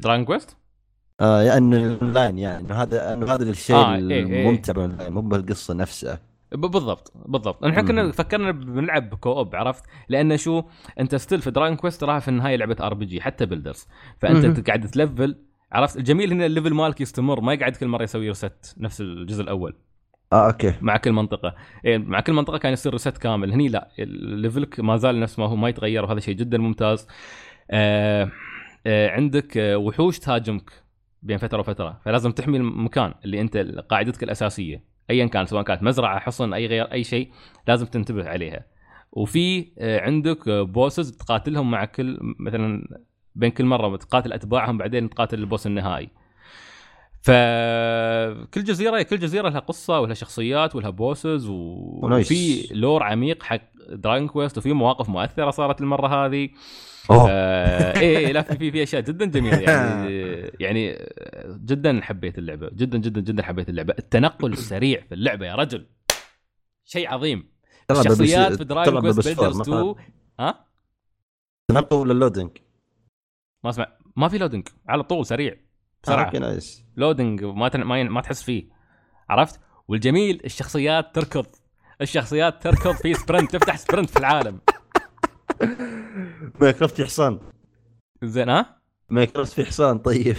دراجون 0.00 0.24
كويست 0.24 0.56
آه 1.20 1.42
يعني 1.42 1.76
الاونلاين 1.76 2.38
يعني 2.38 2.72
هذا 2.72 3.12
انه 3.14 3.34
هذا 3.34 3.50
الشيء 3.50 3.76
آه، 3.76 3.94
إيه، 3.96 4.10
إيه. 4.10 4.42
الممتع 4.42 4.72
بالاونلاين 4.72 5.12
مو 5.12 5.20
بالقصة 5.20 5.74
نفسها. 5.74 6.20
بالضبط 6.52 7.12
بالضبط. 7.26 7.64
نحن 7.64 7.86
كنا. 7.86 8.12
فكرنا 8.12 8.50
بنلعب 8.50 9.14
co-op 9.14 9.56
عرفت؟ 9.56 9.84
لأن 10.08 10.36
شو 10.36 10.62
أنت 11.00 11.14
still 11.14 11.40
في 11.40 11.50
دراجون 11.50 11.76
كويست 11.76 12.00
تراها 12.00 12.18
في 12.18 12.28
النهاية 12.28 12.56
لعبة 12.56 12.76
RPG 12.80 13.20
حتى 13.20 13.46
بيلدرز 13.46 13.86
فأنت. 14.18 14.68
قاعد 14.68 14.90
ت 14.90 14.98
level 14.98 15.36
عرفت؟ 15.72 15.96
الجميل 15.96 16.32
هنا 16.32 16.46
ال 16.46 16.51
level 16.51 16.74
مالك 16.74 17.00
يستمر 17.00 17.40
ما 17.40 17.52
يقعد 17.52 17.76
كل 17.76 17.86
مرة 17.86 18.02
يسوي 18.02 18.28
reset 18.28 18.74
نفس 18.78 19.00
الجزء 19.00 19.42
الأول. 19.42 19.74
آه 20.32 20.46
okay. 20.46 20.74
مع 20.80 20.96
كل 20.96 21.12
منطقة. 21.12 21.54
إيه 21.84 21.98
مع 21.98 22.20
كل 22.20 22.32
منطقة 22.32 22.58
كان 22.58 22.72
يصير 22.72 22.92
reset 22.92 23.18
كامل. 23.18 23.52
هني 23.52 23.68
لا 23.68 23.88
level 23.98 24.66
ك 24.66 24.80
ما 24.80 24.96
زال 24.96 25.20
نفس 25.20 25.38
ما 25.38 25.46
هو 25.46 25.56
ما 25.56 25.68
يتغير 25.68 26.04
وهذا 26.04 26.20
شيء 26.20 26.34
جدا 26.34 26.58
ممتاز. 26.58 27.08
آه 27.70 28.30
آه 28.86 29.10
عندك 29.10 29.56
آه 29.56 29.76
وحوش 29.76 30.18
تهاجمك 30.18 30.70
بين 31.22 31.38
فترة 31.38 31.58
وفترة. 31.60 32.00
فلازم 32.04 32.30
تحمي 32.32 32.56
المكان 32.56 33.14
اللي 33.24 33.40
أنت 33.40 33.56
قاعدتك 33.90 34.22
الأساسية. 34.22 34.84
ايا 35.10 35.26
كان 35.26 35.46
سواء 35.46 35.62
كانت 35.62 35.82
مزرعة 35.82 36.18
حصن 36.18 36.52
أي 36.54 36.66
غير 36.66 36.92
أي 36.92 37.04
شيء 37.04 37.30
لازم 37.68 37.86
تنتبه 37.86 38.28
عليها. 38.28 38.64
وفي 39.12 39.72
آه، 39.78 40.00
عندك 40.00 40.48
آه، 40.48 40.62
bosses 40.62 41.12
تقاتلهم 41.16 41.70
مع 41.70 41.84
كل 41.84 42.18
مثلا 42.38 42.88
بين 43.34 43.50
كل 43.50 43.64
مرة 43.64 43.96
تقاتل 43.96 44.32
أتباعهم 44.32 44.78
بعدين 44.78 45.10
تقاتل 45.10 45.38
ال 45.38 45.44
boss 45.44 45.66
النهائي. 45.66 46.08
فكل 47.20 48.64
جزيرة 48.64 49.02
كل 49.02 49.18
جزيرة 49.18 49.48
لها 49.48 49.58
قصة 49.58 50.00
ولها 50.00 50.14
شخصيات 50.14 50.76
ولها 50.76 50.90
bosses. 50.90 51.46
وفي 51.48 52.68
lore 52.74 53.02
عميق 53.02 53.42
حق 53.42 53.60
دراجون 53.88 54.28
كويست 54.28 54.58
وفي 54.58 54.72
مواقف 54.72 55.08
مؤثرة 55.08 55.50
صارت 55.50 55.80
المرة 55.80 56.26
هذه. 56.26 56.48
أوه. 57.10 57.26
آه 57.30 58.00
إيه 58.00 58.18
إيه، 58.18 58.32
لا 58.32 58.42
في 58.42 58.56
في 58.56 58.70
في 58.70 58.82
أشياء 58.82 59.02
جدا 59.02 59.24
جميلة 59.24 59.58
يعني 59.58 60.10
يعني 60.64 61.08
جدا 61.64 62.00
حبيت 62.02 62.38
اللعبة 62.38 62.70
جدا 62.72 62.98
جدا 62.98 63.20
جدا 63.20 63.42
حبيت 63.42 63.68
اللعبة. 63.68 63.94
التنقل 63.98 64.52
السريع 64.52 65.00
في 65.08 65.14
اللعبة 65.14 65.46
يا 65.46 65.54
رجل. 65.54 65.86
شيء 66.84 67.08
عظيم. 67.08 67.50
الشخصيات 67.90 68.52
في 68.52 68.64
دراجون 68.64 69.00
كويست 69.00 69.28
بيلدرز 69.28 69.56
ما 69.56 69.62
2 69.62 69.94
ها؟ 70.40 70.66
تنقل 71.68 71.96
ولا 71.96 72.12
ال 72.12 72.16
loading؟ 72.16 72.50
ما 73.64 73.70
أسمع. 73.70 73.86
ما 74.16 74.28
في 74.28 74.38
لودنج 74.38 74.68
على 74.88 75.02
طول 75.02 75.26
سريع. 75.26 75.52
آه، 75.52 75.69
بسرعة. 76.02 76.24
okay 76.24 76.38
nice 76.38 76.84
loading 76.96 77.44
ما 77.44 77.68
تن... 77.68 77.82
ما, 77.82 78.00
ين... 78.00 78.08
ما 78.08 78.20
تحس 78.20 78.42
فيه. 78.42 78.64
عرفت؟ 79.30 79.60
والجميل 79.88 80.40
الشخصيات 80.44 81.14
تركض. 81.14 81.46
الشخصيات 82.00 82.62
تركض 82.62 82.92
في 82.94 83.14
sprint 83.14 83.50
تفتح 83.56 83.76
sprint 83.76 84.10
في 84.10 84.18
العالم. 84.18 84.60
ماينكرافت 86.60 86.94
في 86.96 87.04
حصان 87.04 87.38
زين 88.22 88.48
ها؟ 88.48 88.76
ماينكرافت 89.10 89.52
في 89.52 89.64
حصان 89.64 89.98
طيب. 89.98 90.36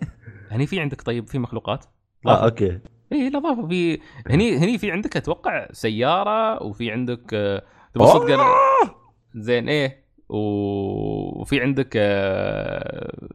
هني 0.50 0.66
في 0.66 0.80
عندك 0.80 1.02
طيب 1.02 1.28
في 1.28 1.38
مخلوقات؟ 1.38 1.84
آه 2.26 2.44
okay. 2.44 2.80
اي 3.12 3.30
لا 3.30 3.38
ضافوا. 3.38 3.68
في 3.68 4.00
هني 4.26 4.58
هني 4.58 4.78
في 4.78 4.90
عندك 4.92 5.16
أتوقع 5.16 5.68
سيارة 5.72 6.62
وفي 6.62 6.90
عندك 6.90 7.34
آه، 7.34 7.62
تبغى 7.94 8.06
صدق 8.08 8.36
أنا- 8.36 8.90
زين 9.34 9.68
إيه. 9.68 10.04
وفي 10.28 11.60
عندك 11.60 11.92
آه، 11.96 13.28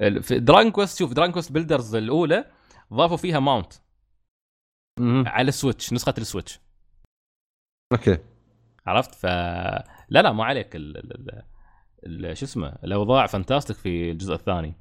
في 0.00 0.38
دراجون 0.38 0.70
كويست 0.70 0.98
شوف 0.98 1.12
دراجون 1.12 1.32
كويست 1.32 1.52
بيلدرز 1.52 1.94
الأولى 1.94 2.44
ضافوا 2.94 3.16
فيها 3.16 3.40
mount. 3.40 3.72
على 5.26 5.48
السويتش 5.48 5.92
نسخة 5.92 6.14
السويتش 6.18 6.60
okay 7.92 8.18
عرفت 8.86 9.14
ف 9.14 9.26
لا 9.26 10.22
لا 10.22 10.32
ما 10.32 10.44
عليك 10.44 10.76
ال... 10.76 10.96
ال... 10.96 11.42
ال... 12.06 12.26
ال... 12.26 12.36
شو 12.36 12.44
اسمه 12.44 12.68
الأوضاع 12.84 13.26
fantastic 13.26 13.76
في 13.76 14.10
الجزء 14.10 14.34
الثاني 14.34 14.74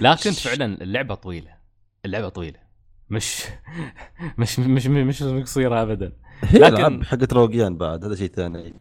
لكن 0.00 0.30
فعلا 0.30 0.82
اللعبة 0.82 1.14
طويلة 1.14 1.56
اللعبة 2.04 2.28
طويلة 2.28 2.60
مش 3.10 3.44
مش 4.38 4.58
مش 4.58 4.86
مش, 4.86 5.22
مش 5.22 5.42
قصيرة 5.42 5.82
ابدا 5.82 6.12
هي 6.42 6.58
لكن- 6.58 6.74
العاب 6.76 7.02
حقت 7.02 7.32
روجيان 7.32 7.76
بعد 7.76 8.04
هذا 8.04 8.14
شيء 8.14 8.28
ثاني 8.28 8.74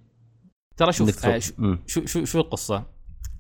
ترى 0.78 0.92
شوف. 0.92 1.26
آه،. 1.26 1.40
شو 1.88 2.06
شو 2.06 2.26
شو 2.26 2.40
القصة؟ 2.40 2.86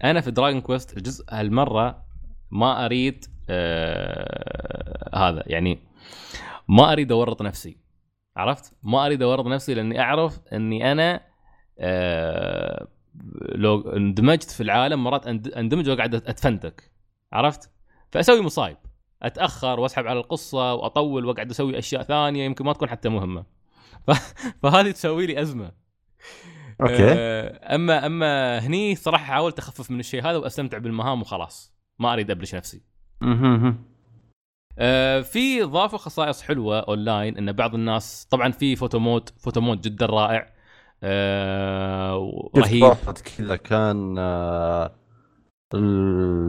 أنا 0.03 0.21
في 0.21 0.31
دراجون 0.31 0.61
كويست 0.61 0.97
الجزء 0.97 1.25
هالمره 1.29 2.08
ما 2.51 2.85
أريد 2.85 3.25
آه 3.49 5.09
هذا. 5.29 5.43
يعني 5.47 5.79
ما 6.67 6.91
أريد 6.93 7.11
أورط 7.11 7.41
نفسي. 7.41 7.77
عرفت؟ 8.37 8.73
ما 8.83 9.05
أريد 9.05 9.21
أورط 9.21 9.45
نفسي 9.45 9.73
لأني 9.73 9.99
أعرف 9.99 10.39
أني 10.53 10.91
أنا 10.91 11.21
آه 11.79 12.87
لو 13.55 13.81
اندمجت 13.89 14.51
في 14.51 14.63
العالم 14.63 15.03
مرات 15.03 15.27
أندمج 15.27 15.89
وأقعد 15.89 16.15
اتفنتك 16.15 16.91
عرفت؟ 17.33 17.71
فأسوي 18.11 18.41
مصايب. 18.41 18.77
أتأخر 19.23 19.79
وأسحب 19.79 20.07
على 20.07 20.19
القصة 20.19 20.73
وأطول 20.73 21.25
وأقعد 21.25 21.49
أسوي 21.49 21.79
أشياء 21.79 22.03
ثانية 22.03 22.45
يمكن 22.45 22.65
ما 22.65 22.73
تكون 22.73 22.89
حتى 22.89 23.09
مهمة. 23.09 23.45
ف- 24.07 24.33
فهذه 24.63 24.91
تسوي 24.91 25.25
لي 25.25 25.41
أزمة. 25.41 25.71
okay. 26.81 26.95
آه، 26.99 27.75
اما 27.75 28.05
أما 28.05 28.59
هني 28.59 28.95
صراحة 28.95 29.23
حاولت 29.25 29.59
أخفف 29.59 29.91
من 29.91 29.99
الشيء 29.99 30.21
هذا 30.21 30.37
وأستمتع 30.37 30.77
بالمهام 30.77 31.21
وخلاص. 31.21 31.78
ما 31.99 32.13
أريد 32.13 32.31
أبلش 32.31 32.55
نفسي. 32.55 32.81
آه، 34.79 35.21
في 35.21 35.61
ضافوا 35.63 35.97
خصائص 35.97 36.41
حلوة 36.41 36.79
أونلاين 36.79 37.37
إن 37.37 37.51
بعض 37.51 37.75
الناس 37.75 38.27
طبعا 38.31 38.51
في 38.51 38.75
photo 38.75 38.99
mode 38.99 39.29
photo 39.29 39.61
mode 39.61 39.81
جدا 39.81 40.05
رائع. 40.05 40.53
آه، 41.03 42.49
رهيب 42.57 42.93
كذا 43.37 43.55
كان 43.55 44.15
آه، 44.19 44.95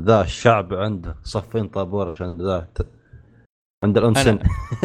ذا 0.07 0.21
الشعب 0.21 0.75
عنده 0.75 1.17
صفين 1.23 1.69
طابور 1.69 2.11
عشان 2.11 2.37
ذا 2.43 2.69
عند 3.85 3.99
الانسن 3.99 4.39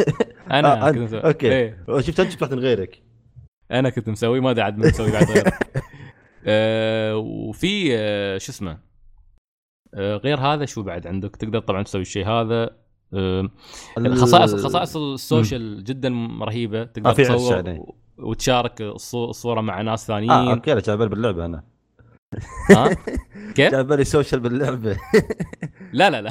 أنا. 0.50 0.88
آه، 0.88 0.90
كنت 0.90 0.98
مسوي. 0.98 1.20
أوكي. 1.20 1.52
إيه، 1.52 1.84
شفت 2.00 2.20
أنت 2.20 2.30
شفت 2.30 2.52
من 2.52 2.58
غيرك؟ 2.58 3.02
أنا 3.70 3.90
كنت 3.90 4.08
مسوي 4.08 4.40
ما 4.40 4.50
أدري 4.50 4.62
عاد 4.62 4.78
من 4.78 4.88
مسوي 4.88 5.12
بعد 5.12 5.30
غيره. 5.30 5.52
آه، 6.46 7.16
وفي 7.16 7.96
آه، 7.96 8.38
شو 8.38 8.52
اسمه؟ 8.52 8.78
غير 9.96 10.40
هذا 10.40 10.64
شو 10.64 10.82
بعد 10.82 11.06
عندك؟ 11.06 11.36
تقدر 11.36 11.58
طبعا 11.58 11.82
تسوي 11.82 12.00
الشيء 12.02 12.26
هذا. 12.28 12.70
آه، 13.14 13.48
الخصائص 13.98 14.52
الخصائص 14.54 14.96
السوشيال 14.96 15.84
جدا 15.84 16.08
رهيبة. 16.40 16.84
تقدر 16.84 17.10
آه، 17.10 17.12
في 17.12 17.22
عش 17.22 17.28
تصور 17.28 17.54
يعني. 17.54 17.86
وتشارك 18.18 18.82
الصو- 18.82 19.14
الصورة 19.28 19.60
مع 19.60 19.80
ناس 19.82 20.06
ثانيين. 20.06 20.30
آه 20.30 20.50
okay 20.54 20.74
لا 20.74 20.80
جاب 20.80 20.98
بالي 20.98 21.10
باللعبة 21.10 21.44
أنا. 21.44 21.64
ها؟ 22.70 22.88
كيف؟ 23.56 23.72
جاب 23.72 23.86
بالي 23.86 24.04
social 24.04 24.40
باللعبة. 24.40 24.96
لا 25.92 26.10
لا 26.10 26.22
لا. 26.22 26.30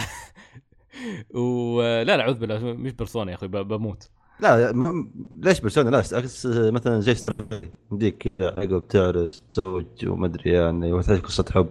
ولا 1.40 2.04
لا 2.04 2.22
اعوذ 2.22 2.40
بالله 2.40 2.60
مش 2.74 2.92
Persona 2.92 3.32
يا 3.32 3.36
أخي 3.36 3.48
ب- 3.48 3.68
بموت. 3.68 4.10
لا 4.40 4.72
م- 4.72 5.12
ليش 5.38 5.60
Persona 5.60 5.90
لا 5.90 6.00
أحس 6.00 6.46
مثلا 6.46 7.00
زي 7.00 7.16
Star- 7.16 7.62
يمديك 7.92 8.32
عقب 8.42 8.84
تعرس 8.90 9.44
زوج 9.66 9.86
وما 10.08 10.26
أدري 10.26 10.52
يعني 10.52 10.94
وتعيش 10.94 11.20
قصة 11.22 11.46
حب. 11.54 11.70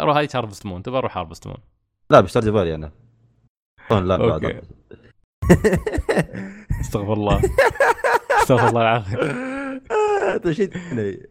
أروح 0.00 0.16
هذه 0.16 0.28
هارفست 0.34 0.66
مون. 0.66 0.82
تبغى 0.82 0.98
أروح 0.98 1.18
Harvest 1.18 1.46
Moon. 1.46 1.56
لا 2.10 2.20
بيسترجع 2.20 2.50
بالي 2.50 2.74
أنا. 2.74 2.90
لا. 3.90 4.16
بعد. 4.16 4.62
استغفر 6.80 7.12
الله. 7.12 7.40
استغفر 8.42 8.68
الله 8.68 8.96
هذا 10.34 10.52
شيء 10.52 10.70
ثاني 10.70 11.26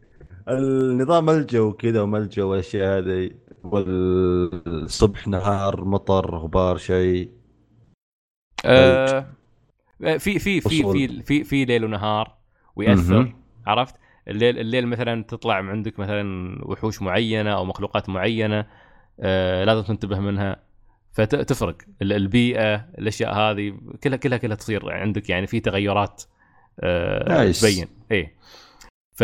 النظام 0.49 1.29
الجو 1.29 1.73
كذا 1.73 2.01
وملجأ 2.01 2.43
والأشياء 2.43 2.97
هذه 2.99 3.31
والصبح 3.63 5.27
نهار 5.27 5.85
مطر 5.85 6.35
غبار 6.35 6.77
شيء. 6.77 7.29
آه، 8.65 9.25
في 9.99 10.19
في 10.19 10.39
في. 10.39 10.61
في 10.61 11.23
في 11.23 11.43
في 11.43 11.65
ليل 11.65 11.85
ونهار 11.85 12.35
ويأثر 12.75 13.13
مهم. 13.19 13.33
عرفت؟ 13.67 13.95
الليل 14.27 14.59
الليل 14.59 14.87
مثلا 14.87 15.23
تطلع 15.23 15.55
عندك 15.55 15.99
مثلا 15.99 16.55
وحوش 16.65 17.01
معينة 17.01 17.49
أو 17.53 17.65
مخلوقات 17.65 18.09
معينة 18.09 18.65
آه 19.19 19.63
لازم 19.63 19.81
تنتبه 19.83 20.19
منها 20.19 20.55
فتفرق 21.13 21.75
ال- 22.01 22.13
البيئة 22.13 22.75
الأشياء 22.75 23.33
هذه 23.35 23.73
كلها 24.03 24.17
كلها 24.17 24.37
كلها 24.37 24.55
تصير 24.55 24.91
عندك 24.91 25.29
يعني 25.29 25.47
في 25.47 25.59
تغيرات 25.59 26.23
آه 26.79 27.29
نايس. 27.29 27.61
تبين. 27.61 27.87
اي 28.11 28.33
ف 29.15 29.23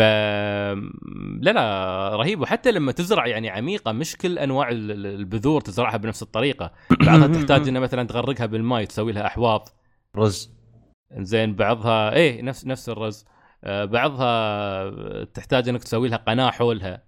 لا 1.40 1.50
لا 1.52 2.10
رهيب. 2.16 2.40
وحتى 2.40 2.72
لما 2.72 2.92
تزرع 2.92 3.26
يعني 3.26 3.50
عميقة 3.50 3.92
مش 3.92 4.16
كل 4.16 4.38
أنواع 4.38 4.68
ال- 4.68 4.90
ال- 4.90 5.06
البذور 5.06 5.60
تزرعها 5.60 5.96
بنفس 5.96 6.22
الطريقة. 6.22 6.72
بعضها 7.06 7.26
تحتاج 7.40 7.68
انه 7.68 7.80
مثلا 7.80 8.06
تغرقها 8.06 8.46
بالماء 8.46 8.84
تسوي 8.84 9.12
لها 9.12 9.26
أحواض. 9.26 9.68
رز. 10.16 10.55
زين 11.12 11.54
بعضها 11.54 12.14
إيه 12.14 12.42
نفس 12.42 12.66
نفس 12.66 12.88
الرز. 12.88 13.24
آه، 13.64 13.84
بعضها 13.84 15.24
تحتاج 15.24 15.68
إنك 15.68 15.84
تسوي 15.84 16.08
لها 16.08 16.18
قناة 16.18 16.50
حولها 16.50 17.02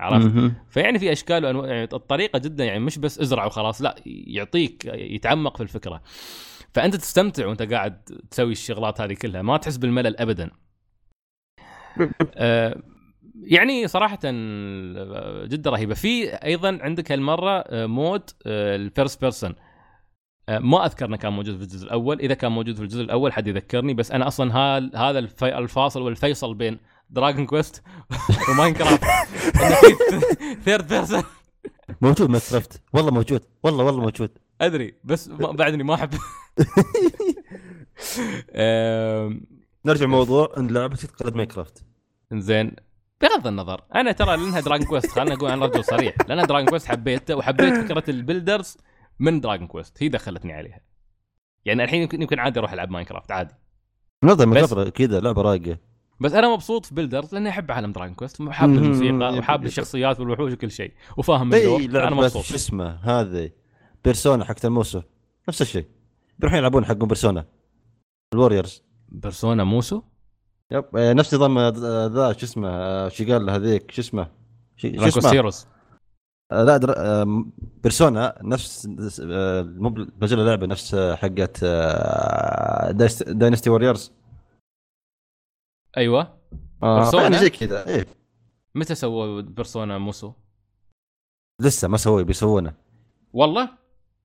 عرفت. 0.00 0.52
فيعني 0.68 0.98
في 0.98 1.12
أشكال 1.12 1.44
وأنواع 1.44 1.68
يعني 1.68 1.88
الطريقة 1.92 2.38
جدا 2.38 2.64
يعني 2.64 2.80
مش 2.80 2.98
بس 2.98 3.18
ازرع 3.18 3.44
وخلاص 3.46 3.82
لا 3.82 3.94
يعطيك 4.06 4.84
يتعمق 4.84 5.56
في 5.56 5.62
الفكرة. 5.62 6.02
فأنت 6.74 6.96
تستمتع 6.96 7.46
وأنت 7.46 7.62
قاعد 7.62 8.02
تسوي 8.30 8.52
الشغلات 8.52 9.00
هذه 9.00 9.14
كلها 9.14 9.42
ما 9.42 9.56
تحس 9.56 9.76
بالملل 9.76 10.16
ابدا. 10.16 10.50
آه، 12.34 12.82
يعني 13.42 13.88
صراحة 13.88 14.18
آه، 14.24 15.44
جدا 15.46 15.70
رهيبة. 15.70 15.94
في 15.94 16.28
أيضا 16.28 16.78
عندك 16.82 17.12
هالمرة 17.12 17.50
آه، 17.50 17.86
mode 17.86 18.30
ال 18.46 18.58
first 18.58 19.20
person 19.20 19.54
ما 20.58 20.86
أذكر 20.86 21.04
إنه 21.06 21.16
كان 21.16 21.32
موجود 21.32 21.56
في 21.56 21.62
الجزء 21.62 21.84
الأول. 21.86 22.20
إذا 22.20 22.34
كان 22.34 22.52
موجود 22.52 22.76
في 22.76 22.82
الجزء 22.82 23.00
الأول 23.02 23.32
حد 23.32 23.46
يذكرني 23.46 23.94
بس 23.94 24.12
أنا 24.12 24.26
أصلا 24.26 24.56
هال- 24.56 24.96
هذا 24.96 25.18
الفي- 25.18 25.58
الفاصل 25.58 26.02
والفيصل 26.02 26.54
بين 26.54 26.78
دراجون 27.10 27.46
كويست 27.46 27.82
وماينكرافت 28.50 29.04
third 30.64 30.88
person 30.88 31.22
موجود 32.00 32.30
ماينكرافت 32.30 32.82
والله 32.92 33.10
موجود. 33.10 33.40
والله 33.62 33.84
والله 33.84 34.00
موجود. 34.00 34.30
أدري 34.60 34.94
بس 35.04 35.28
ما 35.28 35.52
بعدني 35.52 35.82
ما 35.82 35.94
أحب. 35.94 36.10
نرجع 39.86 40.06
موضوع 40.06 40.52
ان 40.56 40.68
لعبتي 40.68 41.06
تقلد 41.06 41.34
ماينكرافت 41.34 41.84
زين 42.32 42.76
بغض 43.20 43.46
النظر 43.46 43.80
أنا 43.94 44.12
ترى 44.12 44.36
لأنها 44.36 44.60
دراجون 44.60 44.86
كويست 44.86 45.10
خلينا 45.10 45.34
نقول 45.34 45.50
أنا 45.50 45.66
رجل 45.66 45.84
صريح. 45.84 46.14
لأن 46.28 46.46
دراجون 46.46 46.68
كويست 46.68 46.86
حبيته 46.88 47.34
وحبيت 47.36 47.74
فكرة 47.74 48.10
ال 48.10 48.17
Builders 48.17 48.76
من 49.20 49.40
دراجون 49.40 49.66
كويست 49.66 50.02
هي 50.02 50.08
دخلتني 50.08 50.52
عليها. 50.52 50.80
يعني 51.64 51.84
الحين 51.84 52.02
يمكن 52.02 52.22
يمكن 52.22 52.38
عادي 52.38 52.58
أروح 52.60 52.72
ألعب 52.72 52.90
ماينكرافت 52.90 53.32
عادي. 53.32 53.54
نظر 54.24 54.88
كذا 54.88 55.20
لعبة 55.20 55.42
راقيه 55.42 55.80
بس 56.20 56.32
أنا 56.32 56.54
مبسوط 56.54 56.86
في 56.86 56.94
Builders 56.94 57.34
لأني 57.34 57.48
أحب 57.48 57.72
عالم 57.72 57.92
دراجون 57.92 58.14
كويست 58.14 58.40
وحاب. 58.40 58.70
الموسيقى 58.70 59.38
وحاب 59.38 59.64
الشخصيات 59.64 60.20
والوحوش 60.20 60.52
وكل 60.52 60.70
شيء 60.70 60.92
وفاهم 61.16 61.54
إي 61.54 61.84
أنا 61.84 62.10
مبسوط. 62.10 62.42
شو 62.42 62.54
اسمه 62.54 62.90
هذه 62.90 63.50
بيرسونا 64.04 64.44
حقت 64.44 64.64
الموسو 64.64 65.02
نفس 65.48 65.62
الشيء. 65.62 65.86
بيروحون 66.38 66.58
يلعبون 66.58 66.84
حقهم 66.84 67.08
بيرسونا 67.08 67.46
ال 68.34 68.39
Warriors. 68.39 68.82
بيرسونا 69.08 69.64
موسو؟ 69.64 70.02
yep 70.70 70.84
آه، 70.96 71.12
نفس 71.12 71.34
نظام 71.34 71.58
آه، 71.58 71.70
ذا 72.06 72.32
شو 72.32 72.46
اسمه 72.46 72.68
آه، 72.68 73.08
شو 73.08 73.24
قال 73.24 73.50
هذيك 73.50 73.90
شو 73.90 74.00
اسمه؟ 74.00 74.30
شو 74.76 74.88
اسمه؟ 74.88 75.52
لا 76.52 76.76
در... 76.76 77.24
بيرسونا 77.82 78.38
نفس 78.42 78.88
آه، 79.22 79.62
مو 79.62 80.06
نزلوا 80.22 80.44
لعبه 80.44 80.66
نفس 80.66 80.94
حقت 80.94 81.60
آه، 81.64 82.90
Dynasty 83.26 83.70
Warriors. 83.70 84.12
أيوه. 85.96 86.38
آه، 86.82 86.98
بيرسونا؟ 86.98 87.22
يعني 87.22 87.38
زي 87.38 87.50
كذا. 87.50 87.86
إيه. 87.86 88.06
متى 88.74 88.94
سووا 88.94 89.40
بيرسونا 89.40 89.98
موسو؟ 89.98 90.32
لسه 91.60 91.88
ما 91.88 91.96
سووا 91.96 92.22
بيسوونه. 92.22 92.74
والله؟ 93.32 93.68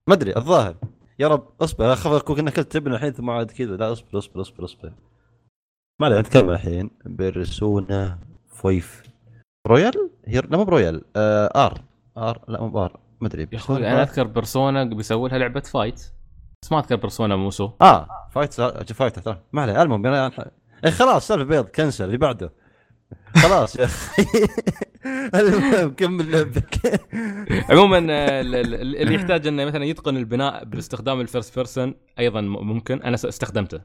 ما 0.07 0.13
أدري 0.13 0.35
الظاهر. 0.35 0.75
يا 1.19 1.27
رب 1.27 1.47
اصبر 1.61 1.93
اخاف 1.93 2.39
إنك 2.39 2.53
كنت 2.53 2.71
تبني 2.71 2.95
الحين 2.95 3.11
ثم 3.11 3.29
عاد 3.29 3.51
كذا. 3.51 3.77
لا 3.77 3.91
اصبر 3.91 4.17
اصبر 4.17 4.41
اصبر 4.41 4.63
اصبر. 4.63 4.93
ما 5.99 6.07
عليه 6.07 6.19
نتكلم 6.19 6.49
الحين. 6.49 6.91
بيرسونا 7.05 8.19
5 8.51 8.83
Royal؟ 9.67 10.09
هي 10.25 10.41
لا 10.41 10.57
مو 10.57 10.63
ب 10.63 10.69
Royal. 10.69 11.03
آه 11.15 11.65
R. 11.65 11.81
R 12.17 12.41
لا 12.47 12.61
مو 12.61 12.69
ب 12.69 12.79
R. 12.79 12.99
ما 13.21 13.27
أدري 13.27 13.47
يا 13.51 13.57
أخوي 13.57 13.77
أنا 13.77 14.01
أذكر 14.03 14.23
بيرسونا 14.27 14.83
بيسوي 14.83 15.29
لها 15.29 15.37
لعبة 15.37 15.59
fight. 15.59 16.11
بس 16.63 16.71
ما 16.71 16.79
أذكر 16.79 16.95
بيرسونا 16.95 17.35
موسو 17.35 17.69
آه 17.81 18.07
fight 18.31 18.53
fight 18.93 19.19
ترى. 19.19 19.41
ما 19.53 19.61
عليه. 19.61 19.81
المهم 19.81 20.05
أنا... 20.05 20.51
إيه 20.85 20.91
خلاص 20.91 21.27
سالفة 21.27 21.43
بيض 21.43 21.65
cancel 21.65 22.05
اللي 22.05 22.17
بعده. 22.17 22.53
خلاص 23.35 23.75
يا 23.75 23.85
أخي. 23.85 24.23
المهم 25.35 25.93
كمل 25.93 26.31
لعبك 26.31 27.01
عموما 27.71 27.97
ال- 27.97 28.55
ال- 28.55 28.95
اللي 28.95 29.13
يحتاج 29.15 29.47
إنه 29.47 29.65
مثلا 29.65 29.85
يتقن 29.85 30.17
البناء 30.17 30.63
باستخدام 30.65 31.21
ال 31.21 31.27
first 31.27 31.55
person 31.55 31.95
أيضا 32.19 32.41
ممكن. 32.41 33.01
أنا 33.01 33.15
استخدمته. 33.15 33.81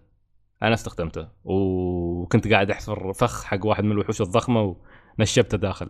أنا 0.63 0.75
استخدمته. 0.75 1.29
وكنت 1.45 2.49
قاعد 2.49 2.71
أحفر 2.71 3.13
فخ 3.13 3.45
حق 3.45 3.67
واحد 3.67 3.85
من 3.85 3.93
الوحوش 3.93 4.21
الضخمة 4.21 4.77
ونشبته 5.19 5.59
داخل. 5.59 5.89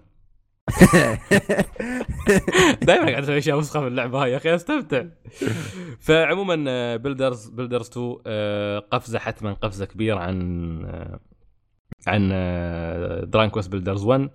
دائما 2.82 3.10
قاعد 3.10 3.22
أسوي 3.22 3.38
أشياء 3.38 3.58
وسخه 3.58 3.80
في 3.80 3.86
اللعبة 3.86 4.22
هاي 4.22 4.32
يا 4.32 4.36
أخي 4.36 4.54
أستمتع. 4.54 5.04
فعموما 6.06 6.96
Builders 6.96 7.48
Builders 7.48 7.88
2 7.88 8.16
آه، 8.26 8.78
قفزة 8.78 9.18
حتما 9.18 9.52
قفزة 9.52 9.84
كبيرة 9.84 10.18
عن 10.18 10.38
آه، 10.84 11.20
عن 12.06 12.28
دراجون 13.30 13.50
كويست 13.50 13.70
Builders 13.70 14.04
1 14.04 14.30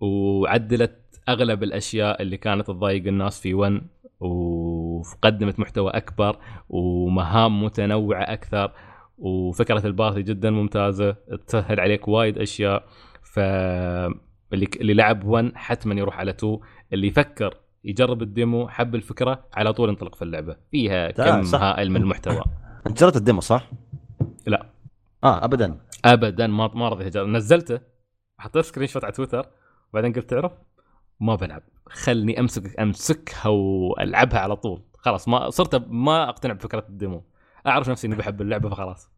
وعدلت 0.00 0.98
أغلب 1.28 1.62
الأشياء 1.62 2.22
اللي 2.22 2.36
كانت 2.36 2.66
تضايق 2.66 3.06
الناس 3.06 3.40
في 3.40 3.54
1 3.54 3.80
وقدمت 4.20 5.58
محتوى 5.58 5.90
أكبر 5.90 6.36
ومهام 6.68 7.64
متنوعة 7.64 8.22
أكثر 8.22 8.72
وفكرة 9.18 9.86
ال 9.86 9.92
party 9.92 10.22
جدا 10.22 10.50
ممتازة 10.50 11.16
تسهل 11.46 11.80
عليك 11.80 12.08
وايد 12.08 12.38
أشياء. 12.38 12.84
ف 13.22 13.40
اللي 14.54 14.68
اللي 14.80 14.94
لعب 14.94 15.24
1 15.24 15.52
حتما 15.54 15.94
يروح 15.94 16.18
على 16.18 16.30
2 16.30 16.58
اللي 16.92 17.06
يفكر 17.06 17.56
يجرب 17.84 18.22
ال 18.22 18.31
demo 18.31 18.68
حب 18.68 18.94
الفكرة 18.94 19.44
على 19.54 19.72
طول 19.72 19.88
ينطلق 19.88 20.14
في 20.14 20.22
اللعبة 20.22 20.56
فيها 20.70 21.10
كم 21.10 21.42
صح. 21.42 21.62
هائل 21.62 21.90
من 21.90 21.96
المحتوى 21.96 22.42
انت 22.86 23.00
جربت 23.00 23.16
ال 23.16 23.21
demo 23.21 23.40
صح؟ 23.40 23.70
لا. 24.46 24.66
آه 25.24 25.44
ابدا 25.44 25.78
ابدا 26.04 26.46
ما 26.46 26.70
ما 26.74 26.88
رضيت. 26.88 27.16
نزلته 27.16 27.80
حطيت 28.38 28.64
screenshot 28.64 29.04
على 29.04 29.12
تويتر 29.12 29.46
وبعدين 29.90 30.12
قلت 30.12 30.30
تعرف 30.30 30.52
ما 31.20 31.34
بلعب 31.34 31.62
خلني 31.86 32.40
امسك 32.40 32.80
أمسكها 32.80 33.48
وألعبها 33.48 34.38
على 34.38 34.56
طول 34.56 34.82
خلاص 34.98 35.28
ما 35.28 35.50
صرت 35.50 35.74
ما 35.88 36.28
أقتنع 36.28 36.52
بفكرة 36.52 36.84
ال 36.88 36.95
demo 36.95 37.24
أعرف 37.66 37.88
نفسي 37.88 38.06
إني 38.06 38.16
بحب 38.16 38.40
اللعبة 38.42 38.68
فخلاص 38.68 39.10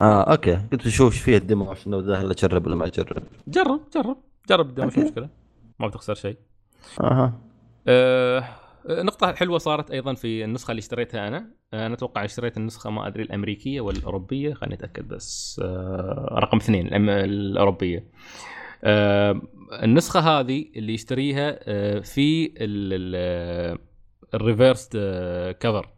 آه 0.00 0.22
أوكي. 0.22 0.54
قلت 0.72 0.86
بشوف 0.86 1.12
إيش 1.12 1.22
فيه 1.22 1.36
ال 1.36 1.43
demo 1.43 1.70
عشان 1.70 1.92
لو 1.92 2.00
ذا 2.00 2.30
أجرب 2.30 2.66
ولا 2.66 2.76
ما 2.76 2.86
أجرب. 2.86 3.22
جرب 3.48 3.80
جرب. 3.94 4.16
جرب 4.48 4.68
ال 4.68 4.72
demo 4.72 4.88
مش. 4.88 4.98
مشكلة. 4.98 5.28
ما 5.78 5.86
بتخسر 5.86 6.14
شيء. 6.14 6.36
أها. 7.00 7.40
أه 7.88 8.44
نقطة 8.88 9.32
حلوة 9.32 9.58
صارت 9.58 9.90
أيضا 9.90 10.14
في 10.14 10.44
النسخة 10.44 10.70
اللي 10.70 10.80
اشتريتها 10.80 11.28
أنا، 11.28 11.50
أه، 11.74 11.86
أنا 11.86 11.94
أتوقع 11.94 12.24
اشتريت 12.24 12.56
النسخة 12.56 12.90
ما 12.90 13.06
أدري 13.06 13.22
الأمريكية 13.22 13.80
ولا 13.80 13.98
الأوروبية، 13.98 14.54
خليني 14.54 14.74
أتأكد 14.74 15.08
بس 15.08 15.60
أه 15.64 16.38
رقم 16.38 16.56
اثنين 16.56 17.08
الأوروبية. 17.08 18.04
أه 18.84 19.40
النسخة 19.82 20.20
هذه 20.20 20.64
اللي 20.76 20.94
يشتريها 20.94 21.58
أه 21.62 22.00
في 22.00 22.52
ال 24.34 24.41
reverse 24.41 24.88
cover 25.60 25.88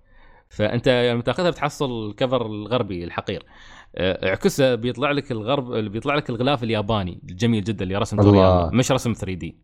فأنت 0.49 0.89
لما 0.89 1.23
تأخذها 1.23 1.51
بتحصل 1.51 2.09
ال 2.11 2.17
cover 2.17 2.47
الغربي 2.47 3.05
الحقير. 3.05 3.43
أه، 3.97 4.29
اعكسه 4.29 4.75
بيطلع 4.75 5.11
لك 5.11 5.33
الغرب 5.33 5.73
بيطلع 5.73 6.15
لك 6.15 6.31
الغلاف 6.31 6.63
الياباني 6.63 7.21
الجميل 7.31 7.65
جدا 7.65 7.83
اللي 7.85 7.97
رسم. 7.97 8.23
تورياما 8.23 8.71
مش 8.73 8.93
رسم 8.93 9.13
3D. 9.13 9.57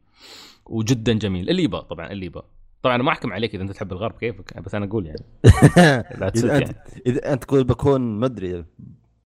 وجدا 0.66 1.12
جميل. 1.12 1.50
اللي 1.50 1.62
يبغى 1.62 1.82
طبعا 1.82 2.12
اللي 2.12 2.26
يبغى 2.26 2.42
طبعا 2.82 2.96
ما 2.96 3.10
أحكم 3.10 3.32
عليك 3.32 3.54
إذا 3.54 3.62
أنت 3.62 3.72
تحب 3.72 3.92
الغرب 3.92 4.12
كيفك 4.12 4.62
بس 4.62 4.74
أنا 4.74 4.84
أقول 4.84 5.06
يعني. 5.06 5.22
لا 6.20 6.28
تستانس 6.28 6.44
إذا 6.44 6.58
يعني. 6.60 6.76
إذا 7.06 7.32
أنت 7.32 7.44
تقول 7.44 7.64
بكون 7.64 8.00
ما 8.00 8.26
أدري 8.26 8.64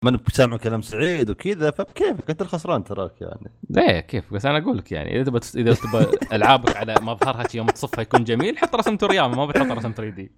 ما 0.05 0.11
بسامع 0.11 0.57
كلام 0.57 0.83
سعيد 0.83 1.31
وكذا 1.31 1.71
فبكيفك 1.71 2.31
أنت 2.31 2.43
الخسران 2.43 2.85
تراك 2.85 3.21
يعني. 3.21 3.53
لا 3.71 4.01
كيف؟ 4.01 4.35
بس 4.35 4.47
أنا 4.47 4.59
أقول 4.59 4.79
لك 4.79 4.93
يعني 4.93 5.21
إذا 5.21 5.25
تبغى 5.25 5.41
إذا 5.57 5.75
تبغى 5.75 6.07
ألعابك 6.37 6.77
على 6.77 6.95
مظهرها 7.03 7.45
يوم 7.55 7.67
تصفها 7.67 8.03
يكون 8.03 8.25
جميل 8.25 8.59
حط 8.59 8.75
رسم 8.75 8.97
تورياما 8.97 9.37
ما 9.37 9.47
بتحط 9.47 9.67
رسم 9.67 9.93
3D. 9.97 10.33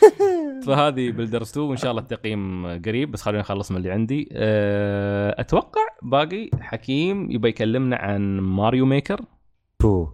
فهذه 0.66 1.10
Builders 1.10 1.50
2 1.50 1.66
وإن 1.66 1.76
شاء 1.76 1.90
الله 1.90 2.02
التقييم 2.02 2.66
قريب 2.66 3.10
بس 3.10 3.22
خليني 3.22 3.40
أخلص 3.40 3.70
من 3.70 3.76
اللي 3.76 3.90
عندي. 3.90 4.28
أه، 4.32 5.40
أتوقع 5.40 5.86
باقي 6.02 6.50
حكيم 6.60 7.30
يبغى 7.30 7.50
يكلمنا 7.50 7.96
عن 7.96 8.40
ماريو 8.40 8.86
ميكر. 8.86 9.20
two. 9.78 10.08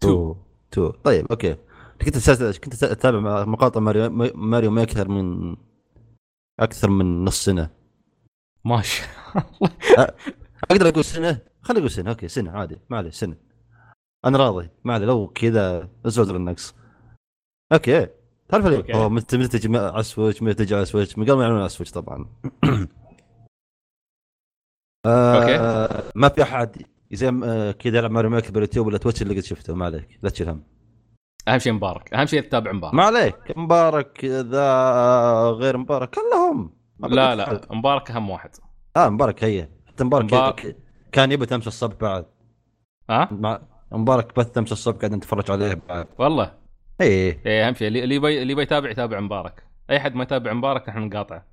two. 0.00 0.36
two. 0.70 0.90
طيب 0.90 1.26
okay. 1.30 1.56
كنت 2.04 2.30
كنت 2.64 2.82
أتابع 2.82 3.44
مقاطع 3.44 3.80
ماريو 3.80 4.10
ماريو 4.34 4.70
ميكر 4.70 5.08
من 5.08 5.56
أكثر 6.60 6.90
من 6.90 7.24
نص 7.24 7.44
سنة. 7.44 7.79
ما 8.64 8.82
شاء 8.82 10.16
أقدر 10.70 10.88
أقول 10.88 11.04
سنة؟ 11.04 11.38
خلي 11.62 11.78
أقول 11.78 11.90
سنة 11.90 12.10
okay 12.10 12.28
سنة 12.28 12.50
عادي 12.50 12.80
ما 12.90 12.96
عليه 12.96 13.10
سنة. 13.10 13.36
أنا 14.24 14.38
راضي 14.38 14.68
ما 14.84 14.94
عليه 14.94 15.06
لو 15.06 15.28
كذا 15.28 15.88
زود 16.04 16.28
النقص. 16.28 16.74
okay 17.72 18.06
تعرف 18.48 18.66
لي 18.66 18.76
okay. 18.76 18.94
أوه 18.94 19.08
متى 19.08 19.38
متى 19.38 19.58
تجي 19.58 19.78
على 19.78 20.00
السويتش 20.00 20.42
متى 20.42 20.64
تجي 20.64 20.74
على 20.74 20.82
السويتش 20.82 21.18
من 21.18 21.24
قبل 21.24 21.34
ما 21.34 21.42
يعلنون 21.42 21.58
على 21.58 21.66
السويتش 21.66 21.92
طبعا. 21.92 22.26
آه 25.06 26.02
ما 26.14 26.28
في 26.28 26.42
أحد 26.42 26.82
زي 27.12 27.28
آه 27.44 27.72
كذا 27.72 27.98
يلعب 27.98 28.10
ماريو 28.10 28.30
ميكر 28.30 28.50
باليوتيوب 28.50 28.86
ولا 28.86 28.98
تويتش 28.98 29.22
اللي 29.22 29.34
قد 29.34 29.44
شفته 29.44 29.74
ما 29.74 29.84
عليك 29.84 30.18
لا 30.22 30.30
تشيل 30.30 30.48
هم. 30.48 30.64
أهم 31.48 31.58
شيء 31.58 31.72
مبارك 31.72 32.14
أهم 32.14 32.26
شيء 32.26 32.40
تتابع 32.40 32.72
مبارك. 32.72 32.94
ما 32.94 33.04
عليك 33.04 33.58
مبارك 33.58 34.24
ذا 34.24 35.50
غير 35.50 35.76
مبارك 35.76 36.10
كلهم. 36.10 36.79
لا. 37.08 37.34
لا 37.36 37.60
مبارك 37.70 38.10
أهم 38.10 38.30
واحد. 38.30 38.50
آه 38.96 39.08
مبارك 39.08 39.44
هي. 39.44 39.68
حتى 39.88 40.04
مبارك, 40.04 40.24
مبارك. 40.24 40.76
كان 41.12 41.32
يبي 41.32 41.46
تمشي 41.46 41.66
الصبح 41.68 41.94
بعد. 41.94 42.26
ها؟ 43.10 43.28
مع 43.32 43.62
مبارك 43.92 44.36
بث 44.36 44.50
تمشي 44.50 44.72
الصبح 44.72 44.98
قاعد 44.98 45.12
نتفرج 45.14 45.50
عليه 45.50 45.74
بعد. 45.88 46.06
والله. 46.18 46.58
إيه. 47.00 47.42
إيه 47.46 47.68
أهم 47.68 47.74
شيء. 47.74 47.88
اللي 47.88 48.14
يبي 48.14 48.42
اللي 48.42 48.62
يتابع 48.62 48.90
يتابع 48.90 49.20
مبارك. 49.20 49.64
أي 49.90 50.00
حد 50.00 50.14
ما 50.14 50.22
يتابع 50.22 50.52
مبارك 50.52 50.88
نحن 50.88 50.98
نقاطعه. 50.98 51.46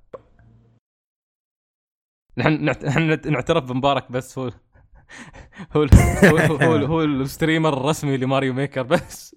نحن 2.36 2.64
نعت- 2.64 2.84
نحن 2.84 3.32
نعترف 3.32 3.64
بمبارك 3.64 4.12
بس 4.12 4.38
هو 4.38 4.44
هو 5.76 5.86
هو, 6.24 6.36
هو, 6.36 6.36
هو, 6.62 6.86
هو 6.86 7.02
ال 7.04 7.12
streamer 7.12 7.72
الرسمي 7.80 8.16
لماريو 8.16 8.52
ميكر 8.54 8.82
بس. 8.82 9.36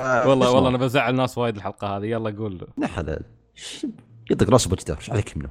آه، 0.00 0.28
والله 0.28 0.50
والله 0.52 0.68
أنا 0.68 0.78
بزعل 0.78 1.14
ناس 1.14 1.38
وايد 1.38 1.56
الحلقة 1.56 1.96
هذه. 1.96 2.04
يلا 2.06 2.30
قول 2.38 2.58
له. 2.58 2.66
يا 2.82 2.86
حلال 2.86 3.22
يطق 4.30 4.50
راسه 4.50 4.70
بالجدار 4.70 4.96
إيش 4.98 5.10
عليك 5.10 5.36
منه؟ 5.36 5.48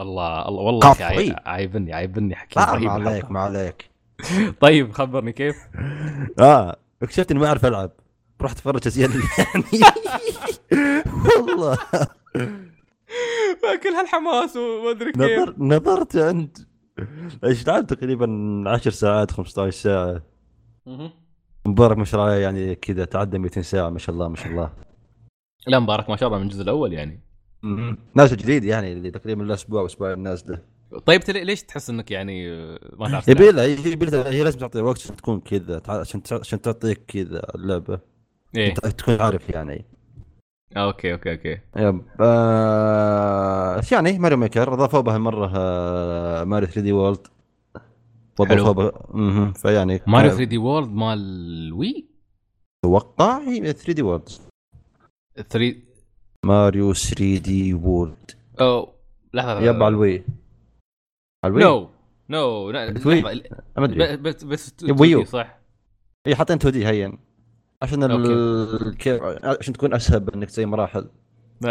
الله 0.00 0.48
الله 0.48 0.62
والله. 0.62 0.96
عايبني 1.46 1.92
عايبني 1.92 2.34
حكيم 2.34 2.62
لا 2.62 2.78
ما 2.78 2.92
عليك. 2.92 3.30
ما 3.30 3.40
عليك. 3.40 3.90
طيب 4.60 4.92
خبرني 4.92 5.32
كيف؟ 5.32 5.56
آه 6.40 6.76
اكتشفت 7.02 7.30
إني 7.30 7.40
ما 7.40 7.46
أعرف 7.46 7.66
ألعب. 7.66 7.90
رحت 8.42 8.56
أتفرج 8.56 8.86
ازياء 8.86 9.10
يعني. 9.38 9.64
والله. 11.48 11.78
كل 13.82 13.88
هالحماس 13.88 14.56
وما 14.56 14.90
أدري 14.90 15.12
كيف. 15.12 15.22
نظر 15.22 15.54
نظرت 15.58 16.16
عند 16.16 16.58
إيش 17.44 17.66
لعبت 17.66 17.92
تقريبا 17.92 18.26
10 18.66 18.90
ساعات 18.90 19.30
15 19.30 19.70
ساعة. 19.70 20.22
مبارك 21.66 21.98
ما 21.98 22.04
شاء 22.04 22.20
الله 22.20 22.34
يعني 22.34 22.74
كذا 22.74 23.04
تعدى 23.04 23.38
200 23.38 23.62
ساعة 23.62 23.90
ما 23.90 23.98
شاء 23.98 24.14
الله 24.14 24.28
ما 24.28 24.36
شاء 24.36 24.48
الله. 24.48 24.72
لا 25.66 25.78
مبارك 25.78 26.10
ما 26.10 26.16
شاء 26.16 26.28
الله 26.28 26.38
من 26.38 26.44
الجزء 26.44 26.62
الأول 26.62 26.92
يعني. 26.92 27.20
نازل 28.14 28.36
جديد 28.36 28.64
يعني 28.64 28.92
اللي 28.92 29.10
تقريبا 29.10 29.42
له 29.42 29.54
أسبوع 29.54 29.86
أسبوع 29.86 30.14
نازله 30.14 30.62
طيب 31.06 31.22
ليش 31.28 31.62
تحس 31.62 31.90
إنك 31.90 32.10
يعني 32.10 32.48
ما 32.98 33.08
تعرف 33.10 33.28
يبي؟ 33.28 33.50
لها 33.50 33.64
يبي 33.64 34.06
لها 34.06 34.30
هي 34.30 34.44
لازم 34.44 34.58
تعطي 34.58 34.80
وقت 34.80 34.98
عشان 34.98 35.16
تكون 35.16 35.40
كذا 35.40 35.82
عشان 35.88 36.22
عشان 36.32 36.60
تعطيك 36.60 37.04
كذا 37.08 37.42
اللعبة. 37.54 37.98
إيه. 38.56 38.74
تكون 38.74 39.20
عارف 39.20 39.50
يعني. 39.50 39.84
okay 40.76 41.12
okay 41.12 41.32
okay. 41.32 41.60
yep 41.76 42.02
آه... 42.20 43.82
يعني؟ 43.92 44.18
ماريو 44.18 44.38
ميكر 44.38 44.74
اضافوا 44.74 45.00
بها 45.00 45.18
مره 45.18 45.52
آه... 45.56 46.44
ماريو 46.44 46.66
3D 46.66 46.92
World. 46.92 47.26
بها 48.44 48.92
مهم. 49.14 49.52
فيعني 49.52 50.00
ماريو 50.06 50.30
آه، 50.30 50.34
3 50.34 50.44
دي 50.44 50.58
وورلد 50.58 50.88
مال 50.92 51.72
وي؟ 51.72 52.06
أتوقع 52.84 53.38
هي 53.38 53.72
3D 53.72 54.02
World. 54.02 54.28
3 55.50 55.76
ماريو 56.46 56.92
3D 56.94 57.74
World. 57.74 58.30
أو 58.60 58.92
لحظة 59.34 59.60
يب 59.60 59.82
على 59.82 59.88
ال 59.88 59.95
Wii. 59.95 60.24
على 61.44 61.50
ال 61.50 61.62
Wii؟ 61.64 61.81
no 61.81 61.90
no 62.28 62.70
ال 62.70 62.80
Wii. 62.80 63.22
ما 63.22 63.30
أدري. 63.76 64.16
ب- 64.16 64.22
بس 64.22 64.44
بس 64.44 64.74
Wii 65.00 65.14
U. 65.14 65.24
2D 65.24 65.28
صح. 65.28 65.58
اي 66.26 66.36
حاطين 66.36 66.56
2D 66.56 66.86
هين. 66.86 67.18
عشان 67.82 68.02
ال... 68.02 68.96
كيف 68.96 69.22
عشان 69.22 69.72
تكون 69.74 69.94
أسهل 69.94 70.30
انك 70.34 70.48
تسوي 70.48 70.66
مراحل. 70.66 71.10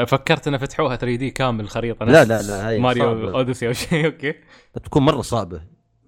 فكرت 0.07 0.47
إنه 0.47 0.57
فتحوها 0.57 0.95
3D 0.95 1.31
كامل 1.31 1.59
الخريطه 1.63 2.05
لا 2.05 2.25
لا 2.25 2.41
لا 2.41 2.69
هي 2.69 2.79
ماريو 2.79 3.03
صعبة. 3.03 3.37
Odyssey 3.37 3.67
أو 3.67 3.73
شيء 3.73 4.05
okay. 4.05 4.33
تكون 4.83 5.03
مرة 5.03 5.21
صعبة. 5.21 5.61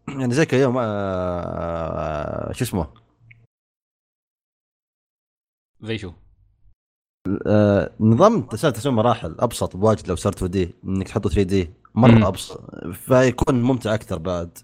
يعني 0.10 0.34
زي 0.34 0.45
كذا 0.45 0.62
يوم 0.62 0.78
آه 0.78 2.51
شو 2.51 2.64
اسمه؟ 2.64 2.88
زي 5.82 5.97
شو؟ 5.97 6.14
آه 7.47 7.95
نظام 7.99 8.41
تسوي 8.41 8.72
تسوي 8.72 8.93
مراحل 8.93 9.36
أبسط 9.39 9.78
بواجد 9.78 10.08
لو 10.08 10.16
صارت 10.16 10.36
2D 10.36 10.74
إنك 10.84 11.08
تحطه 11.08 11.30
3D 11.30 11.70
مرة 11.95 12.12
مم. 12.12 12.26
أبسط 12.26 12.76
فيكون 12.93 13.62
ممتع 13.62 13.93
أكثر 13.93 14.18
بعد. 14.18 14.58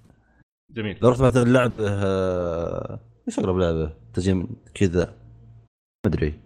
جميل. 0.69 0.99
لو 1.01 1.09
رحت 1.09 1.21
مثلا 1.21 1.43
لعبة 1.43 1.73
آه، 1.89 2.99
إيش 3.27 3.39
أقرب 3.39 3.57
لعبة؟ 3.57 3.93
تجي 4.13 4.47
كذا. 4.73 5.05
ما 5.05 6.11
أدري. 6.11 6.39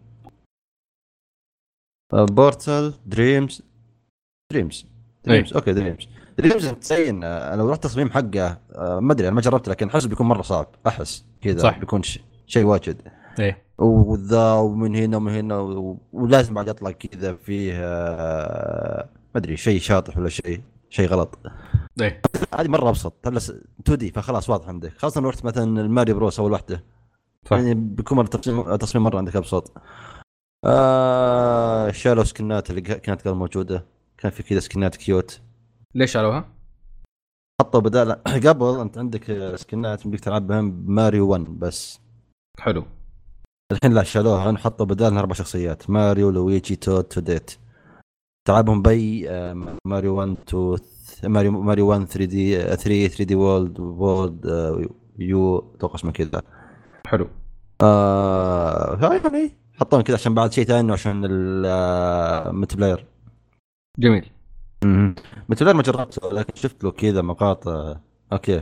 آه، 2.14 2.26
Portal 2.26 2.94
Dreams 3.06 3.62
Dreams 4.52 4.86
Dreams 5.26 5.54
okay 5.54 5.74
Dreams 5.74 6.08
Dreams 6.38 6.68
تزين 6.68 7.24
آه، 7.24 7.56
لو 7.56 7.70
رحت 7.70 7.84
تصميم 7.84 8.10
حقه 8.10 8.58
آه، 8.76 9.00
ما 9.00 9.14
أدري 9.14 9.28
أنا 9.28 9.36
ما 9.36 9.42
جربت 9.42 9.70
لكن 9.70 9.88
احس 9.88 10.06
بيكون 10.06 10.28
مرة 10.28 10.42
صعب 10.42 10.68
أحس 10.88 11.26
كذا 11.42 11.60
صح. 11.60 11.80
بيكون 11.80 12.02
شيء 12.48 12.66
واجد. 12.66 13.02
إيه. 13.40 13.68
وذا 13.78 14.54
ومن 14.54 14.96
هنا 14.96 15.18
ومن 15.18 15.32
هنا 15.32 15.58
ولازم 16.14 16.54
بعد 16.54 16.68
يطلع 16.68 16.92
كذا 16.92 17.36
فيه 17.36 17.74
آه، 17.76 19.10
ما 19.36 19.40
أدري 19.40 19.58
شيء 19.58 19.80
شاطح 19.80 20.18
ولا 20.18 20.30
شيء 20.30 20.62
شيء 20.90 21.08
غلط. 21.08 21.40
إيه. 22.02 22.22
هذه 22.60 22.68
مرة 22.68 22.90
أبسط. 22.90 23.28
هلا 23.28 23.38
2D 23.38 24.12
فخلاص 24.12 24.50
واضح 24.50 24.68
عندك. 24.68 24.94
خاصة 24.98 25.22
لو 25.22 25.30
رحت 25.30 25.46
مثلا 25.46 25.82
الماريو 25.82 26.14
Bros 26.14 26.40
اول 26.40 26.52
واحدة 26.52 26.84
صح. 27.46 27.58
يعني 27.58 27.74
بيكون 27.74 28.18
مرة 28.18 28.26
تصميم 28.28 28.76
تصميم 28.76 29.04
مرة 29.04 29.18
عندك 29.18 29.36
أبسط. 29.36 29.74
آه 30.66 31.92
شالوا 31.92 32.24
سكنات 32.24 32.70
اللي 32.70 32.82
كانت 32.82 33.28
قبل 33.28 33.38
موجودة. 33.38 33.86
كان 34.18 34.32
في 34.32 34.44
كذا 34.44 34.60
سكنات 34.60 34.96
cute. 34.96 35.42
ليش 35.96 36.12
شالوها؟ 36.12 36.50
حطوا 37.62 37.80
بدال 37.80 38.12
قبل 38.48 38.80
انت 38.80 38.98
عندك 38.98 39.30
آه، 39.30 39.56
سكنات 39.56 40.06
يمديك 40.06 40.20
تلعب 40.20 40.48
بهم 40.48 40.72
بماريو 40.86 41.28
1 41.30 41.42
بس. 41.60 42.00
حلو. 42.60 42.86
الحين 43.72 43.94
لا 43.94 44.04
شالوها 44.04 44.58
حطوا 44.58 44.86
بدالها 44.86 45.20
أربع 45.20 45.34
شخصيات 45.34 45.90
ماريو 45.90 46.30
لويجي 46.30 46.76
تود 46.76 47.04
توديت 47.04 47.52
تلعبهم 48.48 48.82
بي 48.82 49.30
آه، 49.30 49.78
ماريو 49.86 50.16
1 50.16 50.38
2 50.50 50.78
ماريو 51.24 51.52
ماريو 51.52 51.88
1 51.88 51.94
3D 51.94 52.06
3 52.06 52.26
3D 52.26 53.36
World 53.36 53.80
World 53.80 54.48
آه، 54.48 54.88
U 55.20 55.74
أتوقع 55.76 55.96
اسمه 55.96 56.12
كذا. 56.12 56.42
حلو. 57.08 57.28
آه 57.82 58.96
هاي 58.96 59.18
يعني. 59.24 59.52
حطون 59.74 60.02
كذا 60.02 60.16
عشان 60.16 60.34
بعد 60.34 60.52
شيء 60.54 60.66
ثاني 60.66 60.92
عشان 60.92 61.22
ال 61.26 62.76
multiplayer. 62.78 63.06
جميل. 64.00 64.30
player 65.50 65.76
ما 65.76 65.82
جربته 65.82 66.32
لكن 66.32 66.56
شفت 66.56 66.84
له 66.84 66.92
كذا 66.92 67.22
مقاطع. 67.22 68.00
okay. 68.34 68.62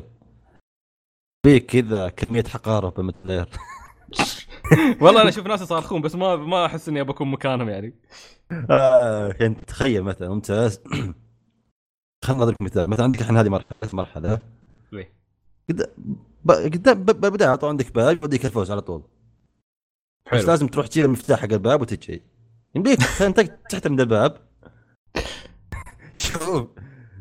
في 1.45 1.59
كذا 1.59 2.09
كمية 2.09 2.43
حقاره 2.43 2.89
player 2.89 3.49
والله 5.01 5.21
أنا 5.21 5.29
أشوف 5.29 5.47
ناس 5.47 5.61
يصارخون 5.61 6.01
بس 6.01 6.15
ما 6.15 6.35
ما 6.35 6.65
أحس 6.65 6.89
إني 6.89 7.03
بكون 7.03 7.31
مكانهم 7.31 7.69
يعني. 7.69 7.93
آه 8.69 9.35
يعني 9.39 9.55
تخيل 9.55 10.03
مثلا 10.03 10.29
ممتاز 10.29 10.81
خلنا 12.25 12.39
نضرب 12.41 12.55
مثال. 12.61 12.89
مثلا 12.89 13.03
عندك 13.03 13.21
الحين 13.21 13.37
هذه 13.37 13.49
مرحلة 13.49 13.89
مرحلة. 13.93 14.39
قدام 16.49 17.03
بالبداية 17.03 17.55
طبعا 17.55 17.69
عندك 17.69 17.95
باب 17.95 18.23
يوديك 18.23 18.45
الفوز 18.45 18.71
على 18.71 18.81
طول. 18.81 19.01
بس 20.25 20.31
حلو 20.31 20.47
لازم 20.47 20.67
تروح 20.67 20.87
تجيب 20.87 21.05
المفتاح 21.05 21.39
حق 21.39 21.53
الباب 21.53 21.81
وتجي. 21.81 22.23
يمديك 22.75 22.99
انت 23.21 23.39
تحت 23.39 23.87
من 23.87 23.99
الباب. 23.99 24.37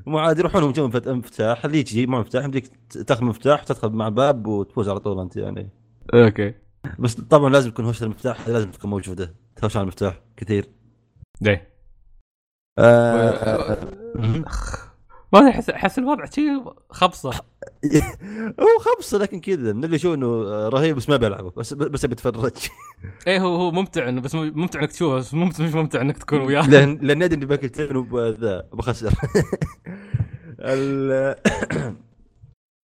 مو 0.06 0.18
عادي 0.18 0.40
يروحون 0.40 0.62
هم 0.62 0.70
يجون 0.70 0.90
فت- 0.90 1.08
مفتاح. 1.08 1.64
اللي 1.64 1.78
يجي 1.78 2.06
مع 2.06 2.20
مفتاح 2.20 2.44
يمديك 2.44 2.70
تاخذ 3.06 3.24
مفتاح 3.24 3.64
تدخل 3.64 3.90
مع 3.90 4.06
الباب 4.06 4.46
وتفوز 4.46 4.88
على 4.88 5.00
طول 5.00 5.20
أنت 5.20 5.36
يعني. 5.36 5.70
أوكي. 6.14 6.54
بس 6.98 7.14
طبعا 7.14 7.50
لازم 7.50 7.68
يكون 7.68 7.84
هوشة 7.84 8.04
المفتاح 8.04 8.48
لازم 8.48 8.70
تكون 8.70 8.90
موجودة. 8.90 9.34
تهوش 9.56 9.76
على 9.76 9.82
المفتاح 9.82 10.20
كثير. 10.36 10.68
ليه؟ 11.40 11.74
آه 12.78 13.78
ما 15.32 15.48
احس 15.50 15.70
أحس 15.70 15.98
الوضع 15.98 16.24
شيء 16.24 16.64
خبصة. 16.90 17.30
هو 18.60 18.78
خمسه 18.80 19.18
لكن 19.18 19.40
كذا. 19.40 19.72
من 19.72 19.84
اللي 19.84 19.96
يشوف 19.96 20.14
إنه 20.14 20.42
رهيب 20.68 20.96
بس 20.96 21.08
ما 21.08 21.16
بيلعبه 21.16 21.50
بس 21.50 21.74
بس 21.74 22.06
بيتفرج. 22.06 22.52
إيه 23.26 23.40
هو 23.40 23.56
هو 23.56 23.70
ممتع 23.70 24.08
إنه 24.08 24.20
بس 24.20 24.34
ممتع 24.34 24.80
إنك 24.80 24.90
تشوفه 24.90 25.16
بس 25.16 25.34
ممتع 25.34 25.64
مش 25.64 25.74
ممتع 25.74 26.00
إنك 26.00 26.18
تكون 26.18 26.40
وياه. 26.46 26.70
لأن 26.70 26.98
لأن 27.02 27.22
أدري 27.22 27.36
إني 27.36 27.46
باكل 27.46 27.71
تبن 27.71 27.96
وذا 27.96 28.68
بخسر 28.72 29.14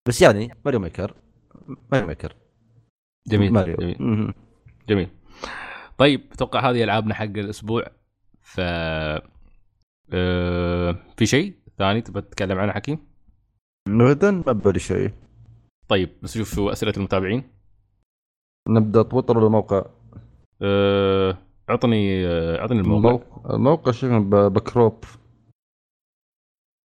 بس 0.08 0.22
يعني 0.22 0.50
ماريو 0.64 0.80
Maker. 0.80 1.14
ماريو 1.92 2.06
Maker. 2.06 2.36
جميل 3.26 3.52
ماريو. 3.52 3.76
جميل. 4.88 5.08
طيب 5.98 6.24
أتوقع 6.32 6.70
هذه 6.70 6.84
ألعابنا 6.84 7.14
حق 7.14 7.24
الأسبوع؟ 7.24 7.86
ف 8.42 8.60
أه... 10.12 10.96
في 11.16 11.26
شيء 11.26 11.54
ثاني 11.78 12.00
تبغى 12.00 12.22
تتكلم 12.22 12.58
عنه 12.58 12.72
حكيم؟ 12.72 12.98
ابدا 13.88 14.30
ما 14.30 14.52
ببالي 14.52 14.78
شيء. 14.78 15.12
طيب 15.88 16.10
بس 16.22 16.38
شوف 16.38 16.54
شو 16.54 16.70
أسئلة 16.70 16.92
المتابعين. 16.96 17.42
نبدأ 18.68 19.02
تويتر 19.02 19.38
ولا 19.38 19.46
الموقع؟ 19.46 19.86
أه... 20.62 21.38
أعطني 21.70 22.26
أعطني 22.60 22.80
الموقع. 22.80 23.10
الموقع, 23.10 23.54
الموقع 23.54 23.92
شوف 23.92 24.12
بكروب. 24.34 25.04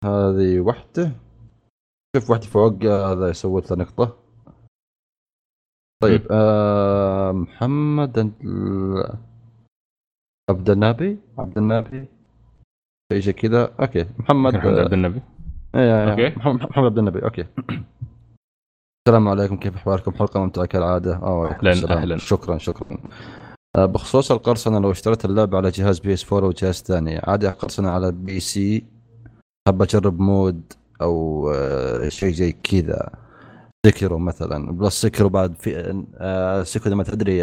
هذه 0.04 0.60
وحدة. 0.60 1.12
شوف 2.16 2.30
واحدة 2.30 2.46
فوق 2.46 2.84
هذا 2.84 3.32
سويت 3.32 3.70
له 3.70 3.76
نقطة. 3.76 4.18
طيب 6.02 6.26
آه 6.30 7.32
محمد 7.32 8.18
عبد 10.50 10.70
النبي؟ 10.70 11.18
عبد 11.38 11.58
النبي؟ 11.58 12.08
شيء 13.12 13.20
زي 13.20 13.32
كذا. 13.32 13.74
okay 13.80 14.06
محمد 14.18 14.56
عبد 14.56 14.92
النبي. 14.92 15.22
إيه. 15.76 16.10
okay. 16.12 16.38
محمد 16.38 16.84
عبد 16.84 16.98
النبي 16.98 17.22
okay 17.24 17.44
السلام 19.08 19.28
عليكم 19.28 19.56
كيف 19.56 19.76
أحوالكم 19.76 20.12
حلقة 20.12 20.40
ممتعة 20.40 20.66
كالعادة 20.66 21.16
آه 21.16 21.58
السلام. 21.62 21.98
أهلاً. 21.98 22.16
شكرا 22.18 22.58
شكرا 22.58 22.98
آه، 23.76 23.86
بخصوص 23.86 24.32
القرصنة 24.32 24.78
لو 24.78 24.90
اشتريت 24.90 25.24
اللعبة 25.24 25.56
على 25.56 25.70
جهاز 25.70 25.98
PS4 25.98 26.46
أو 26.46 26.52
جهاز 26.52 26.74
ثاني 26.82 27.18
عادي 27.18 27.48
أقرصنها 27.48 27.90
على 27.90 28.12
PC 28.12 28.84
حاب 29.68 29.82
أجرب 29.82 30.20
mod 30.20 30.72
أو 31.02 31.50
آه، 31.54 32.08
شيء 32.08 32.32
زي 32.32 32.52
كذا 32.52 33.10
Sekiro 33.86 34.18
مثلا 34.18 34.72
بلس 34.72 35.02
Sekiro 35.02 35.28
بعد 35.28 35.54
في 35.54 36.02
آه، 36.18 36.62
Sekiro 36.62 36.96
ما 36.96 37.02
تدري 37.04 37.40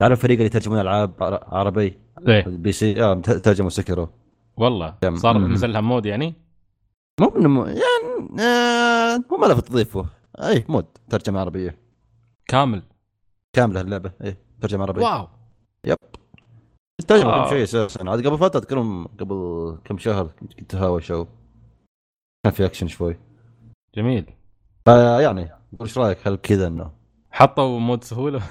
تعرف 0.00 0.18
الفريق 0.18 0.36
اللي 0.36 0.46
يترجمون 0.46 0.80
ألعاب 0.80 1.10
عر- 1.20 1.44
عربي 1.48 1.98
إيه 2.28 2.46
ال 2.46 2.72
PC 2.72 3.02
آه 3.02 3.14
ترجموا 3.14 3.70
Sekiro 3.70 4.08
والله. 4.56 4.94
صار. 5.14 5.38
نزل 5.38 5.72
لها 5.72 5.80
mod 5.80 6.06
يعني 6.06 6.34
مو 7.20 7.32
مو- 7.36 7.66
يعني 7.66 8.40
آه 8.42 9.16
مو 9.30 9.36
ملف 9.36 9.60
تضيفه 9.60 10.06
أي 10.38 10.64
mod 10.68 10.86
ترجمة 11.10 11.40
عربية. 11.40 11.78
كامل. 12.46 12.82
كاملة 13.52 13.80
اللعبة 13.80 14.12
اي 14.24 14.36
ترجمة 14.60 14.82
عربية. 14.82 15.02
wow. 15.02 15.28
ترجمه 17.08 17.30
آه. 17.30 17.44
كم 17.44 17.50
شيء 17.50 17.62
أساسا 17.62 18.10
عاد 18.10 18.26
قبل 18.26 18.38
فترة 18.38 18.60
اذكرهم 18.60 19.06
قبل 19.06 19.78
كم 19.84 19.98
شهر 19.98 20.30
كنت 20.58 20.74
هاوى 20.74 21.00
شو. 21.00 21.26
كان 22.44 22.52
في 22.52 22.64
اكشن 22.64 22.88
شوي. 22.88 23.18
جميل. 23.94 24.26
فيعني 24.84 25.50
إيش 25.82 25.98
رأيك؟ 25.98 26.28
هل 26.28 26.36
كذا 26.36 26.66
إنه؟ 26.66 26.90
حطوا 27.30 27.78
mod 27.80 28.04
سهولة؟ 28.04 28.42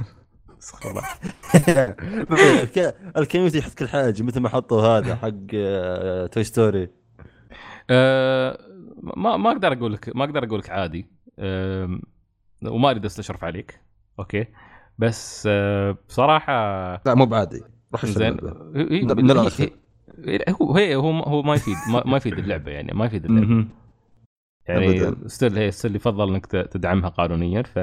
ال 3.18 3.22
community 3.22 3.58
يحط 3.58 3.74
كل 3.74 3.88
حاجة 3.88 4.24
مثل 4.24 4.40
ما 4.40 4.50
حطوا 4.50 4.82
هذا 4.82 5.16
حق 5.16 5.32
آه، 5.54 6.28
Toy 6.28 6.44
Story 6.44 6.90
أه 7.90 8.60
ما 9.04 9.38
ما 9.38 9.52
أقدر 9.52 9.74
أقول 9.74 9.94
لك 9.94 10.16
ما 10.16 10.24
أقدر 10.24 10.44
أقول 10.44 10.60
لك 10.60 10.70
عادي. 10.70 11.08
أه 11.40 12.00
وما 12.66 12.90
أريد 12.90 13.06
أستشرف 13.06 13.44
عليك. 13.44 13.82
أوكي. 14.20 14.46
بس 14.98 15.48
أه 15.52 15.98
بصراحة 16.10 16.54
لا 17.06 17.16
مو 17.16 17.26
بعادي. 17.26 17.64
روح 17.94 18.06
زين. 18.06 18.38
من 18.74 19.32
هو 20.62 20.76
هي 20.78 20.96
هو 20.96 21.20
هو 21.20 21.42
ما 21.42 21.56
يفيد 21.56 21.76
ما, 22.06 22.18
يفيد 22.18 22.40
اللعبة 22.40 22.72
يعني 22.72 22.94
ما 22.94 23.06
يفيد 23.06 23.26
اللعبة. 23.26 23.68
يعني. 24.68 25.16
still 25.26 25.58
هي 25.58 25.72
still 25.72 25.96
يفضل 25.96 26.30
إنك 26.30 26.46
تدعمها 26.46 27.10
قانونيا. 27.10 27.62
ف 27.62 27.78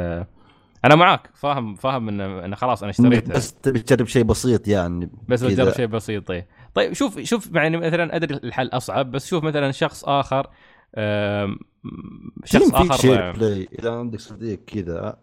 أنا 0.85 0.95
معاك. 0.95 1.31
فاهم 1.35 1.75
فاهم 1.75 2.09
ان 2.09 2.21
إن 2.21 2.55
خلاص 2.55 2.83
أنا 2.83 2.91
اشتريتها. 2.91 3.35
بس 3.35 3.55
تبي 3.55 3.79
تجرب 3.79 4.07
شيء 4.07 4.23
بسيط 4.25 4.69
يعني. 4.69 5.11
بس. 5.29 5.45
بجرب 5.45 5.73
شيء 5.73 5.87
بسيط 5.87 6.29
طيب 6.29 6.45
طيب 6.75 6.93
شوف 6.93 7.21
شوف 7.21 7.55
يعني 7.55 7.77
مثلا 7.77 8.17
أدري 8.17 8.35
الحل 8.35 8.69
أصعب 8.69 9.11
بس 9.11 9.27
شوف 9.27 9.45
مثلا 9.45 9.71
شخص 9.71 10.05
آخر 10.05 10.47
شخص 12.45 12.75
آخر 12.75 12.97
share 12.97 13.33
play. 13.33 13.69
إذا 13.79 13.93
عندك 13.93 14.21
صديق 14.21 14.59
كذا 14.67 15.17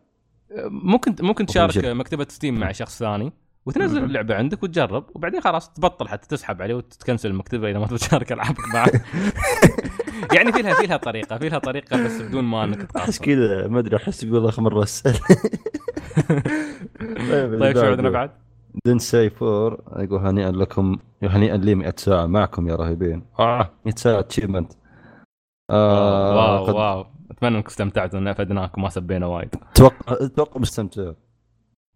ممكن 0.65 1.15
ممكن 1.19 1.45
تشارك. 1.45 1.85
مكتبة 1.85 2.27
Steam 2.29 2.59
مع 2.59 2.71
شخص 2.71 2.99
ثاني 2.99 3.33
وتنزل. 3.65 4.03
اللعبة 4.03 4.35
عندك 4.35 4.63
وتجرب 4.63 5.05
وبعدين 5.15 5.41
خلاص 5.41 5.73
تبطل 5.73 6.07
حتى 6.07 6.27
تسحب 6.27 6.61
عليه 6.61 6.75
وتتكنسل 6.75 7.29
المكتبة 7.29 7.71
إذا 7.71 7.79
ما 7.79 7.87
تبي 7.87 7.97
تشارك 7.97 8.31
ألعابك 8.31 8.67
معه. 8.73 8.91
يعني 10.35 10.51
في 10.51 10.61
لها 10.61 10.73
في 10.73 10.87
لها 10.87 10.97
طريقة 10.97 11.37
في 11.37 11.49
لها 11.49 11.59
طريقة 11.59 12.05
بس 12.05 12.21
بدون 12.21 12.43
ما 12.43 12.63
إنك 12.63 12.77
أحس 12.95 13.19
تقصر 13.19 13.25
كذا 13.25 13.67
ما 13.67 13.79
أدري 13.79 13.95
أحس 13.95 14.23
يقول 14.23 14.47
آخر 14.47 14.61
مرة 14.61 14.83
أسأل. 14.83 15.13
طيب 17.59 17.73
شو 17.73 17.85
عندنا 17.85 18.09
بعد؟ 18.09 18.31
دنسي 18.85 19.31
4 19.41 19.77
يقول 20.03 20.19
هنيئا 20.19 20.51
لكم 20.51 20.97
هنيئا 21.23 21.57
لي 21.57 21.75
100 21.75 21.93
ساعة 21.97 22.25
معكم 22.25 22.67
يا 22.67 22.75
رهيبين. 22.75 23.23
آه. 23.39 23.69
100 23.85 23.95
ساعة 23.95 24.19
achievement 24.19 24.71
آه 25.69 26.35
wow 26.35 26.65
قد- 26.65 26.73
wow. 26.73 27.05
أتمنى 27.31 27.57
إنكم 27.57 27.67
استمتعتوا 27.67 28.19
ان 28.19 28.27
أفدناكم 28.27 28.81
ما 28.81 28.89
سبينا 28.89 29.25
وايد. 29.25 29.49
أتوقع 29.71 29.95
أتوقع 30.25 30.61
مستمتع. 30.61 31.11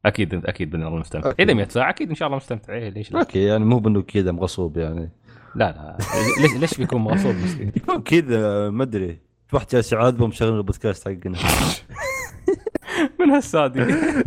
أكيد 0.06 0.46
أكيد 0.46 0.70
باذن 0.70 0.84
الله 0.88 1.00
مستمتع. 1.00 1.32
اذا 1.40 1.54
100 1.54 1.68
ساعة 1.68 1.90
أكيد 1.90 2.10
إن 2.10 2.16
شاء 2.16 2.26
الله 2.26 2.38
مستمتع. 2.38 2.74
إيه 2.74 2.90
ليش 2.90 3.12
لا؟ 3.12 3.20
okay 3.20 3.44
يعني 3.44 3.66
مو 3.66 3.80
بإنه 3.80 4.02
كذا 4.02 4.32
مغصوب 4.32 4.78
يعني. 4.78 5.10
لا 5.56 5.72
لا. 5.72 5.98
ليش 6.42 6.54
ليش 6.58 6.78
بيكون 6.78 7.02
مغصوب 7.02 7.36
مسكين؟ 7.36 7.72
كذا 8.06 8.70
ما 8.70 8.84
أدري. 8.84 9.20
واحد 9.54 9.68
جالس 9.68 9.94
يعذبهم 9.94 10.30
مشغل 10.30 10.58
البودكاست 10.58 11.08
حقنا. 11.08 11.38
من 13.20 13.30
هالسادي 13.30 13.82
آه، 13.82 13.88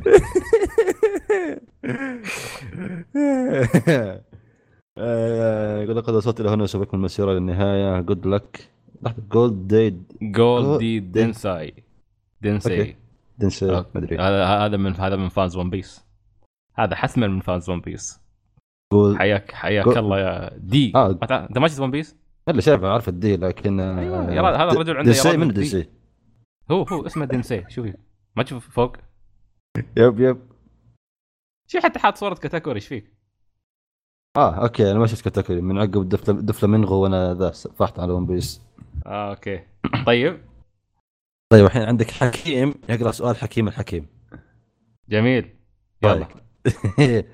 يقول 5.82 5.96
لقد 5.96 6.14
وصلت 6.14 6.40
إلى 6.40 6.48
هنا 6.48 6.62
وسبقكم 6.62 6.96
المسيرة 6.96 7.32
للنهاية. 7.32 8.00
good 8.00 8.26
luck 8.26 8.70
لحظة. 9.02 9.22
جولد 9.30 9.66
ديد 9.68 10.12
جولد 10.22 10.78
دي 10.78 11.00
دينساي 11.00 11.84
دينساي. 12.40 12.96
دنسي 13.38 13.66
ما 13.66 13.84
أدري. 13.96 14.18
هذا 14.18 14.44
هذا 14.44 14.76
من 14.76 14.94
هذا 14.94 15.16
من 15.16 15.28
fans 15.28 15.56
One 15.56 15.70
Piece 15.70 16.04
هذا 16.74 16.96
حتما 16.96 17.26
من 17.26 17.40
fans 17.40 17.70
One 17.70 17.80
Piece 17.80 18.20
حياك 19.14 19.52
حياك 19.52 19.86
الله 19.86 20.20
يا 20.20 20.58
دي 20.58 20.92
آه. 20.94 21.10
انت 21.10 21.58
ما 21.58 21.68
شفت 21.68 21.80
One 21.80 21.90
Piece؟ 21.90 22.16
الا 22.48 22.60
شايف 22.60 22.84
اعرف 22.84 23.08
الدي 23.08 23.36
لكن 23.36 23.78
يا 23.78 24.42
رجل، 24.42 24.60
هذا 24.60 24.72
الرجل 24.72 24.96
عنده 24.96 25.12
يراد 25.12 25.36
من 25.36 25.48
الدي. 25.48 25.60
دنسي 25.60 25.88
هو 26.70 26.82
هو 26.82 27.06
اسمه 27.06 27.24
دينسي 27.24 27.64
شوفي. 27.68 27.94
ما 28.36 28.42
تشوف 28.42 28.68
فوق؟ 28.70 28.96
yep 29.96 30.20
yep. 30.20 30.38
شو 31.70 31.80
حتى 31.80 31.98
حاط 31.98 32.16
صورة 32.16 32.34
كاتاكوري 32.34 32.76
إيش 32.76 32.86
فيك؟ 32.86 33.12
آه 34.36 34.54
okay 34.62 34.90
أنا 34.90 34.98
ما 34.98 35.06
شفت 35.06 35.24
كاتاكوري. 35.24 35.60
من 35.60 35.78
عقب 35.78 36.64
منغو 36.64 37.02
وأنا 37.02 37.34
ذا 37.34 37.50
فحت 37.50 37.98
على 37.98 38.12
One 38.12 38.26
Piece 38.26 38.62
آه 39.06 39.30
okay. 39.30 39.60
طيب. 40.06 40.40
طيب 41.52 41.64
الحين 41.66 41.82
عندك 41.82 42.10
حكيم. 42.10 42.74
يقرأ 42.88 43.10
سؤال 43.10 43.36
حكيم 43.36 43.68
الحكيم. 43.68 44.06
جميل. 45.08 45.56
طيب. 46.02 46.16
يلا. 46.16 46.28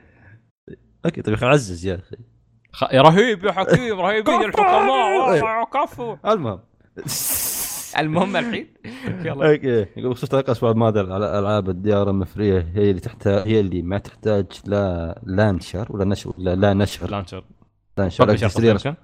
okay 1.04 1.22
طيب 1.22 1.44
عزز 1.44 1.86
يا 1.86 1.94
أخي. 1.94 2.16
خ... 2.72 2.84
رهيب 2.84 3.44
يا 3.44 3.52
حكيم 3.52 4.00
رهيبين. 4.00 4.44
الحكماء 4.44 5.64
كفو. 5.64 6.16
المهم. 6.26 6.60
المهم 8.00 8.36
الحين. 8.36 8.66
يلا. 9.26 9.50
okay. 9.52 9.86
يقول 9.96 10.10
بخصوص 10.10 10.34
الأسبوع 10.34 10.70
الماضي 10.70 11.00
على 11.00 11.38
العاب 11.38 11.68
ال 11.70 12.10
DRM 12.10 12.35
free 12.35 12.68
هي 12.74 12.90
اللي 12.90 13.00
تحتاج 13.00 13.48
هي 13.48 13.60
اللي 13.60 13.82
ما 13.82 13.98
تحتاج 13.98 14.46
لا 14.66 15.18
launcher 15.26 15.86
ولا 15.90 16.04
launcher 16.04 16.32
ولا 16.38 16.54
launcher. 16.54 17.10
launcher. 17.10 17.44
launcher 17.98 18.24
قصده 18.24 18.48
تشتري 18.48 18.68
يمكن 18.68 18.94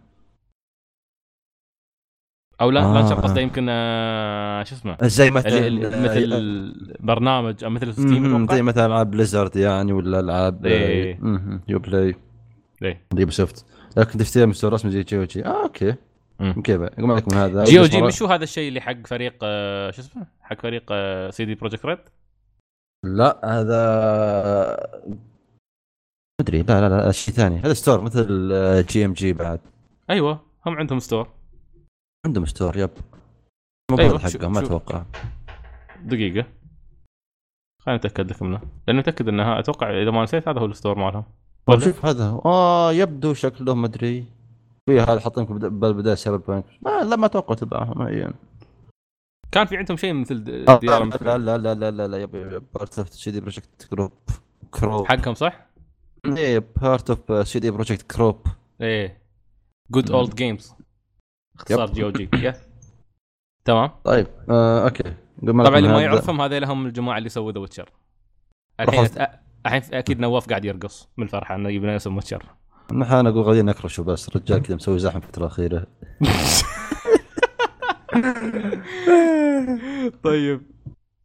أو 2.61 2.70
لا 2.70 2.80
آه. 2.84 2.95
launcher 2.95 3.14
قصده 3.14 3.41
يمكن 3.41 3.66
آه، 3.70 4.62
شو 4.62 4.74
اسمه؟ 4.74 4.97
زي 5.03 5.30
مثلا 5.30 5.59
اللي- 5.66 5.86
اللي- 5.88 6.09
مثل 6.09 6.97
برنامج 7.01 7.64
أو 7.64 7.70
مثل 7.70 7.93
Steam 7.93 8.49
زي 8.51 8.62
مثلا 8.62 8.86
ألعاب 8.86 9.11
Blizzard 9.11 9.57
يعني 9.57 9.93
ولا 9.93 10.20
ألعاب 10.20 10.66
إيه. 10.66 11.18
Uplay. 11.68 12.14
Ubisoft 13.18 13.66
لكن 13.97 14.18
تشتري 14.18 14.47
من 14.47 14.53
store 14.53 14.73
رسمي 14.72 14.91
زي 14.91 15.05
آه 15.47 15.62
okay. 15.62 15.95
كيف؟ 16.64 16.80
يقوم 16.80 17.11
عليكم 17.11 17.36
هذا؟ 17.36 17.64
جي 17.64 17.78
أو 17.78 17.84
بس 17.84 17.91
جي 17.91 18.03
مش 18.03 18.22
هو 18.22 18.28
هذا 18.28 18.45
الشيء 18.45 18.68
اللي 18.68 18.80
حق 18.80 19.07
فريق 19.07 19.34
آه، 19.43 19.91
شو 19.91 20.03
اسمه؟ 20.03 20.26
حق 20.41 20.61
فريق 20.61 20.84
آه، 20.93 21.30
CD 21.31 21.55
Projekt 21.55 21.87
Red؟ 21.87 21.99
لا 23.07 23.41
هذا 23.45 23.80
ما 26.41 26.41
أدري 26.41 26.62
لا 26.62 26.88
لا 26.88 27.07
لا 27.07 27.12
شيء 27.12 27.34
ثاني. 27.34 27.59
هذا 27.59 27.72
store 27.73 28.01
مثل 28.01 28.51
آه، 28.53 28.80
GMG 28.81 29.33
بعد. 29.32 29.61
أيوه 30.11 30.41
هم 30.66 30.76
عندهم 30.76 30.99
store. 30.99 31.29
عندهم 32.26 32.47
store 32.47 32.77
yep. 32.77 32.91
مو 33.91 33.99
أيوة، 33.99 34.18
حقه 34.18 34.49
ما 34.49 34.59
أتوقع. 34.61 35.05
دقيقة. 36.03 36.47
خليني 37.82 38.01
اتاكد 38.01 38.30
لك 38.30 38.43
منه 38.43 38.61
لأنه 38.88 38.99
متأكد 38.99 39.28
إنها 39.28 39.59
أتوقع 39.59 40.03
إذا 40.03 40.11
ما 40.11 40.22
نسيت 40.22 40.49
هذا 40.49 40.61
هو 40.61 40.66
ال 40.66 40.72
store 40.72 40.99
مالهم. 40.99 41.24
طيب؟ 41.66 41.80
شوف 41.80 42.07
هذا 42.07 42.24
هو. 42.24 42.41
آه 42.45 42.93
يبدو 42.93 43.34
شكله 43.34 43.74
ما 43.74 43.86
أدري. 43.86 44.39
في 44.87 45.01
هذا 45.01 45.20
حاطين 45.20 45.45
بالبداية 45.45 46.14
Cyberpunk 46.14 46.64
ما 46.83 47.05
لا 47.05 47.16
ما 47.16 47.26
أتوقع 47.26 47.55
تبعهم 47.55 48.33
كان 49.53 49.66
في 49.66 49.76
عندهم 49.76 49.97
شيء 49.97 50.12
مثل 50.12 50.64
آه، 50.68 50.78
DRM 50.79 51.05
لا 51.05 51.39
لا 51.39 51.59
لا 51.59 51.74
لا 51.74 51.91
لا 51.91 52.09
لا 52.09 52.18
yep 52.23 52.31
part 52.75 52.99
of 52.99 53.14
CD 53.14 53.41
Projekt 53.41 53.89
Group 53.91 54.12
group 54.71 55.07
حقهم 55.07 55.35
صح؟ 55.35 55.66
إيه 56.26 56.64
part 56.83 57.11
of 57.11 57.49
CD 57.49 57.71
Projekt 57.71 58.12
Group 58.12 58.47
إيه 58.81 59.22
Good 59.91 60.11
Old 60.11 60.35
Games 60.35 60.75
اختصار. 61.57 61.93
GOG 61.93 62.53
تمام. 63.64 63.91
طيب 64.05 64.26
آه 64.51 64.85
okay. 64.85 65.14
طبعا 65.47 65.78
اللي 65.78 65.89
ما 65.89 66.03
يعرفهم 66.03 66.41
هذا 66.41 66.59
لهم 66.59 66.87
الجماعة 66.87 67.18
اللي 67.18 67.28
سووا 67.28 67.53
The 67.53 67.61
Witcher 67.61 67.91
الحين 68.81 69.26
الحين 69.66 69.83
أكيد 69.95 70.20
نواف 70.20 70.49
قاعد 70.49 70.64
يرقص 70.64 71.09
من 71.16 71.24
الفرحة 71.24 71.55
إنه 71.55 71.68
يبنا 71.68 71.97
اسم 71.97 72.14
Witcher 72.14 72.43
نحن 72.93 73.26
أقول 73.26 73.43
غاديين 73.43 73.66
نكرشه 73.66 74.03
بس 74.03 74.28
الرجال 74.28 74.62
كذا 74.62 74.76
مسوي 74.76 74.99
زحمة 74.99 75.22
الفترة 75.22 75.43
الأخيرة. 75.43 75.86
طيب. 80.24 80.61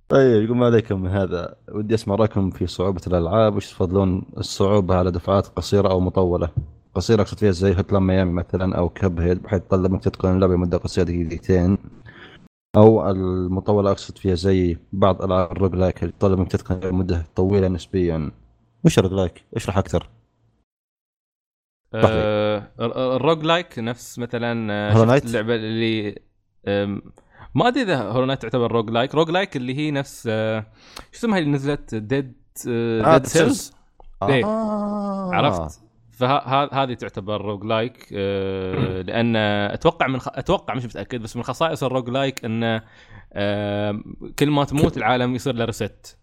طيب 0.10 0.44
يقول 0.44 0.58
ما 0.58 0.66
عليكم 0.66 1.02
من 1.02 1.10
هذا؟ 1.10 1.56
ودي 1.72 1.96
أسمع 1.96 2.16
رأيكم 2.16 2.50
في 2.50 2.68
صعوبة 2.68 3.02
الألعاب 3.08 3.56
وش 3.56 3.70
تفضلون 3.72 4.24
الصعوبة 4.38 4.96
على 4.96 5.12
دفعات 5.12 5.48
قصيرة 5.48 5.90
أو 5.90 6.00
مطولة؟ 6.00 6.50
قصيرة 6.96 7.22
أقصد 7.22 7.38
فيها 7.38 7.52
زي 7.52 7.76
Hotline 7.76 8.04
Miami 8.04 8.32
مثلا 8.32 8.78
أو 8.78 8.90
Cuphead 8.90 9.42
بحيث 9.44 9.62
تطلب 9.62 9.92
منك 9.92 10.04
تتقن 10.04 10.36
اللعبة 10.36 10.56
مده 10.56 10.78
قصيرة 10.78 11.06
دقيقتين. 11.06 11.78
أو 12.78 13.10
المطولة 13.12 13.92
أقصد 13.92 14.18
فيها 14.18 14.36
زي 14.36 14.78
بعض 14.94 15.22
ألعاب 15.22 15.52
ال 15.52 15.76
roguelike 15.76 16.04
اللي 16.04 16.14
تطلب 16.20 16.40
منك 16.40 16.52
تتقن 16.52 16.76
اللعبة 16.76 16.96
مده 16.98 17.26
طويلة 17.36 17.68
نسبيا. 17.68 18.32
وش 18.86 19.00
ال 19.00 19.14
roguelike؟ 19.14 19.44
اشرح 19.56 19.78
أكثر. 19.78 20.10
آه، 21.94 22.72
ال 23.16 23.44
roguelike 23.44 23.80
نفس 23.80 24.20
مثلا 24.20 24.74
آه، 24.74 24.94
Hollow 24.94 25.00
شفت 25.00 25.08
Knight؟ 25.10 25.26
اللعبة 25.26 25.56
اللي 25.56 26.16
ما 27.56 27.68
أدري 27.68 27.82
إذا 27.84 28.02
Hollow 28.02 28.26
Knight 28.26 28.42
تعتبر 28.42 28.72
roguelike. 28.72 29.16
roguelike 29.16 29.56
اللي 29.56 29.78
هي 29.78 29.92
نفس 29.92 30.28
آه، 30.32 30.66
شو 31.12 31.20
اسمها 31.20 31.40
اللي 31.40 31.50
نزلت؟ 31.50 31.96
Dead 31.96 32.34
Dead 32.66 33.26
Cells. 33.26 33.74
عرفت؟ 34.22 35.80
فهذه 36.12 36.94
تعتبر 36.94 37.42
roguelike 37.42 38.08
آه، 38.14 39.02
لأن 39.08 39.36
أتوقع 39.36 40.08
من 40.08 40.20
خ... 40.20 40.28
أتوقع 40.28 40.74
مش 40.74 40.86
متأكد 40.86 41.22
بس 41.22 41.36
من 41.36 41.44
خصائص 41.44 41.84
ال 41.84 42.10
roguelike 42.10 42.46
انه 42.46 42.82
آه، 43.34 44.02
كل 44.40 44.50
ما 44.50 44.64
تموت 44.64 44.98
العالم 44.98 45.36
يصير 45.36 45.56
له 45.56 45.66
reset. 45.66 46.18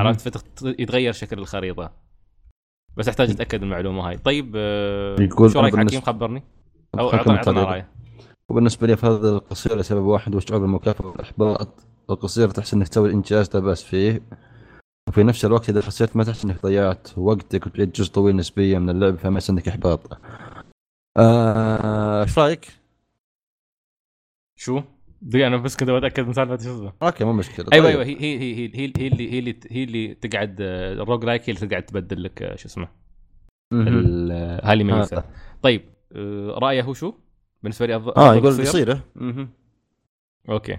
عرفت؟ 0.00 0.38
فيتغير 0.58 1.12
شكل 1.12 1.38
الخريطة. 1.38 1.92
بس 2.96 3.08
أحتاج 3.08 3.30
أتأكد 3.30 3.62
المعلومة 3.62 4.08
هاي 4.08 4.16
طيب 4.16 4.52
آه، 4.56 5.16
يقول 5.20 5.50
شو 5.52 5.60
رأيك 5.60 5.76
حكيم 5.76 6.00
خبرني 6.00 6.42
أو 6.98 7.12
اعطنا 7.12 7.36
اعطنا. 7.36 7.64
رايه 7.64 7.88
وبالنسبة 8.48 8.86
لي 8.86 8.96
فهذا 8.96 9.28
القصير 9.28 9.76
لسبب 9.78 10.04
واحد 10.04 10.34
وشعور 10.34 10.60
بالمكافاه 10.60 11.06
والإحباط 11.06 11.68
القصير 12.10 12.50
تحس 12.50 12.74
إنك 12.74 12.88
تسوي 12.88 13.08
الإنجاز 13.08 13.50
لا 13.54 13.60
بأس 13.60 13.84
فيه 13.84 14.22
وفي 15.08 15.22
نفس 15.22 15.44
الوقت 15.44 15.68
إذا 15.68 15.80
خسرت 15.80 16.16
ما 16.16 16.24
تحس 16.24 16.44
إنك 16.44 16.62
ضيعت 16.62 17.08
وقتك 17.18 17.66
وتعيد 17.66 17.92
جزء 17.92 18.12
طويل 18.12 18.36
نسبيا 18.36 18.78
من 18.78 18.90
اللعب 18.90 19.16
فما 19.16 19.34
يحس 19.38 19.50
انك 19.50 19.68
إحباط 19.68 20.18
آه، 21.16 22.22
إيش 22.22 22.38
رأيك؟ 22.38 22.68
شو؟ 24.58 24.82
دقيقة 25.26 25.46
أنا 25.46 25.56
بس 25.56 25.76
كنت 25.76 25.90
بتاكد 25.90 26.26
من 26.26 26.32
سالفه 26.32 26.56
شو 26.56 26.74
اسمه 26.76 26.92
okay 27.02 27.24
مو 27.24 27.32
مشكلة 27.32 27.66
أيوه 27.72 27.84
طيب. 27.86 28.00
أيوه 28.00 28.04
هي 28.04 28.16
هي 28.20 28.38
هي 28.38 28.54
هي 28.56 28.70
هي 28.74 28.84
اللي 29.08 29.32
هي 29.32 29.38
اللي 29.38 29.56
هي 29.70 29.84
اللي 29.84 30.14
تقعد 30.14 30.56
آه، 30.60 30.92
ال 30.92 31.24
roguelike 31.24 31.50
هي 31.50 31.54
اللي 31.54 31.66
تقعد 31.66 31.82
تبدل 31.82 32.22
لك 32.22 32.42
آه، 32.42 32.56
شو 32.56 32.68
اسمه. 32.68 32.88
ال- 33.72 34.32
آه، 34.32 34.66
هاي 34.66 34.72
اللي 34.72 34.84
ميزه. 34.84 35.24
طيب 35.62 35.82
رأيه 36.58 36.82
هو 36.82 36.94
شو؟ 36.94 37.14
بالنسبة 37.62 37.86
لي 37.86 37.96
افضل 37.96 38.12
آه 38.16 38.34
يقول 38.34 38.46
قصير؟ 38.50 38.64
قصيره. 38.66 39.00
okay 40.48 40.76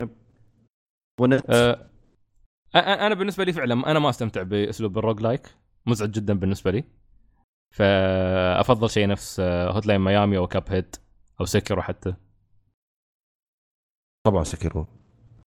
وأنت 1.20 1.50
آه، 1.50 1.88
أنا 2.76 3.16
بالنسبة 3.16 3.44
لي 3.44 3.54
فعلا 3.54 3.92
أنا 3.92 4.00
ما 4.00 4.10
أستمتع 4.10 4.44
بأسلوب 4.44 4.98
ال 4.98 5.22
roguelike 5.22 5.48
مزعج 5.86 6.12
جدا 6.12 6.34
بالنسبة 6.34 6.72
لي 6.72 6.84
فأفضل 7.76 8.90
شيء 8.90 9.08
نفس 9.08 9.40
Hotline 9.40 10.02
Miami 10.02 10.38
أو 10.38 10.48
Cuphead 10.48 10.96
أو 11.42 11.46
Sekiro 11.46 11.82
حتى 11.82 12.14
طبعا 14.26 14.44
Sekiro 14.44 14.86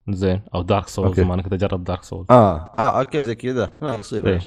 زين. 0.09 0.41
أو 0.55 0.63
Dark 0.63 0.89
Souls 0.89 1.09
okay. 1.09 1.25
ما 1.25 1.35
أنا 1.35 1.43
كنت 1.43 1.53
اجرب 1.53 1.85
Dark 1.85 2.03
Souls 2.03 2.27
آه. 2.31 2.57
آه 2.79 3.01
okay 3.01 3.25
زي 3.25 3.35
كذا. 3.35 3.71
آه 3.83 3.93
قصيره 3.97 4.29
إيه. 4.29 4.41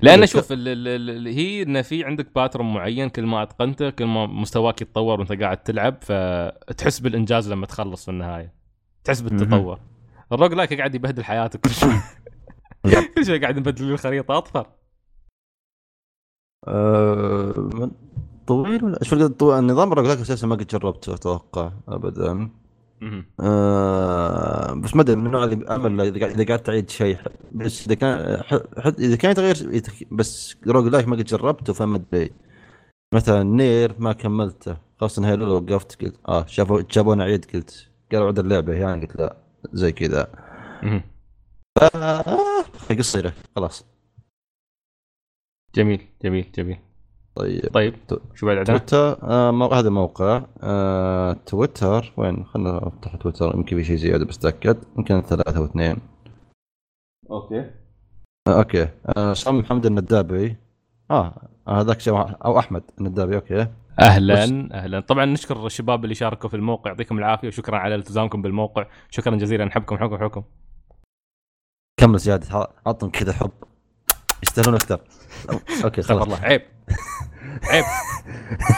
لأن 0.00 0.26
شوف 0.26 0.52
ال- 0.52 0.68
ال- 0.68 0.88
ال- 0.88 1.10
ال- 1.10 1.26
هي 1.34 1.62
انه 1.62 1.82
في 1.82 2.04
عندك 2.04 2.34
pattern 2.34 2.64
معين 2.74 3.08
كل 3.08 3.26
ما 3.26 3.42
أتقنته 3.42 3.90
كل 3.90 4.04
ما 4.04 4.26
مستواك 4.26 4.82
يتطور 4.82 5.18
وأنت 5.20 5.32
قاعد 5.32 5.56
تلعب 5.62 5.96
فتحس 6.02 6.98
بالإنجاز 7.00 7.52
لما 7.52 7.66
تخلص 7.66 8.04
في 8.04 8.10
النهاية. 8.10 8.52
تحس 9.04 9.20
بالتطور. 9.20 9.78
ال 10.32 10.52
roguelike 10.54 10.74
قاعد 10.74 10.94
يبهدل 10.94 11.24
حياتك 11.24 11.60
كل 11.60 11.70
شوي. 11.70 11.92
كل 13.14 13.26
شوي 13.26 13.38
قاعد 13.38 13.58
نبدل 13.58 13.90
الخريطة 13.92 14.38
اطفر 14.38 14.66
آه، 16.68 17.54
من- 17.56 17.90
طويل 18.46 18.84
ولا 18.84 19.26
طويل 19.28 19.58
النظام 19.58 19.92
ال 19.92 19.95
roguelike 19.95 20.20
أساسا 20.20 20.46
ما 20.46 20.54
قد 20.54 20.66
جربته 20.66 21.14
أتوقع 21.14 21.72
ابدا. 21.88 22.50
آه 23.40 24.74
بس 24.74 24.96
ما 24.96 25.02
أدري 25.02 25.16
من 25.16 25.26
النوع 25.26 25.44
اللي 25.44 25.66
امل 25.66 26.00
إذا 26.00 26.44
قاعد 26.44 26.62
تعيد 26.62 26.90
شيء. 26.90 27.18
بس 27.52 27.86
إذا 27.86 27.94
كان 27.94 28.42
إذا 28.98 29.16
كان 29.16 29.30
يتغير 29.30 29.74
يت- 29.74 30.12
بس 30.12 30.56
roguelike 30.66 31.08
ما 31.08 31.16
قد 31.16 31.24
جربته 31.24 31.72
فما 31.72 31.96
أدري. 31.96 32.30
مثلا 33.14 33.42
NieR 33.42 33.94
ما 33.98 34.12
كملته. 34.12 34.76
خاصة 35.00 35.28
هاي 35.28 35.36
لولو 35.36 35.54
وقفت 35.54 36.02
قلت 36.04 36.16
آه 36.28 36.46
شافوا 36.46 36.82
جابونا 36.90 37.24
عيد 37.24 37.44
قلت 37.54 37.88
قالوا 38.12 38.26
عد 38.28 38.38
اللعبة. 38.38 38.72
يعني 38.74 39.06
قلت 39.06 39.16
لا 39.16 39.36
زي 39.72 39.92
كذا. 39.92 40.28
مهم. 40.82 41.02
آه 41.94 42.64
قصيرة 42.98 43.32
خلاص. 43.56 43.84
جميل 45.74 46.00
جميل 46.24 46.52
جميل. 46.54 46.78
طيب. 47.36 47.72
طيب 47.74 47.94
شو 48.34 48.46
بعد 48.46 48.56
عندنا؟ 48.58 48.78
تويتر 48.78 49.18
آه 49.22 49.50
مو- 49.50 49.66
هذا 49.66 49.90
موقع. 49.90 50.42
آه 50.62 51.32
تويتر 51.32 52.12
وين؟ 52.16 52.44
خلنا 52.44 52.86
أفتح 52.88 53.16
تويتر 53.16 53.54
يمكن 53.54 53.76
في 53.76 53.84
شيء 53.84 53.96
زيادة 53.96 54.24
بس 54.24 54.38
اتاكد 54.38 54.76
يمكن 54.98 55.20
ثلاثة 55.20 55.60
واثنين. 55.60 55.96
okay. 57.30 57.70
آه 58.48 58.58
okay. 58.58 58.88
آه 59.16 59.32
صم 59.32 59.58
محمد 59.58 59.86
الندابي. 59.86 60.56
آه 61.10 61.48
هذاك 61.68 62.00
شيء 62.00 62.14
أو 62.44 62.58
أحمد 62.58 62.82
الندابي 63.00 63.36
okay. 63.36 63.66
أهلا 64.00 64.68
أهلا. 64.74 65.00
طبعا 65.00 65.24
نشكر 65.24 65.66
الشباب 65.66 66.04
اللي 66.04 66.14
شاركوا 66.14 66.48
في 66.50 66.56
الموقع 66.56 66.90
يعطيكم 66.90 67.18
العافية 67.18 67.48
وشكرا 67.48 67.78
على 67.78 67.94
التزامكم 67.94 68.42
بالموقع. 68.42 68.86
شكرا 69.10 69.36
جزيلا 69.36 69.64
نحبكم 69.64 69.94
نحبكم 69.94 70.14
نحبكم 70.14 70.42
كمل 72.00 72.18
زيادة 72.18 72.68
عطهم 72.86 73.10
كذا 73.10 73.32
حب. 73.32 73.50
يستاهلون 74.42 74.74
أكثر. 74.74 75.00
okay 75.84 76.02
خلاص. 76.02 76.22
الله 76.22 76.36
عيب. 76.38 76.62
عيب. 77.62 77.84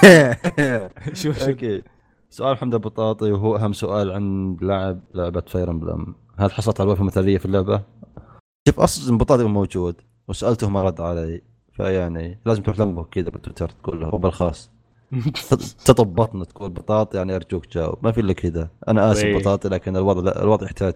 شوف 1.21 1.39
شوف 1.39 1.49
okay. 1.49 1.83
سؤال 2.31 2.57
حمد 2.57 2.75
البطاطي 2.75 3.33
وهو 3.33 3.57
أهم 3.57 3.73
سؤال 3.73 4.11
عن 4.11 4.57
لاعب 4.61 5.01
لعبة 5.15 5.41
Fire 5.41 5.71
Emblem 5.71 6.15
هل 6.39 6.53
حصلت 6.53 6.81
على 6.81 6.87
الوظيفه 6.87 7.03
المثالية 7.03 7.39
في 7.39 7.47
اللعبة؟ 7.47 7.83
شوف 8.69 8.81
أصلا 8.81 9.13
البطاطي 9.13 9.45
موجود 9.45 9.97
وسألته 10.29 10.69
ما 10.71 10.83
رد 10.83 11.01
علي. 11.01 11.43
فيعني 11.73 12.41
لازم 12.47 12.63
تروح 12.63 12.79
لمه 12.81 13.05
كذا 13.05 13.31
بالتويتر 13.31 13.69
تقول 13.69 14.01
له 14.01 14.09
هو 14.09 14.19
بالخاص. 14.19 14.71
تطب 15.87 16.15
بطنه 16.15 16.45
تقول 16.45 16.71
بطاطي 16.71 17.17
يعني 17.17 17.37
أرجوك 17.37 17.69
جاوب. 17.69 17.99
ما 18.03 18.13
في 18.13 18.21
إلا 18.21 18.33
كذا. 18.33 18.71
أنا 18.89 19.13
آسف 19.13 19.23
طيب. 19.23 19.37
بطاطي 19.37 19.69
لكن 19.69 19.97
الوضع 19.97 20.33
الوضع 20.43 20.67
يحتاج. 20.67 20.95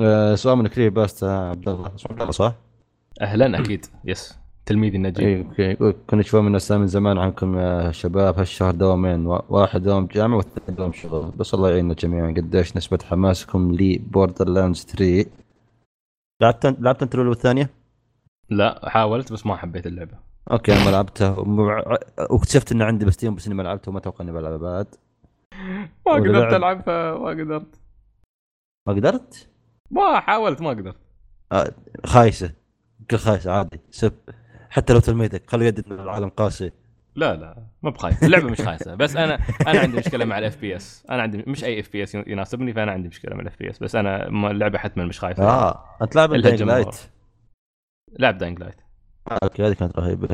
آه، 0.00 0.34
سؤال 0.34 0.58
من 0.58 0.66
كريم 0.66 0.94
باستا 0.94 1.26
عبد 1.26 1.68
الله. 1.68 2.30
صح؟ 2.30 2.54
أهلا 3.20 3.58
أكيد. 3.58 3.86
yes 4.04 4.38
تلميذي 4.66 4.96
النجيب. 4.96 5.52
اي 5.60 5.92
كنا 5.92 6.22
شوي 6.22 6.42
من 6.42 6.52
من 6.70 6.86
زمان 6.86 7.18
عنكم 7.18 7.58
يا 7.58 7.92
شباب. 7.92 8.38
هالشهر 8.38 8.74
دوامين. 8.74 9.26
وا- 9.26 9.42
واحد 9.52 9.82
دوام 9.82 10.06
جامعة 10.06 10.36
والثاني 10.36 10.76
دوام 10.78 10.92
شغل. 10.92 11.30
بس 11.30 11.54
الله 11.54 11.70
يعيننا 11.70 11.94
جميعا. 11.94 12.30
قديش 12.30 12.76
نسبة 12.76 12.98
حماسكم 13.04 13.72
لي 13.72 13.98
Borderlands 13.98 14.84
3 14.84 15.30
لعبت 16.42 16.66
لعبت 16.80 17.02
انت 17.02 17.14
الاولى 17.14 17.30
والثانية؟ 17.30 17.70
لا 18.50 18.88
حاولت 18.90 19.32
بس 19.32 19.46
ما 19.46 19.56
حبيت 19.56 19.86
اللعبة. 19.86 20.18
okay 20.50 20.72
أنا 20.72 20.84
ما 20.84 20.90
لعبتها. 20.90 21.38
ومع- 21.38 21.98
واكتشفت 22.30 22.72
ان 22.72 22.82
عندي 22.82 23.04
ب 23.04 23.09
Steam 23.09 23.34
بس 23.34 23.46
إني 23.46 23.54
ما 23.54 23.62
لعبتها 23.62 23.90
وما 23.90 23.98
أتوقع 23.98 24.24
إني 24.24 24.32
بلعبها 24.32 24.58
بعد. 24.58 24.86
ما 26.06 26.12
قدرت 26.12 26.28
لعب. 26.52 26.54
ألعبها. 26.54 27.18
ما 27.18 27.28
قدرت. 27.30 27.80
ما 28.88 28.92
قدرت؟ 28.94 29.48
ما 29.90 30.20
حاولت 30.20 30.60
ما 30.60 30.70
قدرت. 30.70 30.96
آه 31.52 31.72
خايسة. 32.06 32.52
كل 33.10 33.16
خايسة 33.16 33.52
عادي. 33.52 33.80
سب. 33.90 34.12
حتى 34.70 34.92
لو 34.92 35.00
تلميذك 35.00 35.50
خلوا 35.50 35.64
يد 35.64 35.86
إن 35.86 36.00
العالم 36.00 36.28
قاسي. 36.28 36.72
لا 37.16 37.34
لا 37.36 37.66
ما 37.82 37.90
بخايس 37.90 38.22
اللعبة 38.22 38.50
مش 38.50 38.60
خايسة. 38.60 38.94
بس 38.94 39.16
أنا 39.16 39.38
أنا 39.66 39.80
عندي 39.80 39.96
مشكلة 39.96 40.24
مع 40.24 40.38
ال 40.38 40.56
FPS 40.56 41.04
أنا 41.10 41.22
عندي 41.22 41.44
مش 41.46 41.64
أي 41.64 41.80
FPS 41.80 42.14
يناسبني 42.14 42.72
فأنا 42.72 42.92
عندي 42.92 43.08
مشكلة 43.08 43.34
مع 43.34 43.40
ال 43.40 43.58
FPS 43.58 43.78
بس 43.78 43.96
أنا 43.96 44.28
اللعبة 44.28 44.78
حتما 44.78 45.04
مش 45.04 45.20
خايسة. 45.20 45.42
آه 45.44 45.84
أنت 46.02 46.16
لاعب 46.16 46.34
Dying 46.34 46.62
Light 46.62 46.96
لعب 48.18 48.38
Dying 48.38 48.60
Light 48.60 48.76
آه، 49.30 49.38
okay 49.42 49.66
هذه 49.66 49.72
كانت 49.72 49.98
رهيبة. 49.98 50.28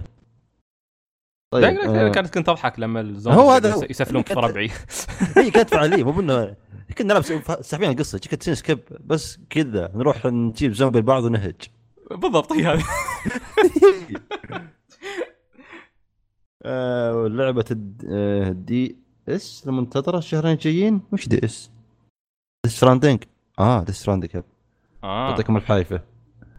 طيب 1.52 1.62
Dying 1.62 1.78
Light 1.78 1.90
آه، 1.90 2.08
كانت 2.08 2.34
كنت 2.34 2.48
أضحك 2.48 2.78
لما 2.78 3.00
الزومبي 3.00 3.40
هو 3.40 3.50
هذا. 3.50 3.86
يسفلون 3.90 4.22
في 4.22 4.34
ربعي. 4.34 4.70
هي 5.36 5.50
كانت 5.50 5.70
فعالية 5.70 6.04
مو 6.04 6.10
بانه 6.10 6.56
كنا 6.98 7.14
نلعب 7.14 7.22
ساحبين 7.62 7.90
القصة 7.90 8.20
كنت 8.30 8.42
skip. 8.42 8.78
بس 9.00 9.38
كذا 9.50 9.90
نروح 9.94 10.26
نجيب 10.26 10.72
زومبي 10.72 10.98
البعض 10.98 11.24
ونهج. 11.24 11.62
بالضبط 12.10 12.52
هي 12.52 12.66
هذه. 12.66 12.84
آه 16.64 17.26
لعبة 17.28 17.64
الد- 17.70 18.06
آه، 18.10 18.48
DS 18.52 19.64
المنتظره 19.68 20.18
الشهرين 20.18 20.52
الجايين؟ 20.52 21.02
وش 21.12 21.28
DS؟ 21.28 21.70
Stranding 22.66 23.24
آه 23.58 23.82
Death 23.84 23.92
Stranding 23.92 24.44
آه. 25.04 25.30
يعطيكم 25.30 25.56
العافية. 25.56 26.00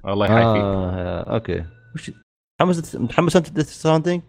الله 0.08 0.26
يحييك. 0.26 0.64
آه 0.64 1.34
okay. 1.34 1.66
وش 1.96 2.12
متحمس 2.62 2.96
متحمس 2.96 3.36
أنت 3.36 3.50
Death 3.52 3.64
Stranding؟ 3.64 4.22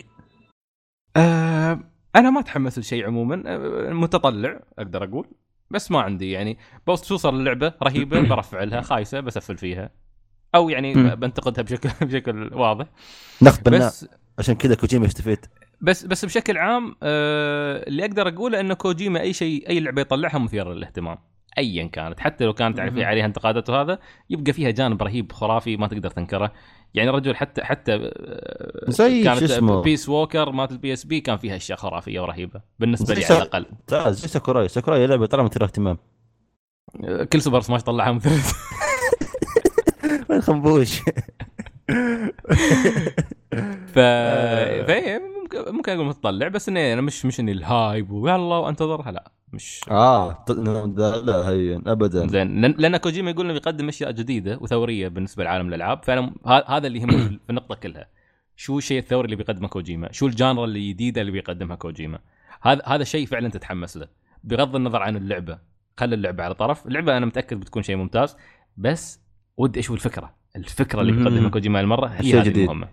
آه 1.16 1.80
أنا 2.16 2.30
ما 2.30 2.40
تحمست 2.42 2.78
لشيء 2.78 3.06
عموما. 3.06 3.42
آه، 3.46 3.92
متطلع 3.92 4.60
أقدر 4.78 5.04
أقول. 5.04 5.26
بس 5.70 5.90
ما 5.90 6.00
عندي 6.00 6.30
يعني. 6.30 6.58
بوصل 6.86 7.06
توصل 7.06 7.34
اللعبة 7.34 7.74
رهيبة 7.82 8.20
برفع 8.30 8.62
لها 8.62 8.80
خايسة 8.80 9.20
بسفل 9.20 9.56
فيها. 9.58 9.90
أو 10.54 10.68
يعني 10.70 10.94
مم. 10.94 11.14
بنتقدها 11.14 11.62
بشكل 11.64 11.90
بشكل 12.06 12.50
واضح. 12.54 12.86
نقد 13.42 13.60
بناء. 13.60 13.80
بس 13.80 14.06
عشان 14.38 14.54
كذا 14.54 14.74
كوجيما 14.74 15.06
يستفيد 15.06 15.38
بس 15.80 16.04
بس 16.06 16.24
بشكل 16.24 16.58
عام 16.58 16.94
آه 17.02 17.88
اللي 17.88 18.04
أقدر 18.04 18.28
أقوله 18.28 18.60
انه 18.60 18.74
كوجيما 18.74 19.20
أي 19.20 19.32
شيء 19.32 19.68
أي 19.68 19.80
لعبة 19.80 20.00
يطلعها 20.00 20.38
مثيرة 20.38 20.72
للاهتمام 20.72 21.18
ايا 21.58 21.86
كانت. 21.86 22.20
حتى 22.20 22.44
لو 22.44 22.52
كانت 22.52 22.80
في 22.80 22.90
مهم. 22.90 23.04
عليها 23.04 23.26
انتقادات 23.26 23.70
وهذا 23.70 23.98
يبقى 24.30 24.52
فيها 24.52 24.70
جانب 24.70 25.02
رهيب 25.02 25.32
خرافي 25.32 25.76
ما 25.76 25.86
تقدر 25.86 26.10
تنكره. 26.10 26.52
يعني 26.94 27.10
الرجل 27.10 27.36
حتى 27.36 27.64
حتى 27.64 27.92
آه، 27.94 28.90
زي 28.90 29.22
كانت 29.24 29.42
اسمه. 29.42 29.82
Peace 29.82 30.08
Walker 30.08 30.52
مالت 30.52 30.72
ال 30.72 30.92
PSP 30.92 31.20
كان 31.20 31.36
فيها 31.36 31.56
أشياء 31.56 31.78
خرافية 31.78 32.20
ورهيبة 32.20 32.60
بالنسبة 32.78 33.14
لي 33.14 33.24
على 33.24 33.36
الأقل. 33.42 33.66
زي 34.12 34.28
ساكوراي. 34.28 34.68
ساكوراي 34.68 35.06
لعبة 35.06 35.26
طلع 35.26 35.42
مثير 35.42 35.64
اهتمام 35.64 35.98
آه، 37.04 37.24
كل 37.24 37.40
Super 37.42 37.60
Smash 37.60 37.82
طلعها 37.82 38.10
وين 38.10 38.20
خنبوش 40.44 41.00
ف 43.86 43.98
فهي 44.88 45.20
ممكن 45.42 45.72
ممكن 45.72 45.92
أقول 45.92 46.06
متطلع 46.06 46.48
بس 46.48 46.68
إني 46.68 46.92
أنا 46.92 47.00
مش 47.00 47.26
مش 47.26 47.40
إني 47.40 47.52
ال 47.52 47.64
hype 47.64 48.10
ويلا 48.10 48.36
وأنتظرها 48.36 49.12
لا 49.12 49.32
مش 49.52 49.80
آه 49.90 50.44
لا 50.48 51.16
لا 51.16 51.48
هين 51.48 51.88
ابدا. 51.88 52.26
زين 52.26 52.60
لأن 52.60 52.96
كوجيما 52.96 53.30
يقول 53.30 53.44
إنه 53.44 53.54
بيقدم 53.54 53.88
أشياء 53.88 54.10
جديدة 54.10 54.58
وثورية 54.60 55.08
بالنسبة 55.08 55.44
لعالم 55.44 55.68
الألعاب 55.68 56.04
فأنا 56.04 56.32
هذا 56.46 56.86
اللي 56.86 56.98
يهمني 56.98 57.18
في 57.28 57.50
النقطة 57.50 57.74
كلها. 57.74 58.06
شو 58.56 58.78
الشيء 58.78 58.98
الثوري 58.98 59.24
اللي 59.24 59.36
بيقدمه 59.36 59.68
كوجيما؟ 59.68 60.12
شو 60.12 60.26
الجانرا 60.26 60.64
الجديده 60.64 61.20
اللي 61.20 61.32
بيقدمها 61.32 61.76
كوجيما؟ 61.76 62.18
هذا 62.62 62.82
هذا 62.86 63.04
شيء 63.04 63.26
فعلا 63.26 63.48
تتحمس 63.48 63.96
له. 63.96 64.08
بغض 64.44 64.76
النظر 64.76 65.02
عن 65.02 65.16
اللعبة 65.16 65.58
خلي 65.96 66.14
اللعبة 66.14 66.44
على 66.44 66.54
طرف. 66.54 66.86
اللعبة 66.86 67.16
أنا 67.16 67.26
متأكد 67.26 67.60
بتكون 67.60 67.82
شيء 67.82 67.96
ممتاز 67.96 68.36
بس 68.76 69.20
ودي 69.58 69.80
أشوف 69.80 69.96
الفكرة. 69.96 70.34
الفكرة 70.56 71.00
اللي. 71.00 71.12
بيقدمها 71.12 71.50
كوجيما 71.50 71.80
المرة 71.80 72.06
هي 72.06 72.22
شيء 72.22 72.40
هذه 72.40 72.44
جديد. 72.48 72.70
المهمة. 72.70 72.88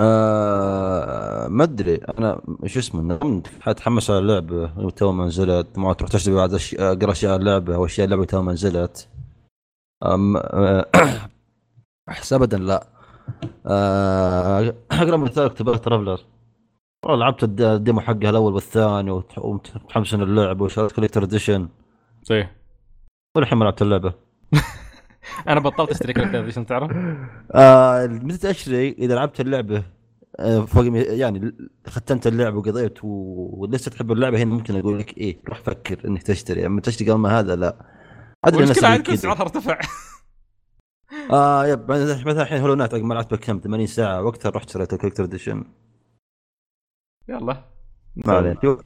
آه 0.00 1.48
ما 1.48 1.64
أدري. 1.64 1.94
أنا 1.94 2.40
شو 2.66 2.78
اسمه 2.78 3.02
نمت. 3.02 3.46
حتحمس 3.60 4.10
على 4.10 4.18
اللعبه 4.18 4.90
تو 4.90 5.12
ما 5.12 5.24
نزلت. 5.26 5.78
ما 5.78 5.92
تروح 5.92 6.10
تشتري 6.10 6.34
بعد 6.34 6.54
أقرأ 6.78 7.12
أشياء 7.12 7.36
اللعبه 7.36 7.74
أو 7.74 7.84
أشياء 7.86 8.04
اللعبة 8.04 8.24
تو 8.24 8.42
ما 8.42 8.52
نزلت. 8.52 9.08
آه، 10.02 10.86
أحس 12.08 12.32
ابدا 12.32 12.58
لا. 12.58 12.86
آه، 13.66 14.74
أقرب 14.92 15.16
مثال 15.16 15.38
Octopath 15.50 15.76
Traveler. 15.76 16.20
والله 17.04 17.18
لعبت 17.24 17.44
الد- 17.44 17.60
ال 17.60 17.68
demo 17.68 18.00
حقها 18.00 18.30
الأول 18.30 18.54
والثاني 18.54 19.22
ومتحمس 19.38 20.14
من 20.14 20.22
اللعبه 20.22 20.64
وشريت 20.64 20.92
collector 20.92 21.22
edition. 21.22 21.68
صحيح. 22.22 22.56
والحين 23.36 23.58
ما 23.58 23.64
لعبت 23.64 23.82
اللعبة. 23.82 24.12
أنا 25.48 25.60
بطلت 25.60 25.90
أشتري 25.90 26.12
collector 26.12 26.38
edition 26.40 26.66
تعرف؟ 26.66 26.90
آه 27.54 28.06
متى 28.06 28.50
اشتري 28.50 28.90
إذا 28.92 29.14
لعبت 29.14 29.40
اللعبة 29.40 29.82
آه 30.38 30.60
فوق 30.60 30.84
يعني 30.94 31.52
ختمت 31.86 32.26
اللعبة 32.26 32.56
وقضيت 32.58 32.98
ولسه 33.02 33.90
تحب 33.90 34.12
اللعبة 34.12 34.38
هنا 34.42 34.54
ممكن 34.54 34.76
أقول 34.76 34.98
لك 34.98 35.18
إيه 35.18 35.40
روح 35.48 35.60
فكر 35.60 36.08
إنك 36.08 36.22
تشتري. 36.22 36.66
أما 36.66 36.80
تشتري 36.80 37.10
قبل 37.10 37.20
ما 37.20 37.38
هذا 37.38 37.56
لا. 37.56 37.76
أدري 38.44 38.62
الناس 38.62 38.84
المشكلة. 38.84 39.16
سعرها 39.16 39.42
ارتفع 39.42 39.78
آه 41.32 41.66
yep 41.66 41.90
مثلا 41.90 42.42
الحين 42.42 42.60
Hollow 42.60 42.74
Knight 42.74 42.94
ما 42.94 43.14
لعبت 43.14 43.34
بكم؟ 43.34 43.60
80 43.60 43.86
ساعة 43.86 44.22
وقتها 44.22 44.50
رحت 44.50 44.70
شريت 44.70 44.92
ال 44.92 44.95
collector 44.95 45.24
edition 45.24 45.64
يلا. 47.28 47.64
ما 48.16 48.32
علينا. 48.32 48.56
شوف 48.62 48.80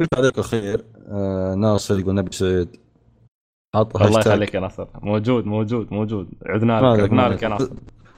في 0.00 0.06
تعليق 0.06 0.38
اخير 0.38 0.84
آه 1.08 1.54
ناصر 1.54 1.98
يقول 1.98 2.14
نبي 2.14 2.32
سعيد 2.32 2.76
حاط 3.74 3.96
الله. 3.96 4.20
يخليك 4.20 4.54
يا 4.54 4.60
نصر 4.60 4.86
موجود 4.94 5.46
موجود 5.46 5.92
موجود. 5.92 6.30
عدنا 6.46 6.80
لك 6.80 7.00
عدنا 7.00 7.28
لك 7.28 7.42
يا. 7.42 7.48
ناصر. 7.48 7.72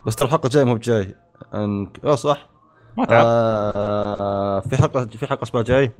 بس 0.07 0.17
ترى 0.17 0.27
الحلقة 0.27 0.47
الجاية 0.47 0.65
مو 0.65 0.75
بجاي. 0.75 1.15
أنك... 1.55 2.05
آه 2.05 2.15
صح. 2.15 2.49
ما 2.97 3.05
تعرف. 3.05 3.27
آه 3.27 4.61
في 4.61 4.77
حلقة 4.77 5.07
في 5.07 5.27
حلقة 5.27 5.43
أسبوع 5.43 5.63
جاي 5.63 5.93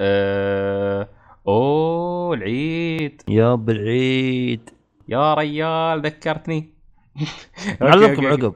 آه... 0.00 1.08
أوه 1.48 2.34
العيد. 2.34 3.22
يا 3.28 3.54
بالعيد 3.54 4.70
يا 5.08 5.34
ريال 5.34 6.02
ذكرتني. 6.02 6.74
نعلمكم. 7.80 8.26
عقب. 8.26 8.54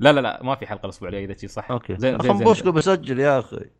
لا 0.00 0.12
لا 0.12 0.20
لا 0.20 0.42
ما 0.42 0.54
في 0.54 0.66
حلقة 0.66 0.84
الأسبوع 0.84 1.08
الجاي 1.08 1.24
إذا 1.24 1.36
شي 1.36 1.48
صح. 1.48 1.70
okay. 1.70 1.96
زين 1.98 2.18
زين 2.18 2.72
بسجل 2.72 3.20
يا 3.20 3.38
أخي. 3.38 3.70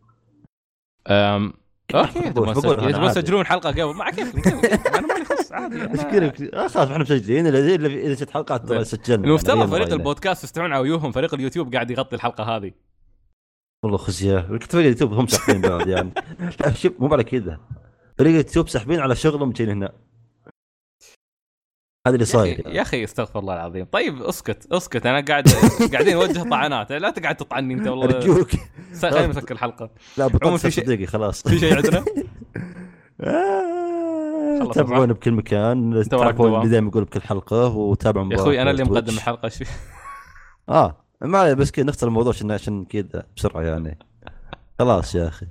okay 1.94 2.18
عادي. 2.18 3.08
تسجلون 3.08 3.46
حلقة 3.46 3.70
قبل. 3.70 3.94
مع 3.94 4.10
كيفكم 4.10 4.40
كيفكم. 4.40 4.94
أنا 4.94 5.06
مالي 5.06 5.24
خص 5.24 5.52
عادي. 5.52 5.86
كذا 6.10 6.32
آه 6.54 6.68
خلاص 6.68 6.76
إحنا 6.76 6.98
مسجلين. 6.98 7.46
إذا 7.46 8.14
جت 8.14 8.30
حلقات 8.30 8.68
ترى 8.68 8.84
سجلنا. 8.84 9.26
المفترض 9.26 9.56
يعني 9.58 9.70
فريق 9.70 9.86
يلا. 9.86 9.96
البودكاست 9.96 10.44
يستمعون 10.44 10.72
على 10.72 10.82
ويوهم 10.82 11.12
فريق 11.12 11.34
اليوتيوب 11.34 11.74
قاعد 11.74 11.90
يغطي 11.90 12.16
الحلقة 12.16 12.44
هذه. 12.44 12.72
والله 13.82 13.98
خزية. 13.98 14.40
كنت 14.40 14.72
فريق 14.72 14.84
اليوتيوب 14.84 15.12
هم 15.12 15.26
ساحبين 15.26 15.60
بعد 15.60 15.88
يعني. 15.88 16.10
لا 16.60 16.72
شوف 16.82 16.92
مو 16.98 17.08
على 17.12 17.24
كذا. 17.24 17.60
فريق 18.18 18.30
اليوتيوب 18.30 18.68
ساحبين 18.68 19.00
على 19.00 19.16
شغلهم 19.16 19.52
جايين 19.52 19.72
هنا. 19.76 19.92
هذا 22.06 22.14
اللي 22.14 22.24
صاير 22.24 22.60
أخي 22.66 22.76
يا 22.76 22.82
أخي 22.82 23.04
استغفر 23.04 23.38
الله 23.38 23.54
العظيم. 23.54 23.84
طيب 23.92 24.22
اسكت 24.22 24.66
اسكت. 24.72 25.06
أنا 25.06 25.20
قاعد 25.20 25.48
قاعدين 25.92 26.14
نوجه 26.14 26.48
طعنات. 26.50 26.92
لا 26.92 27.10
تقعد 27.10 27.36
تطعني 27.36 27.74
أنت 27.74 27.88
والله. 27.88 28.04
أرجوك. 28.04 28.48
خلينا 29.02 29.26
نسكر 29.26 29.54
الحلقة. 29.54 29.90
لا 30.16 30.26
بطلت 30.26 30.60
في 30.60 30.70
شيء- 30.70 31.06
خلاص. 31.06 31.42
في 31.48 31.58
شيء 31.58 31.76
عندنا؟ 31.76 32.04
آه، 33.20 34.72
تابعونا 34.74 35.12
بكل 35.12 35.32
مكان. 35.32 36.02
دوام. 36.02 36.54
اللي 36.54 36.68
دائما 36.68 36.88
يقول 36.88 37.04
بكل 37.04 37.20
حلقة 37.20 37.68
وتابعوا 37.68 38.32
يا 38.32 38.36
أخوي 38.36 38.62
أنا 38.62 38.70
اللي 38.70 38.84
مقدم. 38.84 39.14
الحلقة 39.14 39.48
في 39.48 39.64
آه 40.68 40.96
ما 41.20 41.52
بس 41.52 41.70
كذا 41.70 41.84
نختصر 41.86 42.06
الموضوع 42.06 42.32
عشان 42.32 42.50
عشان 42.50 42.84
كذا 42.84 43.26
بسرعة 43.36 43.62
يعني. 43.62 43.98
خلاص 44.78 45.14
يا 45.14 45.28
أخي. 45.28 45.46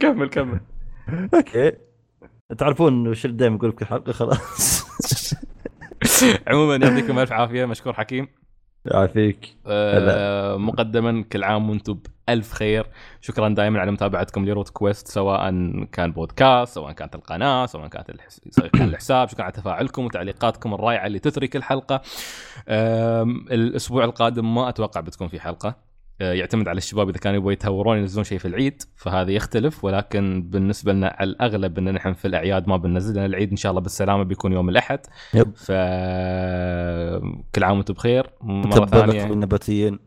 كمل 0.00 0.28
كمل. 0.28 0.60
أوكي. 1.34 1.72
تعرفون 2.58 3.08
وش 3.08 3.24
اللي 3.24 3.36
دائما 3.36 3.56
يقول 3.56 3.70
بكل 3.70 3.86
حلقة؟ 3.86 4.12
خلاص. 4.12 4.81
عموما 6.48 6.76
يعطيكم 6.76 7.18
ألف 7.18 7.32
عافية 7.32 7.64
مشكور 7.64 7.92
حكيم. 7.92 8.28
يعافيك. 8.84 9.56
آه، 9.66 10.56
مقدما 10.56 11.24
كل 11.32 11.44
عام 11.44 11.70
وأنتم 11.70 11.98
بألف 12.28 12.52
خير. 12.52 12.86
شكرا 13.20 13.48
دائما 13.48 13.80
على 13.80 13.90
متابعتكم 13.90 14.44
لروت 14.44 14.68
كويست 14.68 15.08
سواء 15.08 15.50
كان 15.92 16.12
بودكاست 16.12 16.74
سواء 16.74 16.92
كانت 16.92 17.14
القناة 17.14 17.66
سواء 17.66 17.88
كانت 17.88 18.10
الحس... 18.10 18.40
سواء 18.56 18.68
كان 18.68 18.88
الحساب. 18.88 19.28
شكرا 19.28 19.42
على 19.44 19.52
تفاعلكم 19.52 20.04
وتعليقاتكم 20.04 20.74
الرائعة 20.74 21.06
اللي 21.06 21.18
تثري 21.18 21.48
كل 21.48 21.62
حلقة. 21.62 22.02
الأسبوع 23.50 24.04
القادم 24.04 24.54
ما 24.54 24.68
أتوقع 24.68 25.00
بتكون 25.00 25.28
في 25.28 25.40
حلقة. 25.40 25.91
يعتمد 26.20 26.68
على 26.68 26.78
الشباب 26.78 27.08
إذا 27.08 27.18
كانوا 27.18 27.36
يبغوا 27.36 27.52
يتهورون 27.52 27.98
ينزلون 27.98 28.24
شيء 28.24 28.38
في 28.38 28.48
العيد 28.48 28.82
فهذا 28.96 29.30
يختلف. 29.30 29.84
ولكن 29.84 30.42
بالنسبة 30.46 30.92
لنا 30.92 31.16
على 31.18 31.30
الأغلب 31.30 31.78
إن 31.78 31.94
نحن 31.94 32.12
في 32.12 32.28
الأعياد 32.28 32.68
ما 32.68 32.76
بننزل 32.76 33.14
لأن 33.14 33.24
العيد 33.24 33.50
إن 33.50 33.56
شاء 33.56 33.70
الله 33.70 33.82
بالسلامة 33.82 34.22
بيكون 34.22 34.52
يوم 34.52 34.68
الأحد. 34.68 35.00
يب. 35.34 35.56
ف 35.56 35.72
كل 37.54 37.64
عام 37.64 37.76
وأنتم 37.76 37.94
بخير. 37.94 38.30
مرة 38.40 38.86
ثانية. 38.86 39.24
النباتيين. 39.24 39.98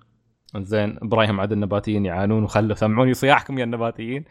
زين 0.56 0.98
إبراهيم 1.02 1.40
عاد 1.40 1.52
النباتيين 1.52 2.06
يعانون. 2.06 2.44
وخلوا 2.44 2.76
سمعوني 2.76 3.14
صياحكم 3.14 3.60
يا 3.60 3.64
النباتيين. 3.64 4.24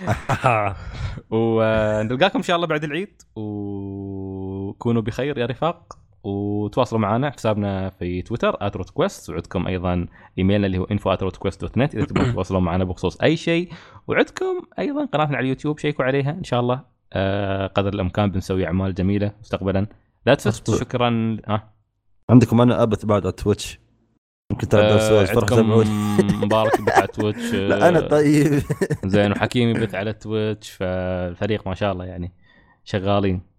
ونلقاكم 1.30 2.38
إن 2.38 2.42
شاء 2.42 2.56
الله 2.56 2.66
بعد 2.66 2.84
العيد. 2.84 3.22
وكونوا 3.36 5.02
بخير 5.02 5.38
يا 5.38 5.46
رفاق. 5.46 5.98
وتواصلوا 6.24 7.00
معنا 7.00 7.30
حسابنا 7.30 7.90
في 7.90 8.22
تويتر 8.22 8.56
@روتكويست 8.76 9.30
وعندكم 9.30 9.66
أيضا 9.66 10.06
إيميلنا 10.38 10.66
اللي 10.66 10.78
هو 10.78 10.86
info@rotquest.net 10.86 11.94
إذا 11.94 12.04
تبغون 12.04 12.26
تتواصلون 12.32 12.62
معنا 12.62 12.84
بخصوص 12.84 13.20
أي 13.20 13.36
شيء. 13.36 13.68
وعندكم 14.08 14.62
أيضا 14.78 15.04
قناتنا 15.04 15.36
على 15.36 15.44
اليوتيوب 15.44 15.78
شيكوا 15.78 16.04
عليها 16.04 16.30
إن 16.30 16.44
شاء 16.44 16.60
الله. 16.60 16.84
آه، 17.12 17.66
قدر 17.66 17.94
الإمكان 17.94 18.30
بنسوي 18.30 18.66
أعمال 18.66 18.94
جميلة 18.94 19.32
مستقبلا. 19.40 19.86
لا 20.26 20.34
تفت 20.34 20.70
مظبوط. 20.70 20.80
شكرا. 20.80 21.36
آه. 21.48 21.72
عندكم 22.30 22.60
أنا 22.60 22.82
ابث 22.82 23.04
بعد 23.04 23.22
على 23.22 23.32
Twitch. 23.32 23.78
ممكن 24.52 24.68
تعدل 24.68 25.00
سؤال 25.00 25.26
فرح 25.26 25.36
عندكم 25.36 25.56
سمعوني 25.56 25.90
مبارك 26.46 26.80
يبث 26.80 26.98
على 26.98 27.06
Twitch 27.06 27.54
لا 27.70 27.88
أنا 27.88 28.00
طيب. 28.00 28.62
زين 29.04 29.32
وحكيم 29.32 29.68
يبث 29.68 29.94
على 29.94 30.12
Twitch 30.12 30.70
فالفريق 30.70 31.68
ما 31.68 31.74
شاء 31.74 31.92
الله 31.92 32.04
يعني 32.04 32.32
شغالين. 32.84 33.51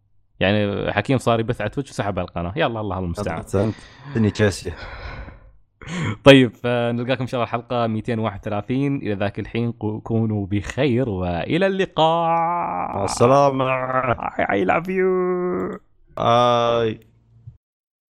يعني 0.43 0.91
حكيم 0.93 1.17
صار 1.17 1.39
يبث 1.39 1.61
على 1.61 1.69
Twitch 1.69 1.89
وسحب 1.91 2.19
على 2.19 2.27
القناة. 2.27 2.53
يلا 2.55 2.79
الله 2.81 2.99
المستعان. 2.99 3.73
إني 4.17 4.29
جاسيه 4.29 4.75
طيب 6.23 6.55
فنلقاكم 6.55 7.21
إن 7.21 7.27
شاء 7.27 7.37
الله 7.37 7.43
الحلقة 7.43 7.87
231 7.87 8.95
إلى 8.95 9.13
ذاك 9.13 9.39
الحين 9.39 9.71
كونوا 10.03 10.45
بخير 10.45 11.09
وإلى 11.09 11.67
اللقاء. 11.67 12.95
مع 12.95 13.03
السلامة. 13.03 14.13
I 14.39 14.65
love 14.65 14.87
you. 14.87 15.79
باي 16.17 17.12